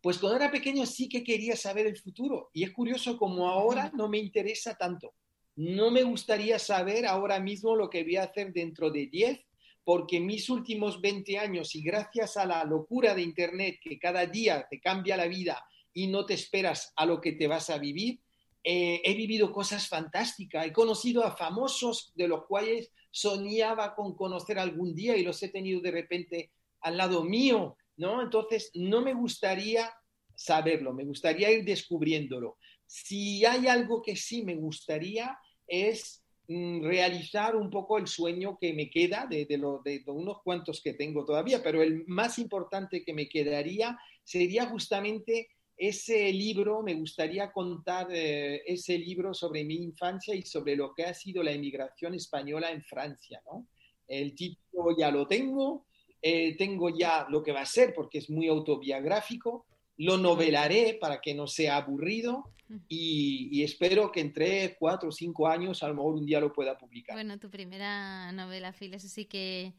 Pues 0.00 0.18
cuando 0.18 0.36
era 0.36 0.50
pequeño 0.50 0.84
sí 0.84 1.08
que 1.08 1.24
quería 1.24 1.56
saber 1.56 1.86
el 1.86 1.96
futuro. 1.96 2.50
Y 2.52 2.62
es 2.62 2.72
curioso 2.72 3.16
como 3.16 3.48
ahora 3.48 3.90
no 3.94 4.08
me 4.08 4.18
interesa 4.18 4.74
tanto. 4.74 5.14
No 5.56 5.90
me 5.90 6.02
gustaría 6.02 6.58
saber 6.58 7.06
ahora 7.06 7.40
mismo 7.40 7.76
lo 7.76 7.88
que 7.88 8.02
voy 8.02 8.16
a 8.16 8.24
hacer 8.24 8.52
dentro 8.52 8.90
de 8.90 9.06
10, 9.06 9.40
porque 9.84 10.20
mis 10.20 10.50
últimos 10.50 11.00
20 11.00 11.38
años 11.38 11.74
y 11.74 11.82
gracias 11.82 12.36
a 12.36 12.44
la 12.44 12.64
locura 12.64 13.14
de 13.14 13.22
Internet 13.22 13.78
que 13.80 13.98
cada 13.98 14.26
día 14.26 14.66
te 14.68 14.80
cambia 14.80 15.16
la 15.16 15.26
vida 15.26 15.64
y 15.92 16.08
no 16.08 16.26
te 16.26 16.34
esperas 16.34 16.92
a 16.96 17.06
lo 17.06 17.20
que 17.20 17.32
te 17.32 17.46
vas 17.46 17.70
a 17.70 17.78
vivir, 17.78 18.20
eh, 18.64 19.02
he 19.04 19.14
vivido 19.14 19.52
cosas 19.52 19.88
fantásticas. 19.88 20.66
He 20.66 20.72
conocido 20.72 21.22
a 21.22 21.36
famosos 21.36 22.12
de 22.14 22.28
los 22.28 22.46
cuales 22.46 22.90
soñaba 23.10 23.94
con 23.94 24.16
conocer 24.16 24.58
algún 24.58 24.94
día 24.94 25.16
y 25.16 25.22
los 25.22 25.42
he 25.42 25.50
tenido 25.50 25.82
de 25.82 25.90
repente 25.90 26.50
al 26.80 26.96
lado 26.96 27.22
mío. 27.22 27.76
¿no? 27.96 28.22
Entonces, 28.22 28.70
no 28.74 29.02
me 29.02 29.12
gustaría 29.12 29.92
saberlo, 30.34 30.92
me 30.92 31.04
gustaría 31.04 31.50
ir 31.50 31.64
descubriéndolo. 31.64 32.56
Si 32.86 33.44
hay 33.44 33.66
algo 33.66 34.02
que 34.02 34.16
sí 34.16 34.42
me 34.42 34.56
gustaría 34.56 35.38
es 35.66 36.24
mm, 36.48 36.82
realizar 36.84 37.56
un 37.56 37.70
poco 37.70 37.98
el 37.98 38.06
sueño 38.06 38.58
que 38.60 38.72
me 38.72 38.90
queda 38.90 39.26
de, 39.28 39.46
de, 39.46 40.02
unos 40.06 40.42
cuantos 40.42 40.82
que 40.82 40.94
tengo 40.94 41.24
todavía, 41.24 41.62
pero 41.62 41.82
el 41.82 42.04
más 42.06 42.38
importante 42.38 43.04
que 43.04 43.14
me 43.14 43.28
quedaría 43.28 43.98
sería 44.22 44.66
justamente 44.66 45.48
ese 45.76 46.32
libro, 46.32 46.82
me 46.82 46.94
gustaría 46.94 47.50
contar 47.52 48.08
eh, 48.10 48.62
ese 48.66 48.98
libro 48.98 49.34
sobre 49.34 49.64
mi 49.64 49.76
infancia 49.76 50.34
y 50.34 50.42
sobre 50.42 50.76
lo 50.76 50.94
que 50.94 51.04
ha 51.04 51.14
sido 51.14 51.42
la 51.42 51.52
emigración 51.52 52.14
española 52.14 52.70
en 52.70 52.82
Francia. 52.82 53.42
¿no? 53.46 53.66
El 54.06 54.34
título 54.34 54.96
ya 54.96 55.10
lo 55.10 55.26
tengo, 55.26 55.86
eh, 56.22 56.56
tengo 56.56 56.96
ya 56.96 57.26
lo 57.28 57.42
que 57.42 57.52
va 57.52 57.62
a 57.62 57.66
ser 57.66 57.92
porque 57.94 58.18
es 58.18 58.30
muy 58.30 58.48
autobiográfico, 58.48 59.66
lo 59.96 60.16
novelaré 60.16 60.98
para 61.00 61.20
que 61.20 61.34
no 61.34 61.46
sea 61.46 61.76
aburrido 61.76 62.54
y, 62.88 63.62
espero 63.62 64.10
que 64.10 64.20
entre 64.20 64.76
cuatro 64.78 65.10
o 65.10 65.12
cinco 65.12 65.46
años 65.46 65.82
a 65.82 65.88
lo 65.88 65.94
mejor 65.94 66.14
un 66.14 66.26
día 66.26 66.40
lo 66.40 66.52
pueda 66.52 66.76
publicar. 66.76 67.14
Bueno, 67.14 67.38
tu 67.38 67.50
primera 67.50 68.32
novela, 68.32 68.72
Phil, 68.72 68.94
eso 68.94 69.08
sí 69.08 69.26
que, 69.26 69.74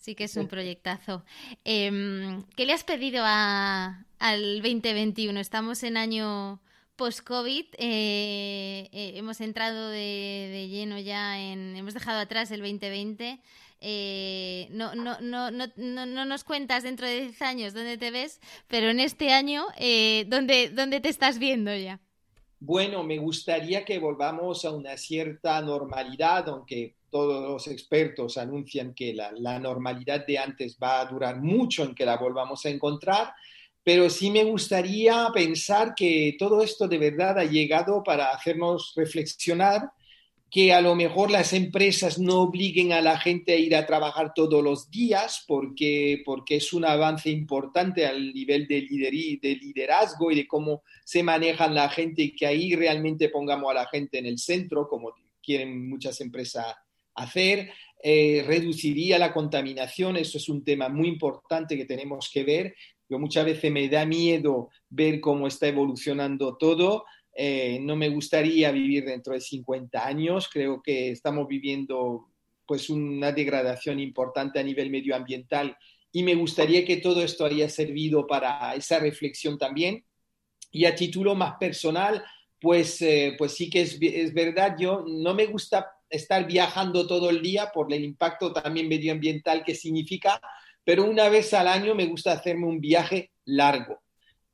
sí 0.00 0.16
que 0.16 0.24
es 0.24 0.36
un 0.36 0.48
proyectazo. 0.48 1.24
Em, 1.64 2.42
¿Qué 2.56 2.66
le 2.66 2.72
has 2.72 2.82
pedido 2.82 3.22
a, 3.24 4.04
al 4.18 4.62
2021? 4.62 5.38
Estamos 5.38 5.84
en 5.84 5.96
año 5.96 6.60
post-COVID, 6.96 7.66
eh, 7.78 8.88
eh, 8.92 9.12
hemos 9.14 9.40
entrado 9.40 9.88
de, 9.88 10.50
de, 10.52 10.68
lleno 10.68 10.98
ya 10.98 11.40
en, 11.40 11.76
hemos 11.76 11.94
dejado 11.94 12.18
atrás 12.18 12.50
el 12.50 12.60
2020 12.60 13.40
eh, 13.82 14.68
no, 14.72 14.94
no, 14.94 15.18
no, 15.20 15.50
no, 15.50 15.66
no, 15.76 16.24
nos 16.26 16.44
cuentas 16.44 16.82
dentro 16.82 17.06
de 17.06 17.22
10 17.22 17.42
años 17.42 17.72
dónde 17.72 17.96
te 17.96 18.10
ves, 18.10 18.40
pero 18.68 18.90
en 18.90 19.00
este 19.00 19.32
año, 19.32 19.64
eh, 19.78 20.26
¿dónde, 20.28 20.68
¿dónde 20.68 21.00
te 21.00 21.08
estás 21.08 21.38
viendo 21.38 21.74
ya? 21.74 21.98
Bueno, 22.58 23.02
me 23.02 23.16
gustaría 23.16 23.86
que 23.86 23.98
volvamos 23.98 24.66
a 24.66 24.70
una 24.70 24.98
cierta 24.98 25.62
normalidad, 25.62 26.46
aunque 26.50 26.94
todos 27.10 27.42
los 27.48 27.66
expertos 27.68 28.38
anuncian 28.38 28.94
que 28.94 29.12
la, 29.12 29.32
la, 29.32 29.58
normalidad 29.58 30.26
de 30.26 30.38
antes 30.38 30.78
va 30.82 31.00
a 31.00 31.06
durar 31.06 31.40
mucho 31.40 31.84
en 31.84 31.94
que 31.94 32.04
la 32.04 32.16
volvamos 32.16 32.64
a 32.64 32.70
encontrar, 32.70 33.32
pero 33.82 34.08
sí 34.08 34.30
me 34.30 34.44
gustaría 34.44 35.28
pensar 35.34 35.94
que 35.94 36.36
todo 36.38 36.62
esto 36.62 36.86
de 36.86 36.98
verdad 36.98 37.38
ha 37.38 37.44
llegado 37.44 38.02
para 38.02 38.30
hacernos 38.30 38.92
reflexionar 38.94 39.90
que 40.50 40.72
a 40.72 40.80
lo 40.80 40.96
mejor 40.96 41.30
las 41.30 41.52
empresas 41.52 42.18
no 42.18 42.40
obliguen 42.40 42.92
a 42.92 43.00
la 43.00 43.18
gente 43.18 43.52
a 43.52 43.56
ir 43.56 43.76
a 43.76 43.86
trabajar 43.86 44.32
todos 44.34 44.62
los 44.64 44.90
días 44.90 45.44
porque, 45.46 46.22
porque 46.24 46.56
es 46.56 46.72
un 46.72 46.84
avance 46.84 47.30
importante 47.30 48.04
al 48.04 48.34
nivel 48.34 48.66
de, 48.66 48.80
de 49.40 49.56
liderazgo 49.56 50.32
y 50.32 50.34
de 50.34 50.48
cómo 50.48 50.82
se 51.04 51.22
manejan 51.22 51.74
la 51.74 51.88
gente 51.88 52.22
y 52.22 52.34
que 52.34 52.46
ahí 52.46 52.74
realmente 52.74 53.28
pongamos 53.28 53.70
a 53.70 53.74
la 53.74 53.86
gente 53.86 54.18
en 54.18 54.26
el 54.26 54.38
centro, 54.38 54.88
como 54.88 55.14
quieren 55.40 55.88
muchas 55.88 56.20
empresas 56.20 56.66
hacer. 57.14 57.72
Eh, 58.02 58.44
reduciría 58.46 59.18
la 59.18 59.32
contaminación, 59.32 60.16
eso 60.16 60.38
es 60.38 60.48
un 60.48 60.64
tema 60.64 60.88
muy 60.88 61.08
importante 61.08 61.76
que 61.76 61.84
tenemos 61.84 62.30
que 62.32 62.44
ver. 62.44 62.74
Yo 63.08 63.18
muchas 63.18 63.44
veces 63.44 63.70
me 63.70 63.88
da 63.88 64.06
miedo 64.06 64.70
ver 64.88 65.20
cómo 65.20 65.46
está 65.46 65.68
evolucionando 65.68 66.56
todo. 66.56 67.04
Eh, 67.34 67.78
no 67.82 67.96
me 67.96 68.08
gustaría 68.08 68.70
vivir 68.70 69.04
dentro 69.04 69.34
de 69.34 69.40
50 69.40 70.06
años. 70.06 70.48
Creo 70.48 70.80
que 70.82 71.10
estamos 71.10 71.46
viviendo 71.46 72.28
pues 72.64 72.88
una 72.88 73.32
degradación 73.32 73.98
importante 73.98 74.60
a 74.60 74.62
nivel 74.62 74.90
medioambiental 74.90 75.76
y 76.12 76.22
me 76.22 76.34
gustaría 76.34 76.84
que 76.84 76.98
todo 76.98 77.22
esto 77.22 77.44
haya 77.44 77.68
servido 77.68 78.26
para 78.26 78.74
esa 78.74 78.98
reflexión 78.98 79.58
también. 79.58 80.04
Y 80.72 80.84
a 80.84 80.94
título 80.94 81.34
más 81.34 81.56
personal, 81.58 82.24
pues, 82.60 83.02
eh, 83.02 83.34
pues 83.36 83.54
sí 83.54 83.68
que 83.68 83.82
es, 83.82 83.98
es 84.00 84.32
verdad, 84.32 84.76
yo 84.78 85.04
no 85.06 85.34
me 85.34 85.46
gusta 85.46 85.90
estar 86.10 86.46
viajando 86.46 87.06
todo 87.06 87.30
el 87.30 87.40
día 87.40 87.70
por 87.72 87.92
el 87.92 88.04
impacto 88.04 88.52
también 88.52 88.88
medioambiental 88.88 89.64
que 89.64 89.74
significa, 89.74 90.40
pero 90.84 91.04
una 91.04 91.28
vez 91.28 91.54
al 91.54 91.68
año 91.68 91.94
me 91.94 92.06
gusta 92.06 92.32
hacerme 92.32 92.66
un 92.66 92.80
viaje 92.80 93.30
largo. 93.44 94.00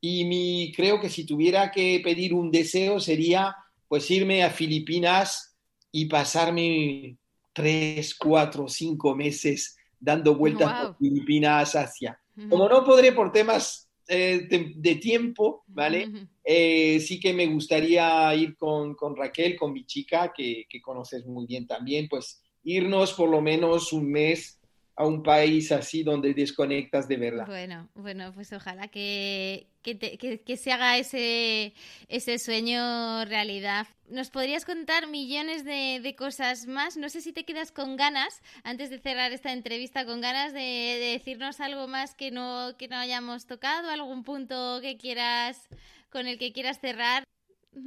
Y 0.01 0.25
mi, 0.25 0.73
creo 0.77 1.01
que 1.01 1.09
si 1.09 1.25
tuviera 1.25 1.71
que 1.73 2.01
pedir 2.05 2.35
un 2.35 2.51
deseo 2.51 3.01
sería 3.01 3.57
pues 3.89 4.11
irme 4.11 4.43
a 4.43 4.51
Filipinas 4.51 5.57
y 5.91 6.07
pasarme 6.07 7.17
tres, 7.53 8.15
cuatro, 8.15 8.69
cinco 8.69 9.15
meses 9.15 9.77
dando 9.99 10.35
vueltas 10.35 10.87
por 10.87 10.99
Filipinas, 10.99 11.75
Asia. 11.75 12.21
Como 12.51 12.69
no 12.69 12.85
podré 12.85 13.13
por 13.13 13.33
temas 13.33 13.86
eh, 14.09 14.47
de, 14.77 14.95
tiempo, 14.97 15.65
¿vale? 15.67 16.09
Eh, 16.45 17.01
sí 17.01 17.19
que 17.19 17.33
me 17.33 17.47
gustaría 17.47 18.35
ir 18.35 18.57
con, 18.57 18.95
con 18.95 19.17
Raquel, 19.17 19.57
con 19.57 19.73
mi 19.73 19.85
chica, 19.85 20.33
que, 20.35 20.67
que, 20.69 20.81
conoces 20.81 21.27
muy 21.27 21.47
bien 21.47 21.67
también, 21.67 22.09
pues 22.09 22.43
irnos 22.63 23.13
por 23.15 23.29
lo 23.29 23.41
menos 23.41 23.93
un 23.93 24.11
mes 24.11 24.61
a 24.97 25.07
un 25.07 25.23
país 25.23 25.71
así 25.73 26.03
donde 26.03 26.33
desconectas 26.33 27.07
de 27.07 27.17
verdad. 27.19 27.47
Bueno, 27.47 27.89
bueno, 27.95 28.33
pues 28.35 28.53
ojalá 28.55 28.89
que, 28.89 29.67
que, 29.83 30.57
se 30.57 30.73
haga 30.73 30.97
ese, 30.97 31.75
ese 32.09 32.39
sueño 32.39 33.27
realidad. 33.27 33.87
¿Nos 34.09 34.31
podrías 34.31 34.65
contar 34.65 35.07
millones 35.07 35.65
de, 35.65 36.15
cosas 36.19 36.67
más? 36.67 36.97
No 36.97 37.11
sé 37.11 37.21
si 37.21 37.33
te 37.33 37.45
quedas 37.45 37.73
con 37.73 37.97
ganas, 37.97 38.41
antes 38.65 38.89
de 38.89 38.99
cerrar 38.99 39.33
esta 39.33 39.53
entrevista, 39.53 40.07
con 40.07 40.23
ganas 40.23 40.55
de, 40.55 40.61
de 40.61 41.11
decirnos 41.13 41.61
algo 41.61 41.89
más 41.89 42.15
que 42.15 42.31
no, 42.31 42.75
que 42.79 42.89
no 42.89 42.97
hayamos 42.97 43.47
tocado, 43.47 43.91
algún 43.91 44.25
punto 44.25 44.81
que 44.81 44.97
quieras 44.97 45.69
con 46.11 46.27
el 46.27 46.39
que 46.39 46.53
quieras 46.53 46.81
cerrar. 46.81 47.25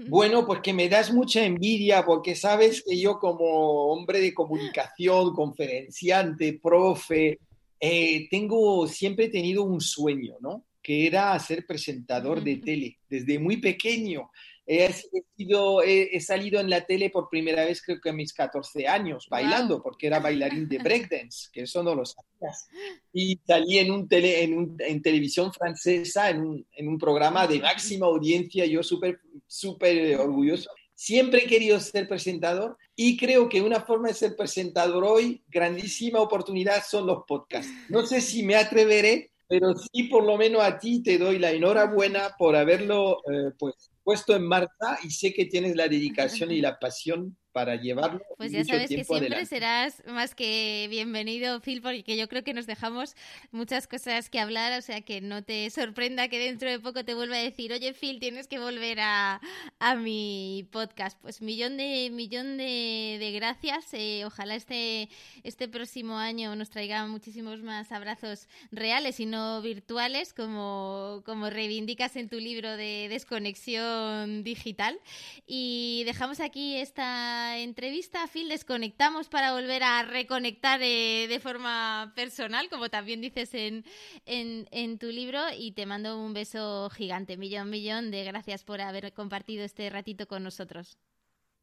Bueno, 0.08 0.46
porque 0.46 0.72
me 0.72 0.88
das 0.88 1.12
mucha 1.12 1.44
envidia, 1.44 2.06
porque 2.06 2.36
sabes 2.36 2.84
que 2.88 3.00
yo 3.00 3.18
como 3.18 3.92
hombre 3.92 4.20
de 4.20 4.34
comunicación, 4.36 5.34
conferenciante, 5.34 6.60
profe, 6.62 7.40
eh, 7.80 8.28
tengo, 8.30 8.88
siempre 8.88 9.26
he 9.26 9.30
tenido 9.30 9.64
un 9.64 9.82
sueño, 9.82 10.36
¿no? 10.42 10.66
Que 10.82 11.08
era 11.08 11.38
ser 11.40 11.66
presentador 11.66 12.44
de 12.44 12.58
tele 12.58 12.98
desde 13.10 13.40
muy 13.40 13.58
pequeño. 13.58 14.30
He, 14.72 14.94
sido, 15.36 15.82
he, 15.82 16.20
salido 16.22 16.60
en 16.60 16.70
la 16.70 16.86
tele 16.86 17.10
por 17.10 17.28
primera 17.28 17.66
vez 17.66 17.82
creo 17.82 18.00
que 18.00 18.12
a 18.12 18.14
mis 18.14 18.34
14 18.34 18.88
años, 18.88 19.26
bailando, 19.28 19.82
porque 19.82 20.06
era 20.06 20.20
bailarín 20.20 20.70
de 20.70 20.78
breakdance, 20.78 21.50
que 21.52 21.62
eso 21.62 21.82
no 21.82 21.96
lo 21.96 22.06
sabías. 22.06 22.68
Y 23.12 23.40
salí 23.48 23.80
en, 23.80 23.90
un 23.90 24.08
tele, 24.08 24.44
en, 24.44 24.56
un, 24.56 24.78
en 24.78 25.02
televisión 25.02 25.52
francesa, 25.52 26.30
en 26.30 26.42
un, 26.42 26.68
en 26.72 26.88
un, 26.88 27.00
programa 27.00 27.48
de 27.48 27.60
máxima 27.60 28.06
audiencia, 28.06 28.64
yo 28.68 28.84
súper 28.84 29.20
súper 29.48 30.18
orgulloso. 30.18 30.70
Siempre 30.94 31.44
he 31.44 31.48
querido 31.48 31.80
ser 31.80 32.08
presentador 32.08 32.78
y 32.96 33.18
creo 33.18 33.50
que 33.50 33.62
una 33.62 33.82
forma 33.82 34.10
de 34.10 34.14
ser 34.14 34.36
presentador 34.36 35.04
hoy, 35.04 35.42
grandísima 35.48 36.20
oportunidad, 36.20 36.84
son 36.88 37.08
los 37.08 37.24
podcasts. 37.26 37.72
No 37.88 38.06
sé 38.06 38.22
si 38.22 38.44
me 38.44 38.56
atreveré, 38.56 39.29
pero 39.50 39.74
sí 39.76 40.04
por 40.04 40.24
lo 40.24 40.38
menos 40.38 40.62
a 40.62 40.78
ti 40.78 41.02
te 41.02 41.18
doy 41.18 41.40
la 41.40 41.52
enhorabuena 41.52 42.36
por 42.38 42.56
haberlo 42.56 43.18
eh, 43.32 43.52
pues, 43.58 43.92
puesto 44.04 44.36
en 44.36 44.48
marcha 44.48 45.00
y 45.04 45.10
sé 45.10 45.34
que 45.34 45.46
tienes 45.46 45.76
la 45.76 45.88
dedicación 45.88 46.52
y 46.52 46.62
la 46.62 46.78
pasión 46.78 47.36
para 47.52 47.76
llevarlo. 47.76 48.22
Pues 48.38 48.52
ya 48.52 48.64
sabes 48.64 48.90
que 48.90 49.04
siempre 49.04 49.46
serás 49.46 50.04
más 50.08 50.36
que 50.36 50.88
bienvenido, 50.90 51.60
Phil, 51.62 51.82
porque 51.82 52.16
yo 52.16 52.28
creo 52.28 52.44
que 52.44 52.54
nos 52.54 52.68
dejamos 52.68 53.16
muchas 53.52 53.88
cosas 53.88 54.30
que 54.30 54.40
hablar, 54.40 54.78
o 54.78 54.82
sea 54.82 55.02
que 55.02 55.22
no 55.22 55.44
te 55.44 55.70
sorprenda 55.70 56.28
que 56.28 56.40
dentro 56.40 56.70
de 56.70 56.80
poco 56.80 57.04
te 57.04 57.14
vuelva 57.14 57.38
a 57.38 57.42
decir, 57.42 57.74
oye, 57.74 57.94
Phil, 57.94 58.20
tienes 58.20 58.48
que 58.48 58.60
volver 58.60 59.00
a, 59.00 59.42
a 59.80 59.96
mi 59.96 60.68
podcast. 60.72 61.20
Pues 61.22 61.42
millón 61.42 61.78
de, 61.78 62.10
millón 62.12 62.58
de, 62.58 63.18
de 63.20 63.32
gracias. 63.32 63.94
Eh, 63.94 64.24
ojalá 64.26 64.56
este, 64.56 65.10
este 65.44 65.68
próximo 65.68 66.18
año 66.18 66.56
nos 66.56 66.70
traiga 66.70 67.06
muchísimos 67.08 67.62
más 67.62 67.92
abrazos 67.92 68.48
reales 68.72 69.20
y 69.20 69.26
no 69.26 69.62
virtuales, 69.62 70.34
como, 70.34 71.24
como 71.26 71.50
reivindicas 71.50 72.16
en 72.16 72.30
tu 72.30 72.40
libro 72.40 72.78
de 72.78 73.08
desconexión 73.10 74.44
digital. 74.44 75.00
Y 75.48 76.04
dejamos 76.06 76.40
aquí 76.40 76.76
esta 76.76 77.39
entrevista, 77.58 78.28
Phil, 78.28 78.50
desconectamos 78.50 79.30
para 79.30 79.54
volver 79.54 79.84
a 79.84 80.04
reconectar 80.04 80.82
eh, 80.82 81.28
de 81.28 81.40
forma 81.40 82.14
personal, 82.16 82.70
como 82.70 82.90
también 82.90 83.22
dices 83.22 83.54
en, 83.54 83.84
en, 84.26 84.98
tu 85.00 85.08
libro, 85.08 85.42
y 85.58 85.72
te 85.72 85.86
mando 85.86 86.20
un 86.20 86.34
beso 86.34 86.90
gigante, 86.90 87.38
millón, 87.38 87.70
millón 87.70 88.12
de 88.12 88.24
gracias 88.24 88.64
por 88.64 88.82
haber 88.82 89.14
compartido 89.14 89.64
este 89.64 89.90
ratito 89.90 90.28
con 90.28 90.44
nosotros. 90.44 90.98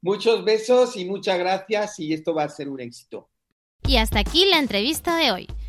Muchos 0.03 0.45
besos 0.45 0.97
y 0.97 1.05
muchas 1.05 1.39
gracias 1.39 1.99
y 1.99 2.13
esto 2.13 2.35
va 2.35 2.45
a 2.45 2.49
ser 2.49 2.69
un 2.69 2.81
éxito. 2.81 3.29
Y 3.87 3.97
hasta 3.97 4.21
aquí 4.21 4.45
la 4.45 4.59
entrevista 4.59 5.17
de 5.17 5.33
hoy. 5.33 5.49